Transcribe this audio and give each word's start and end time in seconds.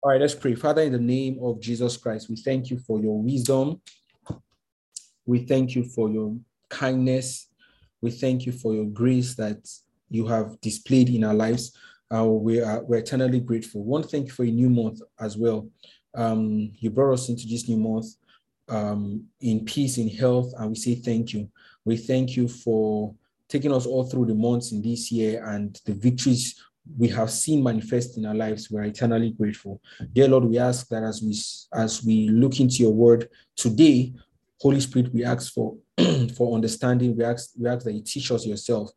All 0.00 0.12
right, 0.12 0.20
let's 0.20 0.34
pray. 0.34 0.54
Father, 0.54 0.82
in 0.82 0.92
the 0.92 0.98
name 1.00 1.40
of 1.42 1.60
Jesus 1.60 1.96
Christ, 1.96 2.30
we 2.30 2.36
thank 2.36 2.70
you 2.70 2.78
for 2.78 3.00
your 3.00 3.20
wisdom. 3.20 3.80
We 5.26 5.40
thank 5.40 5.74
you 5.74 5.82
for 5.82 6.08
your 6.08 6.36
kindness. 6.68 7.48
We 8.00 8.12
thank 8.12 8.46
you 8.46 8.52
for 8.52 8.72
your 8.72 8.84
grace 8.84 9.34
that 9.34 9.68
you 10.08 10.24
have 10.28 10.60
displayed 10.60 11.08
in 11.08 11.24
our 11.24 11.34
lives. 11.34 11.76
Uh, 12.14 12.26
we 12.26 12.60
are 12.60 12.80
we're 12.84 12.98
eternally 12.98 13.40
grateful. 13.40 13.82
One, 13.82 14.04
thank 14.04 14.26
you 14.26 14.32
for 14.32 14.44
a 14.44 14.50
new 14.50 14.70
month 14.70 15.00
as 15.18 15.36
well. 15.36 15.68
Um, 16.14 16.70
you 16.78 16.90
brought 16.90 17.14
us 17.14 17.28
into 17.28 17.48
this 17.48 17.68
new 17.68 17.78
month 17.78 18.06
um, 18.68 19.24
in 19.40 19.64
peace, 19.64 19.98
in 19.98 20.08
health, 20.08 20.52
and 20.58 20.70
we 20.70 20.76
say 20.76 20.94
thank 20.94 21.32
you. 21.32 21.50
We 21.84 21.96
thank 21.96 22.36
you 22.36 22.46
for 22.46 23.16
taking 23.48 23.72
us 23.72 23.84
all 23.84 24.04
through 24.04 24.26
the 24.26 24.34
months 24.34 24.70
in 24.70 24.80
this 24.80 25.10
year 25.10 25.44
and 25.44 25.76
the 25.86 25.94
victories 25.94 26.62
we 26.96 27.08
have 27.08 27.30
seen 27.30 27.62
manifest 27.62 28.16
in 28.16 28.26
our 28.26 28.34
lives. 28.34 28.70
We 28.70 28.80
are 28.80 28.84
eternally 28.84 29.30
grateful. 29.30 29.80
Dear 30.12 30.28
Lord, 30.28 30.44
we 30.44 30.58
ask 30.58 30.88
that 30.88 31.02
as 31.02 31.22
we 31.22 31.34
as 31.74 32.04
we 32.04 32.28
look 32.28 32.60
into 32.60 32.76
your 32.76 32.92
word 32.92 33.28
today, 33.56 34.14
Holy 34.60 34.80
Spirit, 34.80 35.12
we 35.12 35.24
ask 35.24 35.52
for 35.52 35.76
for 36.36 36.54
understanding. 36.54 37.16
We 37.16 37.24
ask 37.24 37.50
we 37.58 37.68
ask 37.68 37.84
that 37.84 37.92
you 37.92 38.02
teach 38.02 38.30
us 38.30 38.46
yourself. 38.46 38.90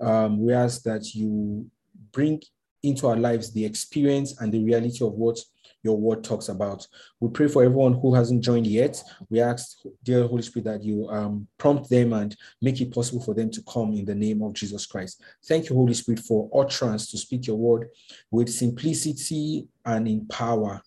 Um, 0.00 0.44
we 0.44 0.52
ask 0.52 0.82
that 0.82 1.14
you 1.14 1.70
bring 2.12 2.40
into 2.82 3.08
our 3.08 3.16
lives 3.16 3.52
the 3.52 3.64
experience 3.64 4.40
and 4.40 4.52
the 4.52 4.62
reality 4.62 5.04
of 5.04 5.12
what 5.12 5.38
your 5.82 5.96
word 5.96 6.24
talks 6.24 6.48
about. 6.48 6.86
We 7.20 7.30
pray 7.30 7.48
for 7.48 7.62
everyone 7.62 7.94
who 7.94 8.14
hasn't 8.14 8.42
joined 8.42 8.66
yet. 8.66 9.02
We 9.30 9.40
ask, 9.40 9.78
dear 10.02 10.26
Holy 10.26 10.42
Spirit, 10.42 10.64
that 10.64 10.82
you 10.82 11.08
um, 11.08 11.46
prompt 11.58 11.88
them 11.88 12.12
and 12.12 12.36
make 12.60 12.80
it 12.80 12.92
possible 12.92 13.22
for 13.22 13.34
them 13.34 13.50
to 13.50 13.62
come 13.62 13.92
in 13.94 14.04
the 14.04 14.14
name 14.14 14.42
of 14.42 14.54
Jesus 14.54 14.86
Christ. 14.86 15.22
Thank 15.46 15.68
you, 15.68 15.76
Holy 15.76 15.94
Spirit, 15.94 16.20
for 16.20 16.50
utterance 16.54 17.10
to 17.10 17.18
speak 17.18 17.46
your 17.46 17.56
word 17.56 17.88
with 18.30 18.48
simplicity 18.48 19.68
and 19.84 20.08
in 20.08 20.26
power. 20.28 20.82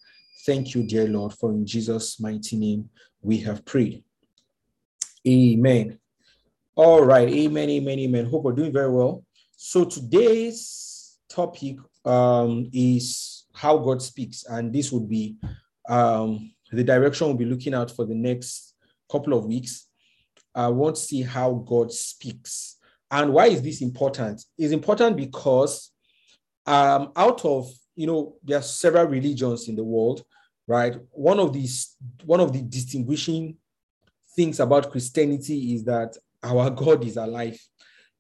Thank 0.46 0.76
you, 0.76 0.84
dear 0.88 1.08
Lord, 1.08 1.34
for 1.34 1.52
in 1.52 1.66
Jesus' 1.66 2.20
mighty 2.20 2.58
name 2.58 2.90
we 3.22 3.38
have 3.40 3.64
prayed. 3.64 4.04
Amen. 5.28 6.00
All 6.76 7.04
right. 7.06 7.30
Amen. 7.30 7.70
Amen. 7.70 8.00
Amen. 8.00 8.26
Hope 8.26 8.44
we're 8.44 8.54
doing 8.54 8.74
very 8.74 8.90
well. 8.90 9.24
So 9.56 9.86
today's 9.86 11.20
topic 11.30 11.78
um, 12.06 12.70
is 12.74 13.41
how 13.54 13.78
God 13.78 14.02
speaks. 14.02 14.46
And 14.48 14.74
this 14.74 14.92
would 14.92 15.08
be 15.10 15.36
um, 15.88 16.54
the 16.72 16.84
direction 16.84 17.28
we'll 17.28 17.38
be 17.38 17.46
looking 17.46 17.74
at 17.74 17.92
for 17.92 18.06
the 18.06 18.16
next 18.16 18.76
couple 19.12 19.34
of 19.34 19.46
weeks. 19.46 19.88
I 20.54 20.68
want 20.68 20.96
to 20.96 21.02
see 21.02 21.22
how 21.22 21.54
God 21.54 21.92
speaks. 21.92 22.78
And 23.10 23.34
why 23.34 23.48
is 23.48 23.62
this 23.62 23.82
important? 23.82 24.44
It's 24.58 24.74
important 24.74 25.18
because 25.18 25.92
um, 26.66 27.12
out 27.16 27.44
of, 27.44 27.70
you 27.96 28.08
know, 28.08 28.36
there 28.44 28.60
are 28.60 28.64
several 28.64 29.06
religions 29.06 29.68
in 29.68 29.76
the 29.76 29.84
world, 29.84 30.24
right? 30.68 30.96
One 31.12 31.40
of 31.40 31.52
these, 31.54 31.96
one 32.24 32.40
of 32.40 32.54
the 32.54 32.62
distinguishing 32.62 33.58
things 34.36 34.60
about 34.60 34.92
Christianity 34.92 35.74
is 35.74 35.84
that 35.86 36.16
our 36.44 36.70
God 36.72 37.06
is 37.06 37.18
alive. 37.18 37.60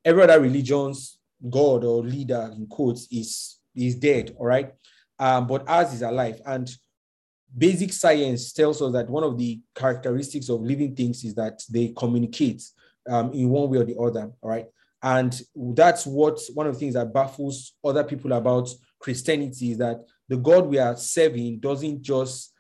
Every 0.03 0.23
other 0.23 0.41
religion's 0.41 1.17
God 1.49 1.83
or 1.83 2.03
leader 2.03 2.51
in 2.55 2.67
quotes 2.67 3.07
is 3.11 3.57
is 3.73 3.95
dead, 3.95 4.35
all 4.37 4.47
right? 4.47 4.73
Um, 5.21 5.45
but 5.45 5.69
ours 5.69 5.93
is 5.93 6.01
alive. 6.01 6.41
And 6.47 6.69
basic 7.55 7.93
science 7.93 8.51
tells 8.51 8.81
us 8.81 8.91
that 8.93 9.07
one 9.07 9.23
of 9.23 9.37
the 9.37 9.61
characteristics 9.75 10.49
of 10.49 10.61
living 10.61 10.95
things 10.95 11.23
is 11.23 11.35
that 11.35 11.61
they 11.69 11.93
communicate 11.95 12.63
um, 13.07 13.31
in 13.31 13.47
one 13.47 13.69
way 13.69 13.77
or 13.77 13.83
the 13.83 13.97
other. 13.97 14.31
All 14.41 14.49
right. 14.49 14.65
And 15.03 15.39
that's 15.55 16.07
what 16.07 16.39
one 16.55 16.65
of 16.65 16.73
the 16.73 16.79
things 16.79 16.95
that 16.95 17.13
baffles 17.13 17.73
other 17.83 18.03
people 18.03 18.33
about 18.33 18.67
Christianity 18.99 19.71
is 19.71 19.77
that 19.77 20.01
the 20.27 20.37
God 20.37 20.65
we 20.65 20.79
are 20.79 20.97
serving 20.97 21.59
doesn't 21.59 22.01
just 22.01 22.53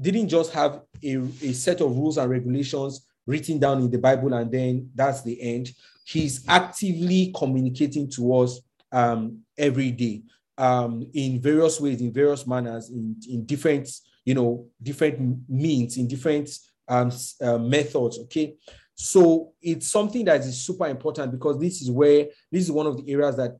didn't 0.00 0.28
just 0.28 0.52
have 0.52 0.82
a, 1.04 1.16
a 1.16 1.52
set 1.52 1.80
of 1.80 1.96
rules 1.96 2.16
and 2.16 2.30
regulations 2.30 3.06
written 3.26 3.58
down 3.58 3.82
in 3.82 3.90
the 3.90 3.98
Bible 3.98 4.34
and 4.34 4.50
then 4.50 4.90
that's 4.96 5.22
the 5.22 5.40
end. 5.40 5.70
He's 6.04 6.44
actively 6.48 7.32
communicating 7.36 8.10
to 8.12 8.34
us 8.36 8.60
um, 8.90 9.42
every 9.56 9.92
day 9.92 10.22
um, 10.60 11.06
in 11.14 11.40
various 11.40 11.80
ways, 11.80 12.00
in 12.02 12.12
various 12.12 12.46
manners, 12.46 12.90
in, 12.90 13.16
in 13.28 13.46
different, 13.46 13.88
you 14.26 14.34
know, 14.34 14.66
different 14.82 15.40
means, 15.48 15.96
in 15.96 16.06
different 16.06 16.50
um, 16.86 17.10
uh, 17.40 17.56
methods. 17.56 18.18
Okay. 18.18 18.56
So 18.94 19.52
it's 19.62 19.88
something 19.88 20.26
that 20.26 20.40
is 20.40 20.60
super 20.60 20.86
important 20.86 21.32
because 21.32 21.58
this 21.58 21.80
is 21.80 21.90
where 21.90 22.26
this 22.52 22.64
is 22.64 22.70
one 22.70 22.86
of 22.86 22.98
the 22.98 23.10
areas 23.10 23.36
that 23.36 23.56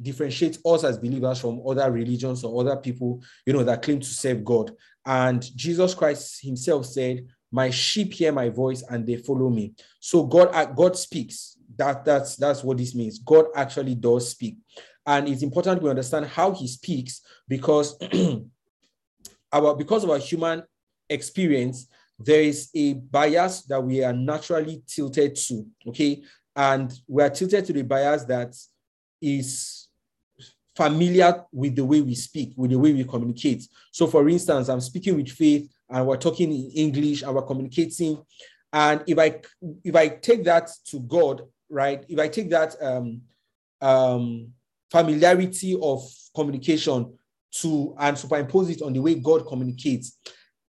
differentiates 0.00 0.58
us 0.64 0.82
as 0.84 0.98
believers 0.98 1.38
from 1.38 1.60
other 1.68 1.90
religions 1.92 2.42
or 2.42 2.58
other 2.62 2.76
people, 2.80 3.22
you 3.44 3.52
know, 3.52 3.62
that 3.62 3.82
claim 3.82 4.00
to 4.00 4.06
serve 4.06 4.42
God. 4.42 4.72
And 5.04 5.42
Jesus 5.54 5.92
Christ 5.92 6.42
himself 6.42 6.86
said, 6.86 7.26
my 7.52 7.68
sheep 7.68 8.14
hear 8.14 8.32
my 8.32 8.48
voice 8.48 8.82
and 8.88 9.06
they 9.06 9.16
follow 9.16 9.50
me. 9.50 9.74
So 9.98 10.24
God, 10.24 10.48
uh, 10.54 10.64
God 10.64 10.96
speaks. 10.96 11.58
That, 11.76 12.04
that's, 12.04 12.36
that's 12.36 12.64
what 12.64 12.78
this 12.78 12.94
means. 12.94 13.18
God 13.18 13.46
actually 13.54 13.96
does 13.96 14.30
speak. 14.30 14.56
And 15.06 15.28
it's 15.28 15.42
important 15.42 15.82
we 15.82 15.90
understand 15.90 16.26
how 16.26 16.52
he 16.52 16.68
speaks 16.68 17.22
because 17.48 17.98
our 19.52 19.74
because 19.74 20.04
of 20.04 20.10
our 20.10 20.18
human 20.18 20.62
experience, 21.08 21.88
there 22.18 22.42
is 22.42 22.70
a 22.74 22.94
bias 22.94 23.62
that 23.62 23.82
we 23.82 24.04
are 24.04 24.12
naturally 24.12 24.82
tilted 24.86 25.34
to. 25.36 25.66
Okay. 25.88 26.22
And 26.54 26.92
we 27.06 27.22
are 27.22 27.30
tilted 27.30 27.64
to 27.66 27.72
the 27.72 27.82
bias 27.82 28.24
that 28.24 28.54
is 29.20 29.88
familiar 30.76 31.44
with 31.52 31.76
the 31.76 31.84
way 31.84 32.00
we 32.00 32.14
speak, 32.14 32.52
with 32.56 32.70
the 32.70 32.78
way 32.78 32.92
we 32.92 33.04
communicate. 33.04 33.66
So, 33.90 34.06
for 34.06 34.28
instance, 34.28 34.68
I'm 34.68 34.80
speaking 34.80 35.16
with 35.16 35.28
Faith 35.28 35.70
and 35.88 36.06
we're 36.06 36.16
talking 36.16 36.52
in 36.52 36.70
English 36.70 37.22
and 37.22 37.34
we're 37.34 37.42
communicating. 37.42 38.22
And 38.72 39.02
if 39.06 39.18
I 39.18 39.40
if 39.82 39.96
I 39.96 40.08
take 40.08 40.44
that 40.44 40.70
to 40.86 41.00
God, 41.00 41.42
right? 41.68 42.04
If 42.08 42.18
I 42.18 42.28
take 42.28 42.50
that 42.50 42.76
um, 42.82 43.22
um, 43.80 44.52
familiarity 44.90 45.78
of 45.80 46.02
communication 46.34 47.16
to 47.52 47.94
and 47.98 48.16
superimpose 48.16 48.70
it 48.70 48.82
on 48.82 48.92
the 48.92 49.00
way 49.00 49.14
God 49.14 49.46
communicates, 49.46 50.18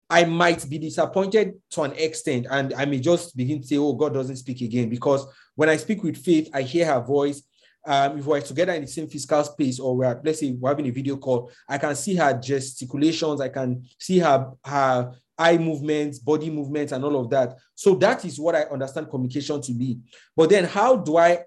I 0.09 0.25
might 0.25 0.67
be 0.69 0.77
disappointed 0.77 1.53
to 1.71 1.81
an 1.83 1.93
extent, 1.93 2.47
and 2.49 2.73
I 2.73 2.85
may 2.85 2.99
just 2.99 3.35
begin 3.35 3.61
to 3.61 3.67
say, 3.67 3.77
"Oh, 3.77 3.93
God 3.93 4.13
doesn't 4.13 4.37
speak 4.37 4.61
again." 4.61 4.89
Because 4.89 5.25
when 5.55 5.69
I 5.69 5.77
speak 5.77 6.03
with 6.03 6.17
faith, 6.17 6.49
I 6.53 6.61
hear 6.61 6.85
her 6.85 7.01
voice. 7.01 7.41
Um, 7.87 8.17
if 8.17 8.25
we're 8.25 8.41
together 8.41 8.73
in 8.73 8.81
the 8.81 8.87
same 8.87 9.07
physical 9.07 9.43
space, 9.43 9.79
or 9.79 9.95
we're 9.95 10.21
let's 10.23 10.39
say 10.39 10.51
we're 10.51 10.69
having 10.69 10.87
a 10.87 10.91
video 10.91 11.17
call, 11.17 11.51
I 11.67 11.77
can 11.77 11.95
see 11.95 12.15
her 12.15 12.33
gesticulations, 12.33 13.41
I 13.41 13.49
can 13.49 13.83
see 13.99 14.19
her 14.19 14.51
her 14.63 15.11
eye 15.37 15.57
movements, 15.57 16.19
body 16.19 16.49
movements, 16.49 16.91
and 16.91 17.03
all 17.03 17.19
of 17.19 17.29
that. 17.29 17.57
So 17.73 17.95
that 17.95 18.25
is 18.25 18.39
what 18.39 18.55
I 18.55 18.63
understand 18.63 19.09
communication 19.09 19.61
to 19.61 19.73
be. 19.73 19.99
But 20.35 20.49
then, 20.49 20.65
how 20.65 20.97
do 20.97 21.17
I 21.17 21.45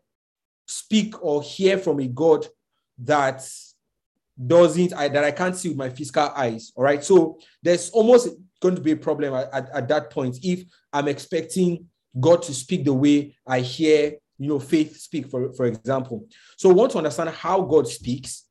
speak 0.66 1.22
or 1.24 1.42
hear 1.42 1.78
from 1.78 2.00
a 2.00 2.06
God 2.06 2.46
that 2.98 3.48
doesn't 4.46 4.92
I, 4.92 5.08
that 5.08 5.24
I 5.24 5.30
can't 5.30 5.56
see 5.56 5.68
with 5.68 5.78
my 5.78 5.90
physical 5.90 6.30
eyes. 6.34 6.72
All 6.76 6.84
right. 6.84 7.02
So 7.02 7.38
there's 7.62 7.90
almost 7.90 8.28
going 8.60 8.76
to 8.76 8.80
be 8.80 8.92
a 8.92 8.96
problem 8.96 9.34
at, 9.34 9.52
at, 9.52 9.70
at, 9.70 9.88
that 9.88 10.10
point 10.10 10.38
if 10.42 10.64
I'm 10.92 11.08
expecting 11.08 11.86
God 12.18 12.42
to 12.42 12.54
speak 12.54 12.84
the 12.84 12.94
way 12.94 13.36
I 13.46 13.60
hear, 13.60 14.14
you 14.38 14.48
know, 14.48 14.58
faith 14.58 14.96
speak, 14.96 15.28
for, 15.28 15.52
for 15.54 15.66
example. 15.66 16.26
So 16.56 16.70
I 16.70 16.72
want 16.72 16.92
to 16.92 16.98
understand 16.98 17.30
how 17.30 17.62
God 17.62 17.88
speaks 17.88 18.44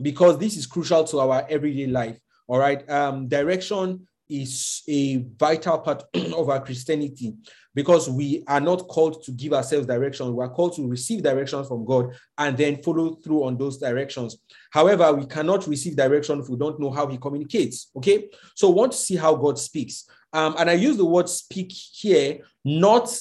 because 0.00 0.38
this 0.38 0.56
is 0.56 0.66
crucial 0.66 1.04
to 1.04 1.20
our 1.20 1.46
everyday 1.48 1.86
life. 1.86 2.18
All 2.48 2.58
right. 2.58 2.88
Um, 2.90 3.28
direction 3.28 4.06
is 4.28 4.82
a 4.88 5.16
vital 5.38 5.78
part 5.78 6.04
of 6.14 6.48
our 6.48 6.64
Christianity 6.64 7.34
because 7.74 8.08
we 8.08 8.42
are 8.48 8.60
not 8.60 8.88
called 8.88 9.22
to 9.24 9.32
give 9.32 9.52
ourselves 9.52 9.86
direction. 9.86 10.34
We 10.34 10.42
are 10.42 10.48
called 10.48 10.74
to 10.76 10.88
receive 10.88 11.22
directions 11.22 11.68
from 11.68 11.84
God 11.84 12.14
and 12.38 12.56
then 12.56 12.82
follow 12.82 13.16
through 13.16 13.44
on 13.44 13.58
those 13.58 13.78
directions. 13.78 14.38
However, 14.70 15.12
we 15.12 15.26
cannot 15.26 15.66
receive 15.66 15.94
direction 15.94 16.40
if 16.40 16.48
we 16.48 16.56
don't 16.56 16.80
know 16.80 16.90
how 16.90 17.06
He 17.06 17.18
communicates. 17.18 17.90
Okay, 17.96 18.28
so 18.54 18.70
want 18.70 18.92
to 18.92 18.98
see 18.98 19.16
how 19.16 19.34
God 19.34 19.58
speaks. 19.58 20.08
Um, 20.32 20.54
and 20.58 20.68
I 20.70 20.74
use 20.74 20.96
the 20.96 21.04
word 21.04 21.28
speak 21.28 21.70
here, 21.70 22.40
not, 22.64 23.14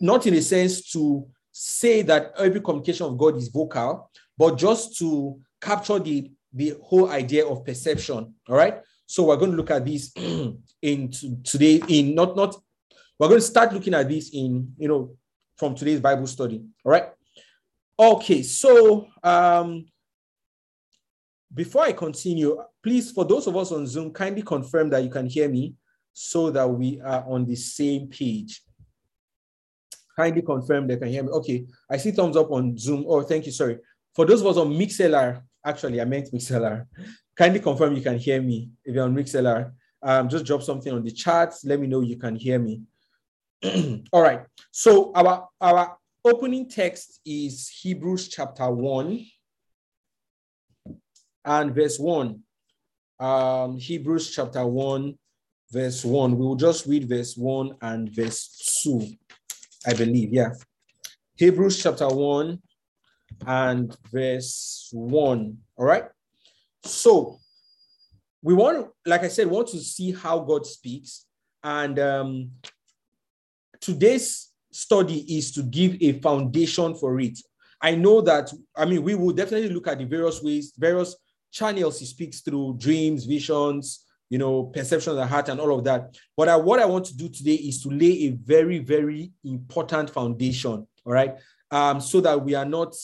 not 0.00 0.26
in 0.26 0.34
a 0.34 0.42
sense 0.42 0.90
to 0.92 1.26
say 1.52 2.02
that 2.02 2.32
every 2.38 2.60
communication 2.60 3.06
of 3.06 3.18
God 3.18 3.36
is 3.36 3.48
vocal, 3.48 4.10
but 4.38 4.56
just 4.56 4.96
to 4.98 5.38
capture 5.60 5.98
the, 5.98 6.30
the 6.52 6.76
whole 6.82 7.10
idea 7.10 7.46
of 7.46 7.64
perception. 7.64 8.34
All 8.48 8.56
right. 8.56 8.80
So 9.10 9.24
we're 9.24 9.36
going 9.36 9.50
to 9.50 9.56
look 9.56 9.72
at 9.72 9.84
this 9.84 10.12
in 10.82 11.10
today 11.42 11.82
in 11.88 12.14
not 12.14 12.36
not 12.36 12.54
we're 13.18 13.26
going 13.26 13.40
to 13.40 13.46
start 13.46 13.72
looking 13.72 13.92
at 13.92 14.08
this 14.08 14.30
in 14.32 14.72
you 14.78 14.86
know 14.86 15.16
from 15.56 15.74
today's 15.74 15.98
Bible 15.98 16.28
study. 16.28 16.62
All 16.84 16.92
right. 16.92 17.08
Okay, 17.98 18.44
so 18.44 19.08
um 19.24 19.84
before 21.52 21.82
I 21.82 21.92
continue, 21.92 22.56
please 22.80 23.10
for 23.10 23.24
those 23.24 23.48
of 23.48 23.56
us 23.56 23.72
on 23.72 23.84
Zoom, 23.84 24.12
kindly 24.12 24.42
confirm 24.42 24.90
that 24.90 25.02
you 25.02 25.10
can 25.10 25.26
hear 25.26 25.48
me 25.48 25.74
so 26.12 26.52
that 26.52 26.70
we 26.70 27.00
are 27.00 27.24
on 27.26 27.44
the 27.44 27.56
same 27.56 28.06
page. 28.06 28.62
Kindly 30.14 30.42
confirm 30.42 30.86
they 30.86 30.98
can 30.98 31.08
hear 31.08 31.24
me. 31.24 31.30
Okay, 31.30 31.66
I 31.90 31.96
see 31.96 32.12
thumbs 32.12 32.36
up 32.36 32.52
on 32.52 32.78
Zoom. 32.78 33.04
Oh, 33.08 33.22
thank 33.22 33.44
you. 33.44 33.50
Sorry. 33.50 33.78
For 34.14 34.24
those 34.24 34.40
of 34.40 34.46
us 34.46 34.56
on 34.56 34.70
Mixlr, 34.70 35.42
actually, 35.66 36.00
I 36.00 36.04
meant 36.04 36.32
Mixlr 36.32 36.86
kindly 37.40 37.60
confirm 37.60 37.96
you 37.96 38.02
can 38.02 38.18
hear 38.18 38.42
me 38.42 38.68
if 38.84 38.94
you're 38.94 39.04
on 39.04 39.16
Mixlr. 39.16 39.72
Um, 40.02 40.28
just 40.28 40.44
drop 40.44 40.62
something 40.62 40.92
on 40.92 41.02
the 41.02 41.10
chat. 41.10 41.54
Let 41.64 41.80
me 41.80 41.86
know 41.86 42.02
you 42.02 42.18
can 42.18 42.36
hear 42.36 42.58
me. 42.58 42.82
All 44.12 44.20
right. 44.20 44.42
So 44.70 45.10
our 45.14 45.48
our 45.58 45.96
opening 46.22 46.68
text 46.68 47.20
is 47.24 47.66
Hebrews 47.80 48.28
chapter 48.28 48.70
1 48.70 49.24
and 51.46 51.74
verse 51.74 51.98
1. 51.98 52.40
Um, 53.18 53.78
Hebrews 53.78 54.34
chapter 54.34 54.66
1, 54.66 55.18
verse 55.72 56.04
1. 56.04 56.36
We 56.36 56.44
will 56.44 56.56
just 56.56 56.84
read 56.84 57.08
verse 57.08 57.38
1 57.38 57.76
and 57.80 58.14
verse 58.14 58.82
2, 58.84 59.06
I 59.86 59.94
believe. 59.94 60.34
Yeah. 60.34 60.50
Hebrews 61.36 61.82
chapter 61.82 62.08
1 62.08 62.60
and 63.46 63.96
verse 64.12 64.90
1. 64.92 65.56
All 65.78 65.86
right. 65.86 66.04
So 66.84 67.38
we 68.42 68.54
want, 68.54 68.88
like 69.06 69.22
I 69.22 69.28
said, 69.28 69.46
want 69.46 69.68
to 69.68 69.78
see 69.78 70.12
how 70.12 70.40
God 70.40 70.66
speaks. 70.66 71.26
And 71.62 71.98
um, 71.98 72.50
today's 73.80 74.48
study 74.72 75.36
is 75.36 75.52
to 75.52 75.62
give 75.62 75.96
a 76.00 76.20
foundation 76.20 76.94
for 76.94 77.20
it. 77.20 77.38
I 77.82 77.94
know 77.94 78.20
that, 78.22 78.52
I 78.76 78.84
mean, 78.84 79.02
we 79.02 79.14
will 79.14 79.32
definitely 79.32 79.70
look 79.70 79.88
at 79.88 79.98
the 79.98 80.04
various 80.04 80.42
ways, 80.42 80.72
various 80.76 81.16
channels 81.50 81.98
he 81.98 82.06
speaks 82.06 82.40
through 82.40 82.76
dreams, 82.78 83.24
visions, 83.24 84.06
you 84.28 84.38
know, 84.38 84.64
perception 84.64 85.12
of 85.12 85.16
the 85.16 85.26
heart, 85.26 85.48
and 85.48 85.60
all 85.60 85.76
of 85.76 85.84
that. 85.84 86.14
But 86.36 86.48
I, 86.48 86.56
what 86.56 86.78
I 86.78 86.84
want 86.84 87.06
to 87.06 87.16
do 87.16 87.28
today 87.28 87.54
is 87.54 87.82
to 87.82 87.88
lay 87.88 88.26
a 88.26 88.30
very, 88.30 88.78
very 88.78 89.32
important 89.44 90.10
foundation, 90.10 90.86
all 91.04 91.12
right, 91.12 91.36
um, 91.70 92.00
so 92.00 92.20
that 92.20 92.40
we 92.42 92.54
are 92.54 92.64
not, 92.64 92.94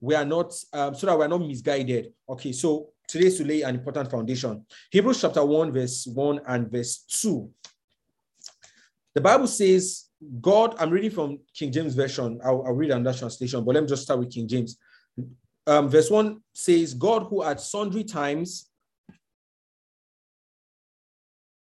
we 0.00 0.14
are 0.14 0.24
not, 0.24 0.54
um, 0.72 0.94
so 0.94 1.06
that 1.06 1.18
we 1.18 1.24
are 1.24 1.28
not 1.28 1.40
misguided. 1.40 2.12
Okay, 2.28 2.52
so 2.52 2.90
today 3.08 3.30
to 3.30 3.44
lay 3.44 3.62
an 3.62 3.74
important 3.74 4.10
foundation. 4.10 4.64
Hebrews 4.90 5.22
chapter 5.22 5.44
1, 5.44 5.72
verse 5.72 6.06
1 6.06 6.40
and 6.46 6.70
verse 6.70 7.04
2. 7.08 7.50
The 9.14 9.20
Bible 9.20 9.46
says, 9.46 10.04
God, 10.40 10.76
I'm 10.78 10.90
reading 10.90 11.10
from 11.10 11.38
King 11.54 11.72
James 11.72 11.94
Version. 11.94 12.38
I'll, 12.44 12.62
I'll 12.66 12.74
read 12.74 12.90
another 12.90 13.18
translation, 13.18 13.64
but 13.64 13.74
let 13.74 13.82
me 13.82 13.88
just 13.88 14.02
start 14.02 14.20
with 14.20 14.30
King 14.30 14.46
James. 14.46 14.76
Um, 15.66 15.88
verse 15.88 16.10
1 16.10 16.40
says, 16.52 16.94
God 16.94 17.26
who 17.28 17.42
at 17.42 17.60
sundry 17.60 18.04
times, 18.04 18.70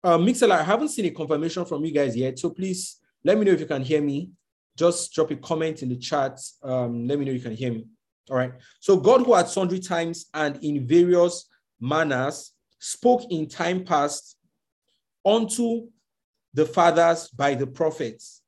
uh, 0.02 0.16
Mixlr, 0.18 0.50
I 0.50 0.62
haven't 0.62 0.88
seen 0.88 1.06
a 1.06 1.10
confirmation 1.10 1.64
from 1.64 1.84
you 1.84 1.92
guys 1.92 2.16
yet, 2.16 2.38
so 2.38 2.50
please 2.50 2.98
let 3.24 3.38
me 3.38 3.44
know 3.44 3.52
if 3.52 3.60
you 3.60 3.66
can 3.66 3.82
hear 3.82 4.00
me. 4.00 4.30
Just 4.76 5.12
drop 5.12 5.30
a 5.30 5.36
comment 5.36 5.82
in 5.82 5.90
the 5.90 5.96
chat. 5.96 6.40
Um, 6.62 7.06
let 7.06 7.18
me 7.18 7.24
know 7.24 7.32
you 7.32 7.40
can 7.40 7.54
hear 7.54 7.72
me. 7.72 7.86
All 8.28 8.36
right. 8.36 8.52
So 8.80 8.96
God 8.96 9.22
who 9.24 9.34
at 9.34 9.48
sundry 9.48 9.80
times 9.80 10.26
and 10.34 10.62
in 10.62 10.86
various 10.86 11.48
manners 11.80 12.52
spoke 12.78 13.22
in 13.30 13.48
time 13.48 13.84
past 13.84 14.36
unto 15.24 15.88
the 16.54 16.66
fathers 16.66 17.28
by 17.28 17.54
the 17.54 17.66
prophets, 17.66 18.42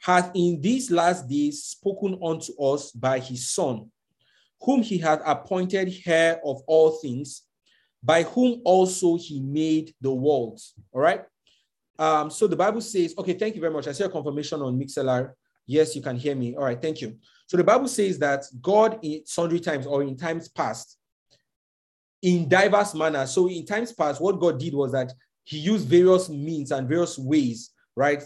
hath 0.00 0.30
in 0.34 0.60
these 0.60 0.90
last 0.90 1.28
days 1.28 1.64
spoken 1.64 2.18
unto 2.22 2.52
us 2.62 2.90
by 2.90 3.18
his 3.18 3.48
Son, 3.48 3.90
whom 4.60 4.82
he 4.82 4.98
hath 4.98 5.20
appointed 5.24 5.92
heir 6.06 6.40
of 6.44 6.62
all 6.66 6.92
things, 6.92 7.42
by 8.02 8.22
whom 8.22 8.60
also 8.64 9.16
he 9.16 9.40
made 9.40 9.94
the 10.00 10.12
worlds. 10.12 10.74
All 10.92 11.00
right. 11.00 11.22
Um, 11.98 12.30
so 12.30 12.46
the 12.46 12.56
Bible 12.56 12.80
says, 12.80 13.14
okay, 13.18 13.32
thank 13.32 13.54
you 13.54 13.60
very 13.60 13.72
much. 13.72 13.88
I 13.88 13.92
see 13.92 14.04
a 14.04 14.08
confirmation 14.08 14.60
on 14.60 14.78
Mixlr. 14.78 15.32
Yes, 15.66 15.96
you 15.96 16.02
can 16.02 16.16
hear 16.16 16.34
me. 16.34 16.54
All 16.54 16.64
right, 16.64 16.80
thank 16.80 17.00
you. 17.00 17.16
So 17.46 17.56
the 17.56 17.64
Bible 17.64 17.88
says 17.88 18.18
that 18.18 18.44
God 18.60 18.98
in 19.02 19.24
sundry 19.24 19.60
times 19.60 19.86
or 19.86 20.02
in 20.02 20.16
times 20.16 20.48
past, 20.48 20.98
in 22.22 22.48
diverse 22.48 22.94
manners. 22.94 23.30
So 23.32 23.48
in 23.48 23.64
times 23.64 23.92
past, 23.92 24.20
what 24.20 24.40
God 24.40 24.58
did 24.58 24.74
was 24.74 24.92
that 24.92 25.12
he 25.44 25.58
used 25.58 25.86
various 25.86 26.28
means 26.28 26.72
and 26.72 26.88
various 26.88 27.18
ways, 27.18 27.70
right, 27.94 28.22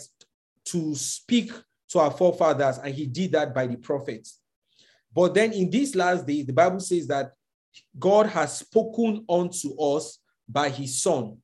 to 0.66 0.94
speak 0.94 1.52
to 1.90 1.98
our 1.98 2.10
forefathers, 2.10 2.78
and 2.78 2.94
he 2.94 3.06
did 3.06 3.32
that 3.32 3.54
by 3.54 3.66
the 3.66 3.76
prophets. 3.76 4.38
But 5.14 5.34
then 5.34 5.52
in 5.52 5.68
these 5.68 5.94
last 5.94 6.26
days, 6.26 6.46
the 6.46 6.52
Bible 6.52 6.80
says 6.80 7.06
that 7.08 7.32
God 7.98 8.26
has 8.26 8.58
spoken 8.58 9.24
unto 9.28 9.78
us 9.80 10.18
by 10.48 10.70
his 10.70 11.02
son. 11.02 11.36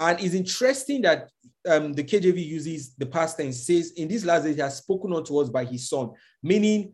And 0.00 0.20
it's 0.20 0.34
interesting 0.34 1.02
that 1.02 1.30
um, 1.66 1.92
the 1.92 2.04
KJV 2.04 2.44
uses 2.44 2.94
the 2.94 3.06
past 3.06 3.38
tense, 3.38 3.66
says, 3.66 3.92
In 3.92 4.08
these 4.08 4.24
last 4.24 4.44
days, 4.44 4.56
he 4.56 4.60
has 4.60 4.78
spoken 4.78 5.12
unto 5.12 5.38
us 5.38 5.48
by 5.48 5.64
his 5.64 5.88
son, 5.88 6.10
meaning 6.42 6.92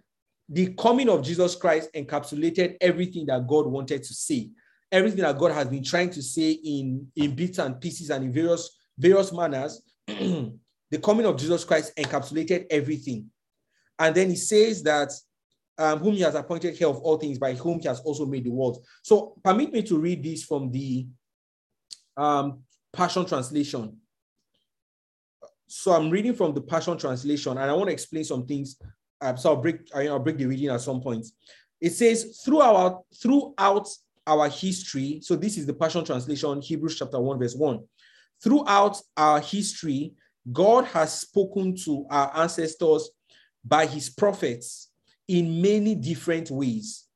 the 0.49 0.75
coming 0.75 1.09
of 1.09 1.23
Jesus 1.23 1.55
Christ 1.55 1.91
encapsulated 1.95 2.77
everything 2.81 3.27
that 3.27 3.47
God 3.47 3.67
wanted 3.67 4.03
to 4.03 4.15
say 4.15 4.51
everything 4.95 5.23
that 5.23 5.37
God 5.37 5.51
has 5.51 5.67
been 5.67 5.83
trying 5.83 6.11
to 6.11 6.23
say 6.23 6.53
in, 6.53 7.09
in 7.17 7.35
bits 7.35 7.59
and 7.59 7.81
pieces 7.81 8.11
and 8.11 8.25
in 8.25 8.33
various, 8.33 8.79
various 8.97 9.33
manners, 9.33 9.83
the 10.07 10.99
coming 11.03 11.27
of 11.27 11.37
Jesus 11.37 11.65
Christ 11.65 11.93
encapsulated 11.97 12.67
everything. 12.71 13.29
And 13.99 14.15
then 14.15 14.31
he 14.31 14.37
says 14.37 14.85
that 14.85 15.13
um, 15.79 15.99
whom 15.99 16.15
he 16.15 16.21
has 16.21 16.37
appointed 16.37 16.81
heir 16.81 16.89
of 16.89 16.99
all 16.99 17.19
things, 17.19 17.39
by 17.39 17.55
whom 17.55 17.81
he 17.81 17.89
has 17.89 18.01
also 18.01 18.25
made 18.25 18.45
the 18.45 18.51
world. 18.51 18.85
So 19.03 19.35
permit 19.43 19.73
me 19.73 19.83
to 19.83 19.99
read 19.99 20.23
this 20.23 20.45
from 20.45 20.71
the 20.71 21.09
um, 22.17 22.61
Passion 22.93 23.27
Translation. 23.27 23.97
So 25.77 25.91
I'm 25.91 26.09
reading 26.09 26.35
from 26.35 26.55
the 26.55 26.61
Passion 26.61 26.97
Translation, 26.97 27.59
and 27.59 27.69
I 27.69 27.73
want 27.73 27.89
to 27.89 27.93
explain 27.93 28.23
some 28.23 28.47
things. 28.47 28.77
Um, 29.21 29.37
so 29.37 29.51
I'll 29.51 29.61
break, 29.61 29.81
I'll 29.93 30.21
break 30.21 30.39
the 30.39 30.47
reading 30.47 30.69
at 30.69 30.81
some 30.81 31.01
point. 31.01 31.27
It 31.81 31.91
says, 31.91 32.41
throughout, 32.45 33.03
throughout 33.21 33.89
our 34.25 34.49
history, 34.49 35.19
so 35.21 35.35
this 35.35 35.59
is 35.59 35.67
the 35.67 35.75
Passion 35.75 36.05
Translation, 36.05 36.63
Hebrews 36.63 36.97
chapter 36.97 37.19
1, 37.19 37.41
verse 37.41 37.57
1. 37.57 37.83
Throughout 38.41 39.03
our 39.17 39.41
history, 39.41 40.13
God 40.53 40.85
has 40.85 41.21
spoken 41.21 41.75
to 41.79 42.07
our 42.09 42.31
ancestors 42.37 43.11
by 43.65 43.87
his 43.87 44.09
prophets 44.09 44.93
in 45.27 45.61
many 45.61 45.97
different 45.97 46.53
ways. 46.53 47.09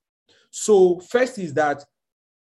So, 0.50 0.99
first 0.99 1.38
is 1.38 1.54
that 1.54 1.84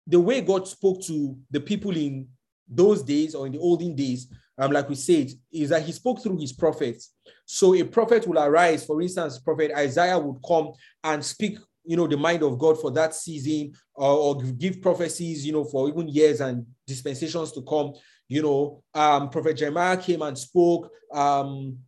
the 0.07 0.21
way 0.21 0.43
God 0.43 0.69
spoke 0.69 1.03
to 1.07 1.37
the 1.51 1.61
people 1.61 1.97
in 1.97 2.29
those 2.69 3.03
days 3.03 3.35
or 3.35 3.47
in 3.47 3.53
the 3.53 3.59
olden 3.59 3.95
days, 3.95 4.29
um, 4.59 4.73
like 4.73 4.89
we 4.89 4.95
said, 4.95 5.31
is 5.53 5.71
that 5.71 5.83
he 5.83 5.93
spoke 5.93 6.23
through 6.23 6.39
his 6.39 6.53
prophets. 6.53 7.13
So, 7.45 7.75
a 7.75 7.83
prophet 7.83 8.27
will 8.27 8.39
arise, 8.39 8.87
for 8.87 9.03
instance, 9.03 9.39
Prophet 9.39 9.73
Isaiah 9.77 10.19
would 10.19 10.41
come 10.47 10.73
and 11.03 11.25
speak 11.25 11.59
you 11.85 11.97
know, 11.97 12.07
the 12.07 12.17
mind 12.17 12.43
of 12.43 12.59
God 12.59 12.81
for 12.81 12.91
that 12.93 13.15
season 13.15 13.73
or, 13.95 14.11
or 14.11 14.43
give 14.43 14.81
prophecies, 14.81 15.47
you 15.47 15.53
know, 15.53 15.65
for 15.65 15.89
even 15.89 16.09
years 16.09 16.41
and 16.41 16.67
dispensations 16.87 17.53
to 17.53 17.63
come. 17.63 17.93
You 18.27 18.43
know, 18.43 18.83
um, 18.95 19.29
Prophet 19.29 19.55
Jeremiah 19.59 19.97
came 19.97 20.23
and 20.23 20.37
spoke. 20.37 20.91
Um, 21.13 21.79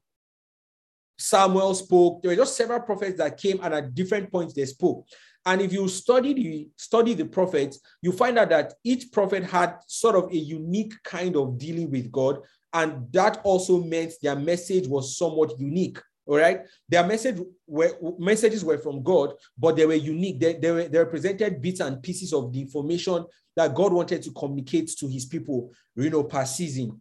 Samuel 1.19 1.75
spoke. 1.75 2.23
There 2.23 2.31
were 2.31 2.37
just 2.37 2.57
several 2.57 2.81
prophets 2.81 3.19
that 3.19 3.39
came 3.39 3.59
and 3.63 3.73
at 3.73 3.95
different 3.95 4.31
points 4.31 4.53
they 4.53 4.67
spoke. 4.67 5.07
And 5.47 5.63
if 5.63 5.73
you 5.73 5.89
study 5.89 6.35
the 6.35 6.69
study 6.77 7.15
the 7.15 7.25
prophets, 7.25 7.79
you 8.03 8.11
find 8.11 8.37
out 8.37 8.51
that 8.51 8.75
each 8.83 9.13
prophet 9.13 9.45
had 9.45 9.77
sort 9.87 10.17
of 10.17 10.31
a 10.33 10.37
unique 10.37 10.95
kind 11.05 11.37
of 11.37 11.57
dealing 11.57 11.91
with 11.91 12.11
God, 12.11 12.41
and 12.73 13.11
that 13.13 13.41
also 13.45 13.81
meant 13.83 14.13
their 14.21 14.37
message 14.37 14.89
was 14.89 15.17
somewhat 15.17 15.59
unique. 15.59 15.99
All 16.27 16.37
right. 16.37 16.63
Their 16.89 17.07
message 17.07 17.41
were 17.69 17.97
messages 18.19 18.65
were 18.65 18.79
from 18.79 19.05
God, 19.05 19.35
but 19.57 19.77
they 19.77 19.87
were 19.87 19.95
unique. 19.95 20.41
They, 20.41 20.55
they, 20.55 20.73
were, 20.73 20.89
they 20.89 20.99
represented 20.99 21.63
bits 21.63 21.79
and 21.79 22.03
pieces 22.03 22.33
of 22.33 22.53
the 22.53 22.61
information 22.61 23.25
that 23.55 23.75
God 23.75 23.93
wanted 23.93 24.23
to 24.23 24.33
communicate 24.33 24.91
to 24.99 25.07
his 25.07 25.25
people, 25.25 25.71
you 25.95 26.11
know, 26.11 26.25
per 26.25 26.45
season. 26.45 27.01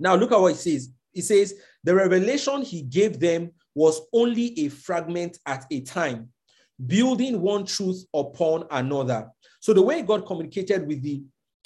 Now 0.00 0.16
look 0.16 0.32
at 0.32 0.40
what 0.40 0.52
it 0.54 0.58
says. 0.58 0.90
It 1.14 1.22
says 1.22 1.54
the 1.84 1.94
revelation 1.94 2.62
he 2.62 2.82
gave 2.82 3.20
them 3.20 3.52
was 3.74 4.00
only 4.12 4.58
a 4.58 4.68
fragment 4.68 5.38
at 5.46 5.64
a 5.70 5.80
time, 5.80 6.28
building 6.86 7.40
one 7.40 7.64
truth 7.64 8.04
upon 8.14 8.64
another. 8.70 9.28
So 9.60 9.72
the 9.72 9.82
way 9.82 10.02
God 10.02 10.26
communicated 10.26 10.86
with 10.86 11.02
the 11.02 11.22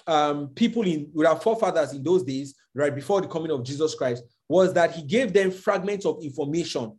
um, 0.06 0.48
people 0.48 0.82
in 0.82 1.10
with 1.12 1.26
our 1.26 1.36
forefathers 1.36 1.92
in 1.92 2.02
those 2.02 2.22
days, 2.22 2.54
right 2.74 2.94
before 2.94 3.20
the 3.20 3.28
coming 3.28 3.50
of 3.50 3.64
Jesus 3.64 3.94
Christ, 3.94 4.22
was 4.48 4.72
that 4.74 4.92
he 4.92 5.02
gave 5.02 5.32
them 5.32 5.50
fragments 5.50 6.06
of 6.06 6.22
information. 6.22 6.98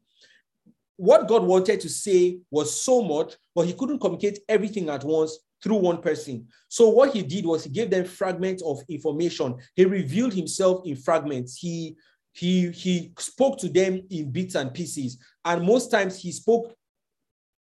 What 0.98 1.28
God 1.28 1.44
wanted 1.44 1.80
to 1.82 1.90
say 1.90 2.40
was 2.50 2.82
so 2.82 3.04
much, 3.04 3.36
but 3.54 3.66
he 3.68 3.74
couldn't 3.74 4.00
communicate 4.00 4.40
everything 4.50 4.90
at 4.90 5.04
once 5.04 5.38
through 5.64 5.76
one 5.76 6.02
person. 6.02 6.48
So 6.70 6.90
what 6.90 7.14
he 7.14 7.22
did 7.22 7.46
was 7.46 7.64
he 7.64 7.70
gave 7.70 7.90
them 7.90 8.06
fragments 8.06 8.64
of 8.64 8.80
information. 8.90 9.56
He 9.76 9.86
revealed 9.86 10.34
himself 10.34 10.82
in 10.86 10.96
fragments. 10.96 11.58
He 11.58 11.96
he 12.34 12.72
he 12.72 13.14
spoke 13.18 13.58
to 13.60 13.70
them 13.70 14.02
in 14.10 14.32
bits 14.32 14.56
and 14.56 14.74
pieces, 14.74 15.18
and 15.46 15.66
most 15.66 15.90
times 15.90 16.20
he 16.20 16.32
spoke 16.32 16.76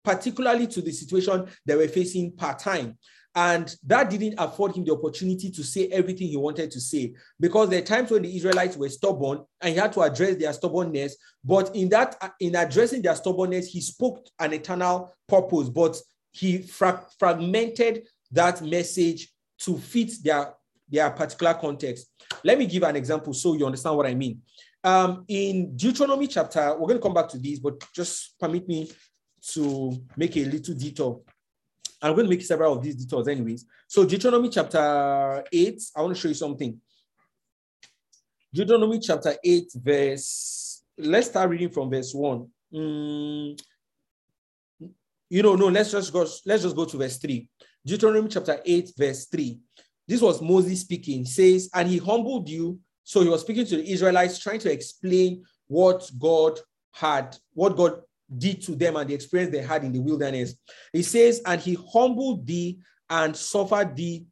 particularly 0.05 0.67
to 0.67 0.81
the 0.81 0.91
situation 0.91 1.47
they 1.65 1.75
were 1.75 1.87
facing 1.87 2.31
part 2.31 2.59
time. 2.59 2.97
And 3.37 3.75
that 3.85 4.09
didn't 4.09 4.35
afford 4.37 4.77
him 4.77 4.85
the 4.85 4.93
opportunity 4.93 5.51
to 5.51 5.61
say 5.61 5.87
everything 5.87 6.27
he 6.27 6.37
wanted 6.37 6.71
to 6.71 6.79
say 6.79 7.13
because 7.37 7.67
there 7.67 7.81
are 7.81 7.85
times 7.85 8.09
when 8.09 8.21
the 8.21 8.33
Israelites 8.33 8.77
were 8.77 8.87
stubborn 8.87 9.43
and 9.59 9.73
he 9.73 9.79
had 9.79 9.91
to 9.93 10.01
address 10.03 10.37
their 10.37 10.53
stubbornness. 10.53 11.17
But 11.43 11.75
in 11.75 11.89
that, 11.89 12.15
in 12.39 12.55
addressing 12.55 13.01
their 13.01 13.15
stubbornness, 13.15 13.67
he 13.67 13.81
spoke 13.81 14.25
an 14.39 14.53
eternal 14.53 15.13
purpose, 15.27 15.67
but 15.67 15.97
he 16.31 16.59
fra- 16.59 17.05
fragmented 17.19 18.07
that 18.31 18.61
message 18.61 19.27
to 19.59 19.77
fit 19.77 20.13
their, 20.23 20.53
their 20.87 21.09
particular 21.09 21.55
context. 21.55 22.09
Let 22.41 22.57
me 22.57 22.67
give 22.67 22.83
an 22.83 22.95
example 22.95 23.33
so 23.33 23.55
you 23.55 23.65
understand 23.65 23.97
what 23.97 24.05
I 24.05 24.13
mean. 24.13 24.41
Um, 24.81 25.25
in 25.27 25.75
Deuteronomy 25.75 26.27
chapter, 26.27 26.73
we're 26.73 26.87
going 26.87 26.99
to 26.99 27.03
come 27.03 27.13
back 27.13 27.27
to 27.29 27.37
this, 27.37 27.59
but 27.59 27.83
just 27.93 28.39
permit 28.39 28.65
me 28.67 28.89
to 29.53 30.01
make 30.15 30.35
a 30.37 30.45
little 30.45 30.73
detour. 30.73 31.21
I'm 32.01 32.13
going 32.13 32.25
to 32.25 32.29
make 32.29 32.43
several 32.43 32.73
of 32.73 32.83
these 32.83 32.95
detours, 32.95 33.27
anyways. 33.27 33.65
So, 33.87 34.05
Deuteronomy 34.05 34.49
chapter 34.49 35.43
8, 35.51 35.81
I 35.95 36.01
want 36.01 36.15
to 36.15 36.21
show 36.21 36.27
you 36.27 36.33
something. 36.33 36.79
Deuteronomy 38.53 38.99
chapter 38.99 39.35
8, 39.43 39.71
verse, 39.75 40.83
let's 40.97 41.27
start 41.27 41.49
reading 41.49 41.69
from 41.69 41.89
verse 41.89 42.13
1. 42.13 42.47
Mm, 42.73 43.61
you 45.29 45.43
know, 45.43 45.55
no, 45.55 45.67
let's 45.67 45.91
just 45.91 46.13
go, 46.13 46.25
let's 46.45 46.63
just 46.63 46.75
go 46.75 46.85
to 46.85 46.97
verse 46.97 47.17
3. 47.17 47.49
Deuteronomy 47.85 48.29
chapter 48.29 48.59
8, 48.63 48.93
verse 48.97 49.25
3. 49.25 49.59
This 50.07 50.21
was 50.21 50.41
Moses 50.41 50.81
speaking. 50.81 51.25
Says, 51.25 51.69
and 51.73 51.87
he 51.89 51.97
humbled 51.97 52.47
you. 52.49 52.79
So 53.03 53.21
he 53.21 53.29
was 53.29 53.41
speaking 53.41 53.65
to 53.65 53.77
the 53.77 53.91
Israelites, 53.91 54.39
trying 54.39 54.59
to 54.59 54.71
explain 54.71 55.43
what 55.67 56.09
God 56.17 56.59
had, 56.93 57.37
what 57.53 57.75
God 57.75 58.01
did 58.37 58.61
to 58.63 58.75
them 58.75 58.95
and 58.95 59.09
the 59.09 59.13
experience 59.13 59.51
they 59.51 59.61
had 59.61 59.83
in 59.83 59.91
the 59.91 59.99
wilderness. 59.99 60.55
He 60.93 61.03
says, 61.03 61.41
and 61.45 61.59
he 61.59 61.77
humbled 61.91 62.45
thee 62.45 62.79
and 63.09 63.35
suffered 63.35 63.95
thee 63.95 64.25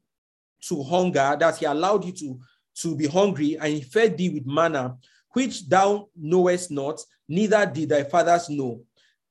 to 0.67 0.83
hunger, 0.83 1.35
that 1.39 1.57
he 1.57 1.65
allowed 1.65 2.05
you 2.05 2.11
to, 2.13 2.39
to 2.75 2.95
be 2.95 3.07
hungry, 3.07 3.57
and 3.59 3.73
he 3.73 3.81
fed 3.81 4.17
thee 4.17 4.29
with 4.29 4.45
manna, 4.45 4.95
which 5.31 5.67
thou 5.67 6.07
knowest 6.15 6.71
not, 6.71 7.01
neither 7.27 7.65
did 7.65 7.89
thy 7.89 8.03
fathers 8.03 8.49
know. 8.49 8.81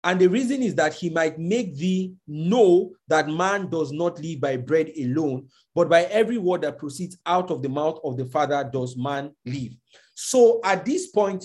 And 0.04 0.20
the 0.20 0.26
reason 0.26 0.62
is 0.62 0.74
that 0.74 0.94
he 0.94 1.10
might 1.10 1.38
make 1.38 1.76
thee 1.76 2.12
know 2.26 2.90
that 3.06 3.28
man 3.28 3.70
does 3.70 3.92
not 3.92 4.20
live 4.20 4.40
by 4.40 4.56
bread 4.56 4.90
alone, 5.00 5.48
but 5.74 5.88
by 5.88 6.02
every 6.04 6.38
word 6.38 6.62
that 6.62 6.78
proceeds 6.78 7.16
out 7.24 7.50
of 7.50 7.62
the 7.62 7.68
mouth 7.68 8.00
of 8.02 8.16
the 8.16 8.26
Father 8.26 8.68
does 8.70 8.96
man 8.96 9.32
live. 9.46 9.72
So 10.14 10.60
at 10.64 10.84
this 10.84 11.06
point, 11.06 11.44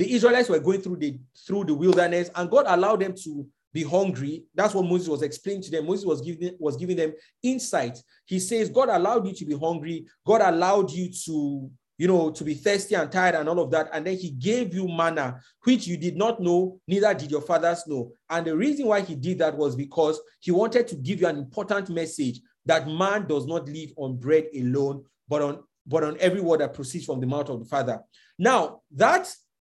the 0.00 0.10
Israelites 0.14 0.48
were 0.48 0.58
going 0.58 0.80
through 0.80 0.96
the 0.96 1.18
through 1.46 1.64
the 1.64 1.74
wilderness, 1.74 2.30
and 2.34 2.50
God 2.50 2.64
allowed 2.66 3.00
them 3.00 3.14
to 3.22 3.46
be 3.70 3.82
hungry. 3.82 4.44
That's 4.54 4.72
what 4.72 4.86
Moses 4.86 5.08
was 5.08 5.20
explaining 5.20 5.60
to 5.64 5.70
them. 5.70 5.86
Moses 5.86 6.06
was 6.06 6.22
giving 6.22 6.56
was 6.58 6.78
giving 6.78 6.96
them 6.96 7.12
insight. 7.42 8.02
He 8.24 8.38
says, 8.38 8.70
God 8.70 8.88
allowed 8.88 9.26
you 9.26 9.34
to 9.34 9.44
be 9.44 9.54
hungry. 9.54 10.06
God 10.26 10.40
allowed 10.40 10.90
you 10.90 11.10
to 11.26 11.70
you 11.98 12.08
know, 12.08 12.30
to 12.30 12.44
be 12.44 12.54
thirsty 12.54 12.94
and 12.94 13.12
tired 13.12 13.34
and 13.34 13.46
all 13.46 13.60
of 13.60 13.70
that. 13.72 13.90
And 13.92 14.06
then 14.06 14.16
he 14.16 14.30
gave 14.30 14.72
you 14.72 14.88
manna, 14.88 15.38
which 15.64 15.86
you 15.86 15.98
did 15.98 16.16
not 16.16 16.40
know, 16.40 16.80
neither 16.88 17.12
did 17.12 17.30
your 17.30 17.42
fathers 17.42 17.86
know. 17.86 18.12
And 18.30 18.46
the 18.46 18.56
reason 18.56 18.86
why 18.86 19.02
he 19.02 19.14
did 19.14 19.40
that 19.40 19.54
was 19.54 19.76
because 19.76 20.18
he 20.40 20.50
wanted 20.50 20.88
to 20.88 20.96
give 20.96 21.20
you 21.20 21.26
an 21.26 21.36
important 21.36 21.90
message 21.90 22.40
that 22.64 22.88
man 22.88 23.26
does 23.26 23.46
not 23.46 23.68
live 23.68 23.90
on 23.96 24.16
bread 24.16 24.46
alone, 24.56 25.04
but 25.28 25.42
on 25.42 25.62
but 25.86 26.04
on 26.04 26.16
every 26.20 26.40
word 26.40 26.60
that 26.60 26.72
proceeds 26.72 27.04
from 27.04 27.20
the 27.20 27.26
mouth 27.26 27.50
of 27.50 27.58
the 27.58 27.66
Father. 27.66 28.00
Now, 28.38 28.80
that 28.92 29.30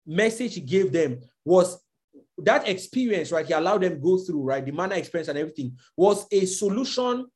message 0.06 0.56
he 0.56 0.62
gave 0.62 0.92
them 0.92 1.20
was 1.46 1.80
that 2.40 2.68
experience, 2.68 3.32
right? 3.32 3.46
He 3.46 3.54
allowed 3.54 3.82
them 3.82 4.02
go 4.02 4.18
through, 4.18 4.42
right? 4.42 4.66
The 4.66 4.72
manna 4.72 4.96
experience 4.96 5.30
and 5.30 5.38
everything 5.38 5.78
was 5.96 6.26
a 6.32 6.46
solution 6.46 7.28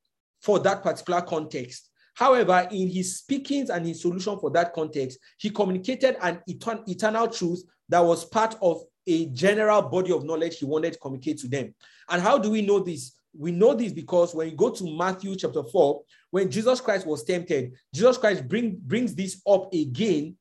for 0.41 0.59
that 0.59 0.83
particular 0.83 1.21
context. 1.21 1.89
However, 2.15 2.67
in 2.71 2.89
his 2.89 3.19
speakings 3.19 3.69
and 3.69 3.85
his 3.85 4.01
solution 4.01 4.39
for 4.39 4.49
that 4.51 4.73
context, 4.73 5.19
he 5.37 5.51
communicated 5.51 6.17
an 6.21 6.41
eternal 6.47 7.27
truth 7.27 7.61
that 7.89 7.99
was 7.99 8.25
part 8.25 8.55
of 8.61 8.81
a 9.05 9.27
general 9.27 9.83
body 9.83 10.11
of 10.11 10.25
knowledge 10.25 10.57
he 10.57 10.65
wanted 10.65 10.93
to 10.93 10.99
communicate 10.99 11.37
to 11.39 11.47
them. 11.47 11.73
And 12.09 12.21
how 12.21 12.37
do 12.37 12.49
we 12.49 12.61
know 12.61 12.79
this? 12.79 13.13
We 13.37 13.51
know 13.51 13.75
this 13.75 13.93
because 13.93 14.33
when 14.33 14.49
you 14.49 14.55
go 14.55 14.71
to 14.71 14.97
Matthew 14.97 15.35
chapter 15.35 15.63
4, 15.63 16.01
when 16.31 16.49
Jesus 16.49 16.81
Christ 16.81 17.05
was 17.05 17.23
tempted, 17.23 17.73
Jesus 17.93 18.17
Christ 18.17 18.47
bring, 18.47 18.77
brings 18.81 19.13
this 19.13 19.41
up 19.47 19.71
again 19.71 20.35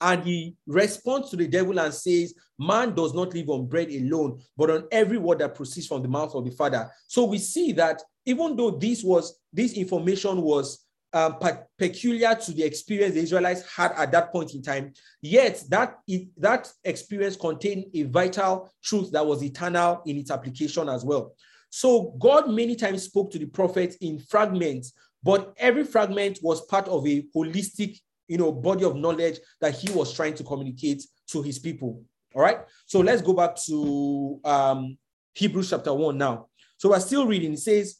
and 0.00 0.24
he 0.24 0.56
responds 0.66 1.30
to 1.30 1.36
the 1.36 1.46
devil 1.46 1.78
and 1.78 1.92
says, 1.92 2.34
Man 2.58 2.94
does 2.94 3.14
not 3.14 3.34
live 3.34 3.48
on 3.48 3.66
bread 3.66 3.88
alone, 3.90 4.40
but 4.56 4.70
on 4.70 4.84
every 4.92 5.18
word 5.18 5.38
that 5.38 5.54
proceeds 5.54 5.86
from 5.86 6.02
the 6.02 6.08
mouth 6.08 6.34
of 6.34 6.44
the 6.44 6.50
Father. 6.50 6.90
So 7.06 7.24
we 7.24 7.38
see 7.38 7.72
that 7.72 8.02
even 8.26 8.56
though 8.56 8.70
this 8.70 9.02
was 9.02 9.38
this 9.52 9.72
information 9.72 10.42
was 10.42 10.84
um, 11.12 11.38
pe- 11.38 11.62
peculiar 11.78 12.34
to 12.34 12.52
the 12.52 12.62
experience 12.62 13.14
the 13.14 13.20
Israelites 13.20 13.64
had 13.74 13.92
at 13.92 14.12
that 14.12 14.32
point 14.32 14.54
in 14.54 14.62
time, 14.62 14.92
yet 15.22 15.62
that 15.68 15.98
it, 16.06 16.28
that 16.36 16.70
experience 16.84 17.36
contained 17.36 17.86
a 17.94 18.04
vital 18.04 18.72
truth 18.82 19.10
that 19.12 19.26
was 19.26 19.42
eternal 19.42 20.02
in 20.06 20.16
its 20.16 20.30
application 20.30 20.88
as 20.88 21.04
well. 21.04 21.34
So 21.70 22.14
God 22.18 22.50
many 22.50 22.76
times 22.76 23.04
spoke 23.04 23.30
to 23.32 23.38
the 23.38 23.46
prophets 23.46 23.96
in 23.96 24.18
fragments, 24.18 24.92
but 25.22 25.52
every 25.56 25.84
fragment 25.84 26.38
was 26.42 26.64
part 26.66 26.88
of 26.88 27.06
a 27.06 27.22
holistic, 27.34 28.00
you 28.30 28.38
know, 28.38 28.52
body 28.52 28.84
of 28.84 28.94
knowledge 28.94 29.40
that 29.60 29.74
He 29.74 29.90
was 29.90 30.14
trying 30.14 30.34
to 30.34 30.44
communicate 30.44 31.02
to 31.26 31.42
His 31.42 31.58
people. 31.58 32.04
All 32.32 32.42
right. 32.42 32.60
So 32.86 33.00
let's 33.00 33.22
go 33.22 33.32
back 33.32 33.56
to 33.66 34.40
um, 34.44 34.96
Hebrews 35.34 35.70
chapter 35.70 35.92
one 35.92 36.16
now. 36.16 36.46
So 36.76 36.90
we're 36.90 37.00
still 37.00 37.26
reading. 37.26 37.54
It 37.54 37.58
says, 37.58 37.96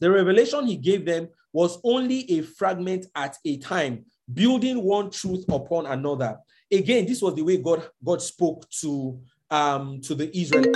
the 0.00 0.10
revelation 0.10 0.66
he 0.66 0.76
gave 0.76 1.04
them 1.04 1.28
was 1.52 1.78
only 1.84 2.30
a 2.30 2.42
fragment 2.42 3.06
at 3.14 3.36
a 3.44 3.58
time, 3.58 4.06
building 4.32 4.82
one 4.82 5.10
truth 5.10 5.44
upon 5.50 5.84
another. 5.84 6.38
Again, 6.72 7.04
this 7.04 7.20
was 7.20 7.34
the 7.34 7.42
way 7.42 7.58
God, 7.58 7.86
God 8.02 8.22
spoke 8.22 8.68
to, 8.80 9.20
um, 9.50 10.00
to 10.02 10.14
the 10.14 10.34
Israelites. 10.36 10.74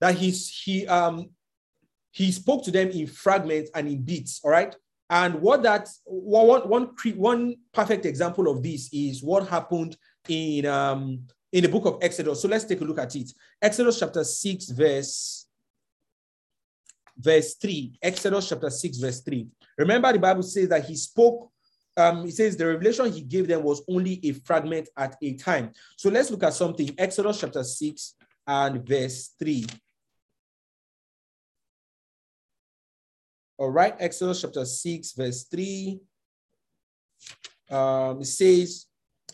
That 0.00 0.14
he's, 0.16 0.48
he, 0.64 0.86
um, 0.88 1.30
he 2.10 2.32
spoke 2.32 2.64
to 2.64 2.70
them 2.70 2.90
in 2.90 3.06
fragments 3.06 3.70
and 3.74 3.86
in 3.86 4.02
bits, 4.02 4.40
all 4.42 4.50
right? 4.50 4.74
And 5.08 5.40
what 5.40 5.62
that 5.62 5.88
one, 6.04 6.68
one, 6.68 6.90
one 7.16 7.56
perfect 7.72 8.06
example 8.06 8.48
of 8.48 8.62
this 8.62 8.88
is 8.92 9.22
what 9.22 9.48
happened 9.48 9.96
in 10.28 10.66
um 10.66 11.20
in 11.52 11.62
the 11.62 11.68
book 11.68 11.86
of 11.86 11.98
Exodus. 12.02 12.42
So 12.42 12.48
let's 12.48 12.64
take 12.64 12.80
a 12.80 12.84
look 12.84 12.98
at 12.98 13.14
it. 13.14 13.32
Exodus 13.62 14.00
chapter 14.00 14.24
6, 14.24 14.70
verse 14.70 15.46
verse 17.16 17.54
3. 17.54 17.98
Exodus 18.02 18.48
chapter 18.48 18.70
6, 18.70 18.98
verse 18.98 19.20
3. 19.20 19.46
Remember, 19.78 20.12
the 20.12 20.18
Bible 20.18 20.42
says 20.42 20.68
that 20.68 20.84
he 20.84 20.96
spoke, 20.96 21.50
um, 21.96 22.26
it 22.26 22.34
says 22.34 22.56
the 22.56 22.66
revelation 22.66 23.10
he 23.10 23.22
gave 23.22 23.48
them 23.48 23.62
was 23.62 23.82
only 23.88 24.20
a 24.22 24.32
fragment 24.32 24.88
at 24.96 25.16
a 25.22 25.32
time. 25.34 25.72
So 25.96 26.10
let's 26.10 26.30
look 26.30 26.42
at 26.42 26.52
something. 26.54 26.94
Exodus 26.98 27.40
chapter 27.40 27.64
6 27.64 28.14
and 28.46 28.86
verse 28.86 29.34
3. 29.38 29.66
All 33.58 33.70
right, 33.70 33.94
Exodus 33.98 34.42
chapter 34.42 34.64
6, 34.66 35.12
verse 35.12 35.44
3. 35.44 35.98
Um, 37.70 38.20
it 38.20 38.26
says, 38.26 38.86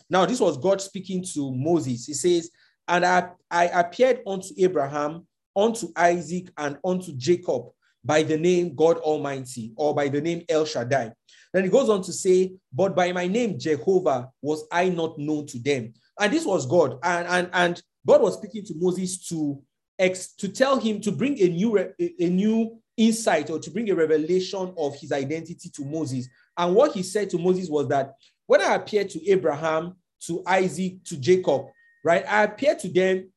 now 0.09 0.25
this 0.25 0.39
was 0.39 0.57
God 0.57 0.81
speaking 0.81 1.23
to 1.33 1.53
Moses. 1.53 2.05
He 2.05 2.13
says, 2.13 2.49
and 2.87 3.05
I, 3.05 3.29
I 3.51 3.65
appeared 3.65 4.21
unto 4.25 4.53
Abraham 4.57 5.27
unto 5.55 5.87
Isaac 5.95 6.49
and 6.57 6.77
unto 6.85 7.13
Jacob 7.13 7.65
by 8.03 8.23
the 8.23 8.37
name 8.37 8.75
God 8.75 8.97
Almighty 8.97 9.73
or 9.75 9.93
by 9.93 10.07
the 10.07 10.21
name 10.21 10.43
El 10.49 10.65
Shaddai. 10.65 11.11
Then 11.53 11.63
he 11.63 11.69
goes 11.69 11.89
on 11.89 12.01
to 12.03 12.13
say, 12.13 12.53
But 12.71 12.95
by 12.95 13.11
my 13.11 13.27
name 13.27 13.59
Jehovah 13.59 14.29
was 14.41 14.65
I 14.71 14.89
not 14.89 15.17
known 15.17 15.45
to 15.47 15.59
them. 15.59 15.93
And 16.19 16.33
this 16.33 16.45
was 16.45 16.65
God. 16.65 16.97
And, 17.03 17.27
and, 17.27 17.49
and 17.53 17.83
God 18.05 18.21
was 18.21 18.35
speaking 18.35 18.65
to 18.65 18.73
Moses 18.75 19.27
to, 19.29 19.61
ex, 19.99 20.33
to 20.35 20.47
tell 20.47 20.79
him 20.79 20.99
to 21.01 21.11
bring 21.11 21.39
a 21.39 21.47
new, 21.47 21.77
a 21.77 22.29
new 22.29 22.81
insight 22.97 23.49
or 23.49 23.59
to 23.59 23.71
bring 23.71 23.89
a 23.89 23.95
revelation 23.95 24.73
of 24.77 24.95
his 24.99 25.11
identity 25.11 25.69
to 25.69 25.85
Moses. 25.85 26.27
And 26.57 26.75
what 26.75 26.93
he 26.93 27.03
said 27.03 27.29
to 27.31 27.37
Moses 27.37 27.69
was 27.69 27.87
that 27.87 28.13
when 28.45 28.61
I 28.61 28.75
appeared 28.75 29.09
to 29.11 29.29
Abraham, 29.29 29.95
to 30.27 30.43
Isaac, 30.45 31.03
to 31.05 31.17
Jacob, 31.17 31.65
right, 32.03 32.25
I 32.27 32.43
appeared 32.43 32.79
to 32.79 32.89
them 32.89 33.29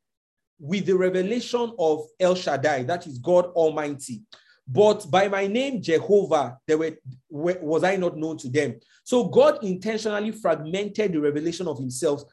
with 0.59 0.87
the 0.87 0.97
revelation 0.97 1.73
of 1.79 2.07
El 2.19 2.35
Shaddai, 2.35 2.85
that 2.85 3.07
is 3.07 3.19
God 3.19 3.47
Almighty. 3.47 4.23
But 4.67 5.09
by 5.11 5.29
my 5.29 5.47
name, 5.47 5.81
Jehovah, 5.81 6.59
there 6.67 6.79
were, 6.79 6.97
was 7.31 7.85
I 7.85 7.97
not 7.97 8.17
known 8.17 8.37
to 8.39 8.49
them. 8.49 8.81
So 9.05 9.29
God 9.29 9.63
intentionally 9.63 10.33
fragmented 10.33 11.13
the 11.13 11.21
revelation 11.21 11.69
of 11.69 11.79
himself, 11.79 12.25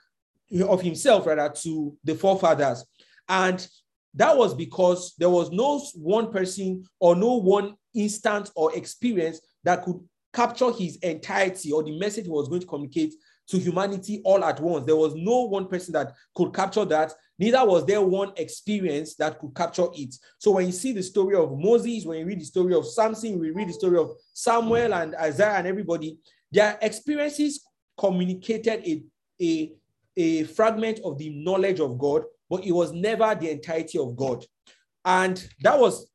of 0.67 0.81
himself 0.81 1.27
rather, 1.27 1.53
to 1.61 1.95
the 2.03 2.15
forefathers. 2.15 2.85
And 3.29 3.65
that 4.15 4.37
was 4.37 4.53
because 4.53 5.13
there 5.17 5.29
was 5.29 5.51
no 5.51 5.79
one 5.95 6.31
person 6.31 6.83
or 6.99 7.15
no 7.15 7.35
one 7.35 7.75
instant 7.95 8.51
or 8.55 8.75
experience 8.75 9.39
that 9.63 9.83
could 9.83 9.99
capture 10.33 10.71
his 10.71 10.97
entirety 10.97 11.71
or 11.71 11.83
the 11.83 11.97
message 11.97 12.25
he 12.25 12.31
was 12.31 12.47
going 12.47 12.61
to 12.61 12.67
communicate 12.67 13.13
to 13.47 13.57
humanity 13.57 14.21
all 14.23 14.43
at 14.43 14.59
once. 14.59 14.85
There 14.85 14.95
was 14.95 15.15
no 15.15 15.43
one 15.43 15.67
person 15.67 15.93
that 15.93 16.13
could 16.35 16.53
capture 16.53 16.85
that. 16.85 17.13
Neither 17.37 17.65
was 17.65 17.85
there 17.85 18.01
one 18.01 18.31
experience 18.37 19.15
that 19.15 19.39
could 19.39 19.53
capture 19.53 19.87
it. 19.93 20.15
So 20.37 20.51
when 20.51 20.65
you 20.65 20.71
see 20.71 20.93
the 20.93 21.03
story 21.03 21.35
of 21.35 21.57
Moses, 21.57 22.05
when 22.05 22.19
you 22.19 22.25
read 22.25 22.39
the 22.39 22.45
story 22.45 22.73
of 22.73 22.87
Samson, 22.87 23.39
we 23.39 23.51
read 23.51 23.69
the 23.69 23.73
story 23.73 23.97
of 23.97 24.11
Samuel 24.33 24.93
and 24.93 25.15
Isaiah 25.15 25.55
and 25.55 25.67
everybody, 25.67 26.17
their 26.51 26.77
experiences 26.81 27.63
communicated 27.97 28.83
a, 28.85 29.03
a, 29.41 29.73
a 30.15 30.43
fragment 30.43 30.99
of 31.03 31.17
the 31.17 31.29
knowledge 31.29 31.79
of 31.79 31.97
God, 31.97 32.23
but 32.53 32.63
it 32.63 32.71
was 32.71 32.91
never 32.91 33.33
the 33.33 33.49
entirety 33.49 33.97
of 33.97 34.15
God. 34.15 34.45
And 35.03 35.43
that 35.61 35.79
was 35.79 36.07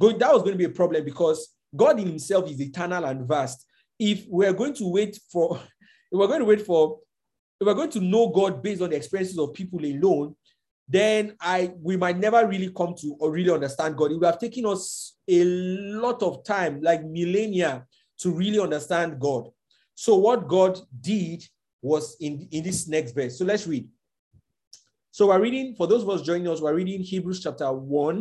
going, 0.00 0.18
that 0.18 0.32
was 0.32 0.42
going 0.42 0.54
to 0.54 0.58
be 0.58 0.64
a 0.64 0.70
problem 0.70 1.04
because 1.04 1.54
God 1.74 2.00
in 2.00 2.08
himself 2.08 2.50
is 2.50 2.60
eternal 2.60 3.04
and 3.04 3.28
vast. 3.28 3.64
If 3.96 4.24
we're 4.26 4.52
going 4.52 4.74
to 4.74 4.90
wait 4.90 5.20
for, 5.30 5.56
if 6.10 6.18
we're 6.18 6.26
going 6.26 6.40
to 6.40 6.46
wait 6.46 6.62
for, 6.62 6.98
if 7.60 7.66
we're 7.68 7.74
going 7.74 7.92
to 7.92 8.00
know 8.00 8.28
God 8.30 8.60
based 8.60 8.82
on 8.82 8.90
the 8.90 8.96
experiences 8.96 9.38
of 9.38 9.54
people 9.54 9.84
alone, 9.84 10.34
then 10.88 11.36
I 11.40 11.70
we 11.80 11.96
might 11.96 12.18
never 12.18 12.44
really 12.44 12.72
come 12.76 12.96
to 12.98 13.16
or 13.20 13.30
really 13.30 13.52
understand 13.52 13.96
God. 13.96 14.10
It 14.10 14.16
would 14.16 14.26
have 14.26 14.40
taken 14.40 14.66
us 14.66 15.16
a 15.28 15.44
lot 15.44 16.24
of 16.24 16.44
time, 16.44 16.80
like 16.82 17.04
millennia, 17.04 17.86
to 18.18 18.32
really 18.32 18.58
understand 18.58 19.20
God. 19.20 19.48
So 19.94 20.16
what 20.16 20.48
God 20.48 20.80
did 21.00 21.44
was 21.80 22.16
in, 22.18 22.48
in 22.50 22.64
this 22.64 22.88
next 22.88 23.12
verse. 23.12 23.38
So 23.38 23.44
let's 23.44 23.68
read. 23.68 23.86
So 25.14 25.28
we're 25.28 25.40
reading, 25.40 25.76
for 25.76 25.86
those 25.86 26.02
of 26.02 26.10
us 26.10 26.22
joining 26.22 26.48
us, 26.48 26.60
we're 26.60 26.74
reading 26.74 27.00
Hebrews 27.00 27.40
chapter 27.40 27.72
1. 27.72 28.16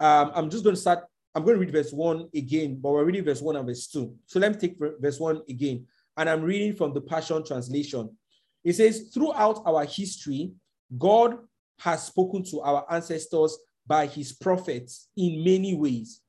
Um, 0.00 0.32
I'm 0.34 0.48
just 0.48 0.64
going 0.64 0.74
to 0.74 0.80
start, 0.80 1.04
I'm 1.34 1.44
going 1.44 1.56
to 1.56 1.60
read 1.60 1.70
verse 1.70 1.92
1 1.92 2.30
again, 2.34 2.78
but 2.80 2.92
we're 2.92 3.04
reading 3.04 3.26
verse 3.26 3.42
1 3.42 3.56
and 3.56 3.66
verse 3.66 3.86
2. 3.88 4.10
So 4.24 4.40
let 4.40 4.52
me 4.52 4.58
take 4.58 4.78
verse 5.02 5.20
1 5.20 5.42
again. 5.50 5.86
And 6.16 6.30
I'm 6.30 6.40
reading 6.40 6.74
from 6.74 6.94
the 6.94 7.02
Passion 7.02 7.44
Translation. 7.44 8.16
It 8.64 8.72
says, 8.72 9.10
Throughout 9.12 9.60
our 9.66 9.84
history, 9.84 10.52
God 10.96 11.36
has 11.80 12.06
spoken 12.06 12.42
to 12.44 12.62
our 12.62 12.86
ancestors 12.90 13.58
by 13.86 14.06
his 14.06 14.32
prophets 14.32 15.10
in 15.18 15.44
many 15.44 15.74
ways. 15.74 16.22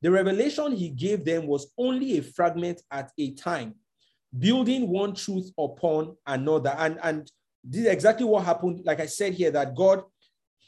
The 0.00 0.12
revelation 0.12 0.76
he 0.76 0.90
gave 0.90 1.24
them 1.24 1.48
was 1.48 1.72
only 1.76 2.18
a 2.18 2.22
fragment 2.22 2.82
at 2.92 3.10
a 3.18 3.32
time, 3.32 3.74
building 4.38 4.88
one 4.88 5.12
truth 5.12 5.50
upon 5.58 6.16
another. 6.24 6.72
And, 6.78 7.00
and 7.02 7.28
this 7.68 7.82
is 7.82 7.88
exactly 7.88 8.24
what 8.24 8.44
happened. 8.44 8.82
Like 8.84 9.00
I 9.00 9.06
said 9.06 9.34
here, 9.34 9.50
that 9.50 9.74
God 9.74 10.02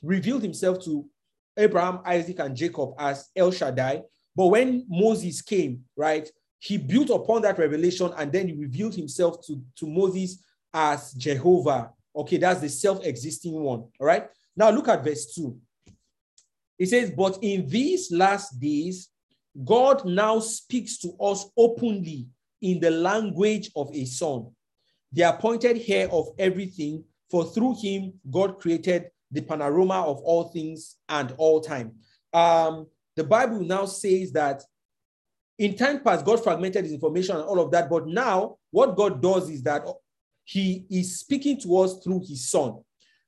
revealed 0.02 0.42
himself 0.42 0.82
to 0.84 1.08
Abraham, 1.56 2.00
Isaac, 2.04 2.38
and 2.40 2.56
Jacob 2.56 2.90
as 2.98 3.28
El 3.36 3.50
Shaddai. 3.50 4.02
But 4.34 4.46
when 4.46 4.84
Moses 4.88 5.42
came, 5.42 5.84
right, 5.96 6.28
he 6.58 6.76
built 6.76 7.10
upon 7.10 7.42
that 7.42 7.58
revelation 7.58 8.12
and 8.16 8.32
then 8.32 8.48
he 8.48 8.54
revealed 8.54 8.94
himself 8.94 9.44
to, 9.46 9.62
to 9.76 9.86
Moses 9.86 10.42
as 10.74 11.12
Jehovah. 11.12 11.90
Okay, 12.14 12.36
that's 12.36 12.60
the 12.60 12.68
self 12.68 13.04
existing 13.04 13.52
one. 13.52 13.84
All 14.00 14.06
right. 14.06 14.28
Now 14.56 14.70
look 14.70 14.88
at 14.88 15.04
verse 15.04 15.34
2. 15.34 15.56
It 16.78 16.86
says, 16.86 17.10
But 17.10 17.38
in 17.42 17.68
these 17.68 18.10
last 18.10 18.58
days, 18.58 19.08
God 19.64 20.04
now 20.04 20.40
speaks 20.40 20.98
to 20.98 21.12
us 21.20 21.46
openly 21.56 22.28
in 22.60 22.80
the 22.80 22.90
language 22.90 23.70
of 23.76 23.90
a 23.94 24.04
son, 24.04 24.50
the 25.12 25.22
appointed 25.22 25.82
heir 25.88 26.08
of 26.10 26.28
everything, 26.38 27.04
for 27.30 27.44
through 27.44 27.76
him 27.80 28.14
God 28.30 28.58
created 28.58 29.10
the 29.30 29.40
panorama 29.40 30.02
of 30.02 30.18
all 30.18 30.44
things 30.44 30.96
and 31.08 31.32
all 31.36 31.60
time. 31.60 31.92
Um, 32.32 32.86
the 33.16 33.24
Bible 33.24 33.60
now 33.60 33.86
says 33.86 34.32
that 34.32 34.62
in 35.58 35.76
time 35.76 36.00
past, 36.00 36.24
God 36.24 36.42
fragmented 36.42 36.84
his 36.84 36.92
information 36.92 37.36
and 37.36 37.44
all 37.44 37.60
of 37.60 37.70
that. 37.72 37.90
But 37.90 38.06
now, 38.06 38.56
what 38.70 38.96
God 38.96 39.20
does 39.20 39.50
is 39.50 39.62
that 39.64 39.86
he 40.44 40.86
is 40.88 41.18
speaking 41.18 41.60
to 41.60 41.78
us 41.78 41.98
through 42.02 42.20
his 42.20 42.48
son, 42.48 42.78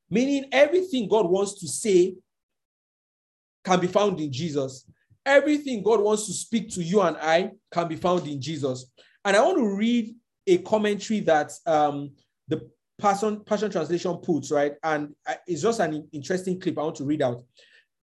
meaning 0.09 0.47
everything 0.53 1.09
God 1.09 1.29
wants 1.29 1.59
to 1.61 1.69
say 1.69 2.15
can 3.65 3.81
be 3.81 3.89
found 3.89 4.21
in 4.21 4.33
Jesus. 4.33 4.87
Everything 5.27 5.83
God 5.83 6.01
wants 6.01 6.27
to 6.27 6.33
speak 6.33 6.71
to 6.71 6.83
you 6.83 7.03
and 7.03 7.17
I 7.19 7.51
can 7.71 7.89
be 7.89 7.97
found 7.97 8.27
in 8.27 8.41
Jesus. 8.41 8.87
And 9.25 9.37
I 9.37 9.43
want 9.43 9.59
to 9.59 9.77
read 9.77 10.15
a 10.51 10.59
commentary 10.59 11.21
that 11.21 11.53
um, 11.65 12.11
the 12.49 12.69
Passion, 12.99 13.41
Passion 13.45 13.71
Translation 13.71 14.17
puts, 14.17 14.51
right? 14.51 14.75
And 14.83 15.15
it's 15.47 15.63
just 15.63 15.81
an 15.81 16.09
interesting 16.13 16.61
clip 16.61 16.77
I 16.77 16.83
want 16.83 16.97
to 16.97 17.05
read 17.05 17.23
out. 17.23 17.43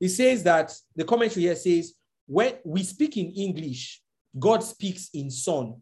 It 0.00 0.10
says 0.10 0.42
that 0.44 0.72
the 0.94 1.04
commentary 1.04 1.42
here 1.42 1.56
says, 1.56 1.94
when 2.26 2.54
we 2.64 2.82
speak 2.84 3.16
in 3.16 3.32
English, 3.32 4.00
God 4.38 4.62
speaks 4.62 5.10
in 5.12 5.30
Son. 5.30 5.74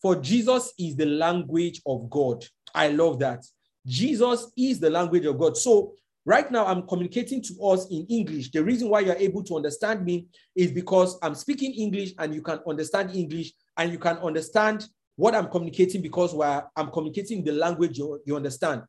For 0.00 0.14
Jesus 0.14 0.72
is 0.78 0.94
the 0.94 1.06
language 1.06 1.82
of 1.84 2.08
God. 2.10 2.44
I 2.74 2.88
love 2.88 3.18
that. 3.20 3.44
Jesus 3.86 4.52
is 4.56 4.78
the 4.78 4.90
language 4.90 5.24
of 5.24 5.38
God. 5.38 5.56
So 5.56 5.94
right 6.24 6.50
now 6.50 6.66
I'm 6.66 6.86
communicating 6.86 7.42
to 7.42 7.62
us 7.64 7.88
in 7.90 8.06
English. 8.08 8.50
The 8.50 8.62
reason 8.62 8.88
why 8.88 9.00
you're 9.00 9.16
able 9.16 9.42
to 9.44 9.56
understand 9.56 10.04
me 10.04 10.26
is 10.54 10.70
because 10.70 11.18
I'm 11.22 11.34
speaking 11.34 11.72
English 11.72 12.12
and 12.18 12.34
you 12.34 12.42
can 12.42 12.60
understand 12.68 13.14
English 13.14 13.52
and 13.76 13.90
you 13.90 13.98
can 13.98 14.18
understand 14.18 14.86
what 15.16 15.34
I'm 15.34 15.48
communicating 15.48 16.02
because 16.02 16.34
I'm 16.76 16.90
communicating 16.90 17.42
the 17.42 17.52
language 17.52 17.98
you, 17.98 18.20
you 18.24 18.36
understand. 18.36 18.82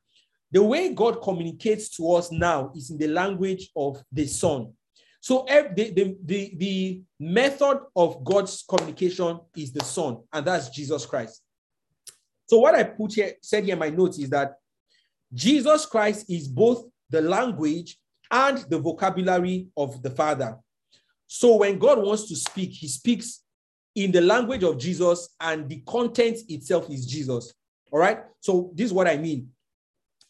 The 0.52 0.62
way 0.62 0.94
God 0.94 1.22
communicates 1.22 1.90
to 1.98 2.14
us 2.14 2.32
now 2.32 2.72
is 2.76 2.90
in 2.90 2.98
the 2.98 3.08
language 3.08 3.70
of 3.76 4.02
the 4.12 4.28
Son. 4.28 4.74
So 5.20 5.46
the, 5.48 5.92
the, 5.92 6.18
the, 6.24 6.54
the 6.56 7.02
method 7.20 7.80
of 7.96 8.24
God's 8.24 8.64
communication 8.68 9.40
is 9.56 9.74
the 9.74 9.84
Son, 9.84 10.20
and 10.32 10.46
that's 10.46 10.70
Jesus 10.70 11.06
Christ. 11.06 11.42
So 12.46 12.60
what 12.60 12.76
I 12.76 12.84
put 12.84 13.14
here, 13.14 13.34
said 13.42 13.66
here 13.66 13.74
in 13.74 13.80
my 13.80 13.90
notes 13.90 14.20
is 14.20 14.30
that 14.30 14.56
Jesus 15.34 15.86
Christ 15.86 16.30
is 16.30 16.48
both 16.48 16.86
the 17.10 17.22
language 17.22 17.98
and 18.32 18.60
the 18.70 18.80
vocabulary 18.80 19.68
of 19.76 20.02
the 20.02 20.10
Father. 20.10 20.58
So 21.28 21.58
when 21.58 21.78
God 21.78 22.02
wants 22.02 22.30
to 22.30 22.36
speak, 22.36 22.72
he 22.72 22.88
speaks 22.88 23.44
in 23.98 24.12
the 24.12 24.22
language 24.22 24.62
of 24.62 24.78
Jesus, 24.78 25.36
and 25.42 25.68
the 25.68 25.78
content 25.80 26.38
itself 26.48 26.88
is 26.92 27.08
Jesus. 27.08 27.52
All 27.92 28.00
right. 28.00 28.20
So 28.40 28.72
this 28.76 28.86
is 28.86 28.94
what 28.94 29.08
I 29.08 29.18
mean. 29.18 29.50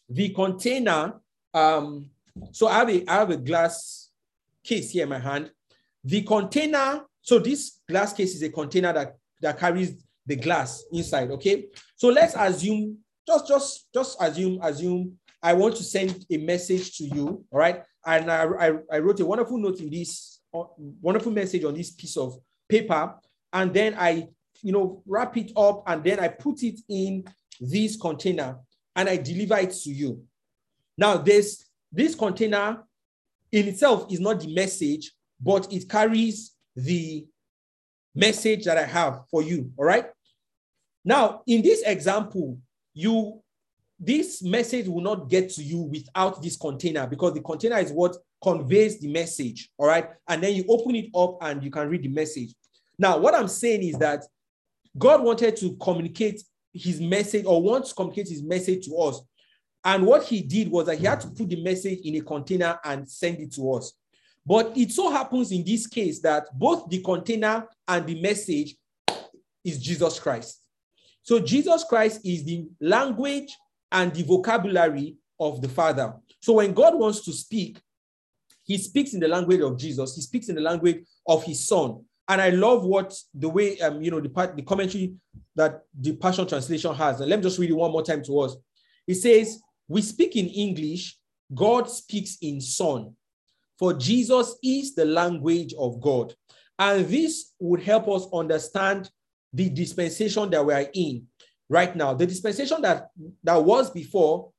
The 0.08 0.30
container. 0.30 1.20
Um, 1.52 2.10
so 2.50 2.66
I 2.66 2.78
have 2.78 2.88
a 2.88 3.10
I 3.10 3.14
have 3.14 3.30
a 3.30 3.36
glass 3.36 4.08
case 4.64 4.90
here 4.90 5.02
in 5.02 5.10
my 5.10 5.18
hand. 5.18 5.52
The 6.02 6.22
container. 6.22 7.04
So 7.20 7.38
this 7.38 7.80
glass 7.86 8.14
case 8.14 8.34
is 8.34 8.42
a 8.42 8.48
container 8.48 8.92
that 8.94 9.16
that 9.42 9.58
carries 9.58 10.02
the 10.24 10.36
glass 10.36 10.84
inside. 10.90 11.30
Okay. 11.32 11.66
So 11.96 12.08
let's 12.08 12.34
assume 12.38 12.96
just 13.26 13.48
just 13.48 13.92
just 13.92 14.16
assume 14.18 14.60
assume 14.62 15.18
I 15.42 15.52
want 15.52 15.76
to 15.76 15.82
send 15.82 16.24
a 16.30 16.38
message 16.38 16.96
to 16.96 17.04
you. 17.04 17.44
All 17.50 17.58
right. 17.58 17.82
And 18.06 18.30
I, 18.30 18.44
I, 18.44 18.72
I 18.90 18.98
wrote 19.00 19.20
a 19.20 19.26
wonderful 19.26 19.58
note 19.58 19.80
in 19.80 19.90
this 19.90 20.40
wonderful 20.52 21.32
message 21.32 21.64
on 21.64 21.74
this 21.74 21.90
piece 21.90 22.16
of 22.16 22.38
paper 22.66 23.14
and 23.52 23.72
then 23.72 23.94
I, 23.98 24.28
you 24.62 24.72
know, 24.72 25.02
wrap 25.06 25.36
it 25.36 25.52
up 25.56 25.82
and 25.86 26.02
then 26.02 26.20
I 26.20 26.28
put 26.28 26.62
it 26.62 26.80
in 26.88 27.24
this 27.60 27.96
container 27.96 28.58
and 28.94 29.08
I 29.08 29.16
deliver 29.16 29.56
it 29.58 29.72
to 29.84 29.90
you. 29.90 30.24
Now, 30.96 31.16
this 31.16 31.64
this 31.92 32.14
container 32.14 32.84
in 33.50 33.68
itself 33.68 34.12
is 34.12 34.20
not 34.20 34.40
the 34.40 34.52
message, 34.54 35.12
but 35.40 35.72
it 35.72 35.88
carries 35.88 36.54
the 36.76 37.26
message 38.14 38.64
that 38.64 38.76
I 38.76 38.84
have 38.84 39.22
for 39.30 39.42
you. 39.42 39.72
All 39.76 39.84
right. 39.84 40.06
Now, 41.04 41.42
in 41.46 41.62
this 41.62 41.82
example, 41.86 42.58
you 42.94 43.40
this 44.00 44.42
message 44.42 44.86
will 44.86 45.00
not 45.00 45.28
get 45.28 45.50
to 45.50 45.62
you 45.62 45.78
without 45.78 46.40
this 46.40 46.56
container 46.56 47.06
because 47.06 47.34
the 47.34 47.40
container 47.40 47.78
is 47.78 47.90
what 47.90 48.16
conveys 48.42 49.00
the 49.00 49.08
message. 49.08 49.70
All 49.76 49.88
right. 49.88 50.10
And 50.28 50.42
then 50.42 50.54
you 50.54 50.64
open 50.68 50.94
it 50.94 51.10
up 51.14 51.38
and 51.40 51.62
you 51.62 51.70
can 51.70 51.88
read 51.88 52.02
the 52.02 52.08
message. 52.08 52.54
Now, 52.98 53.18
what 53.18 53.34
I'm 53.34 53.48
saying 53.48 53.82
is 53.82 53.98
that 53.98 54.24
God 54.96 55.22
wanted 55.22 55.56
to 55.56 55.76
communicate 55.80 56.42
his 56.72 57.00
message 57.00 57.44
or 57.44 57.62
wants 57.62 57.90
to 57.90 57.94
communicate 57.94 58.28
his 58.28 58.42
message 58.42 58.86
to 58.86 58.96
us. 58.96 59.20
And 59.84 60.04
what 60.04 60.24
he 60.24 60.42
did 60.42 60.70
was 60.70 60.86
that 60.86 60.98
he 60.98 61.06
had 61.06 61.20
to 61.20 61.28
put 61.28 61.48
the 61.48 61.62
message 61.62 62.00
in 62.04 62.16
a 62.16 62.20
container 62.20 62.78
and 62.84 63.08
send 63.08 63.38
it 63.38 63.52
to 63.54 63.72
us. 63.74 63.92
But 64.44 64.76
it 64.76 64.90
so 64.92 65.10
happens 65.10 65.52
in 65.52 65.64
this 65.64 65.86
case 65.86 66.20
that 66.20 66.46
both 66.58 66.88
the 66.88 67.02
container 67.02 67.66
and 67.86 68.06
the 68.06 68.20
message 68.20 68.76
is 69.64 69.78
Jesus 69.78 70.18
Christ. 70.18 70.62
So 71.22 71.38
Jesus 71.38 71.84
Christ 71.84 72.22
is 72.24 72.44
the 72.44 72.66
language 72.80 73.56
and 73.92 74.12
the 74.12 74.22
vocabulary 74.22 75.16
of 75.38 75.60
the 75.60 75.68
Father. 75.68 76.14
So 76.40 76.54
when 76.54 76.72
God 76.72 76.98
wants 76.98 77.20
to 77.26 77.32
speak, 77.32 77.78
he 78.64 78.78
speaks 78.78 79.14
in 79.14 79.20
the 79.20 79.28
language 79.28 79.60
of 79.60 79.78
Jesus, 79.78 80.14
he 80.14 80.22
speaks 80.22 80.48
in 80.48 80.54
the 80.54 80.60
language 80.60 81.04
of 81.26 81.44
his 81.44 81.66
Son. 81.66 82.04
And 82.28 82.40
I 82.42 82.50
love 82.50 82.84
what 82.84 83.14
the 83.34 83.48
way 83.48 83.80
um, 83.80 84.02
you 84.02 84.10
know, 84.10 84.20
the 84.20 84.28
part 84.28 84.54
the 84.54 84.62
commentary 84.62 85.14
that 85.56 85.82
the 85.98 86.14
Passion 86.16 86.46
Translation 86.46 86.94
has. 86.94 87.20
And 87.20 87.30
let 87.30 87.38
me 87.38 87.42
just 87.42 87.58
read 87.58 87.70
it 87.70 87.74
one 87.74 87.90
more 87.90 88.02
time 88.02 88.22
to 88.24 88.40
us. 88.40 88.56
It 89.06 89.14
says, 89.14 89.60
We 89.88 90.02
speak 90.02 90.36
in 90.36 90.46
English, 90.46 91.18
God 91.54 91.90
speaks 91.90 92.36
in 92.42 92.60
Son. 92.60 93.14
For 93.78 93.94
Jesus 93.94 94.56
is 94.62 94.94
the 94.94 95.04
language 95.04 95.72
of 95.78 96.00
God. 96.00 96.34
And 96.78 97.06
this 97.06 97.52
would 97.58 97.82
help 97.82 98.08
us 98.08 98.26
understand 98.32 99.10
the 99.52 99.70
dispensation 99.70 100.50
that 100.50 100.64
we 100.64 100.74
are 100.74 100.86
in 100.92 101.26
right 101.68 101.94
now. 101.94 102.14
The 102.14 102.26
dispensation 102.26 102.82
that, 102.82 103.08
that 103.42 103.62
was 103.62 103.90
before 103.90 104.50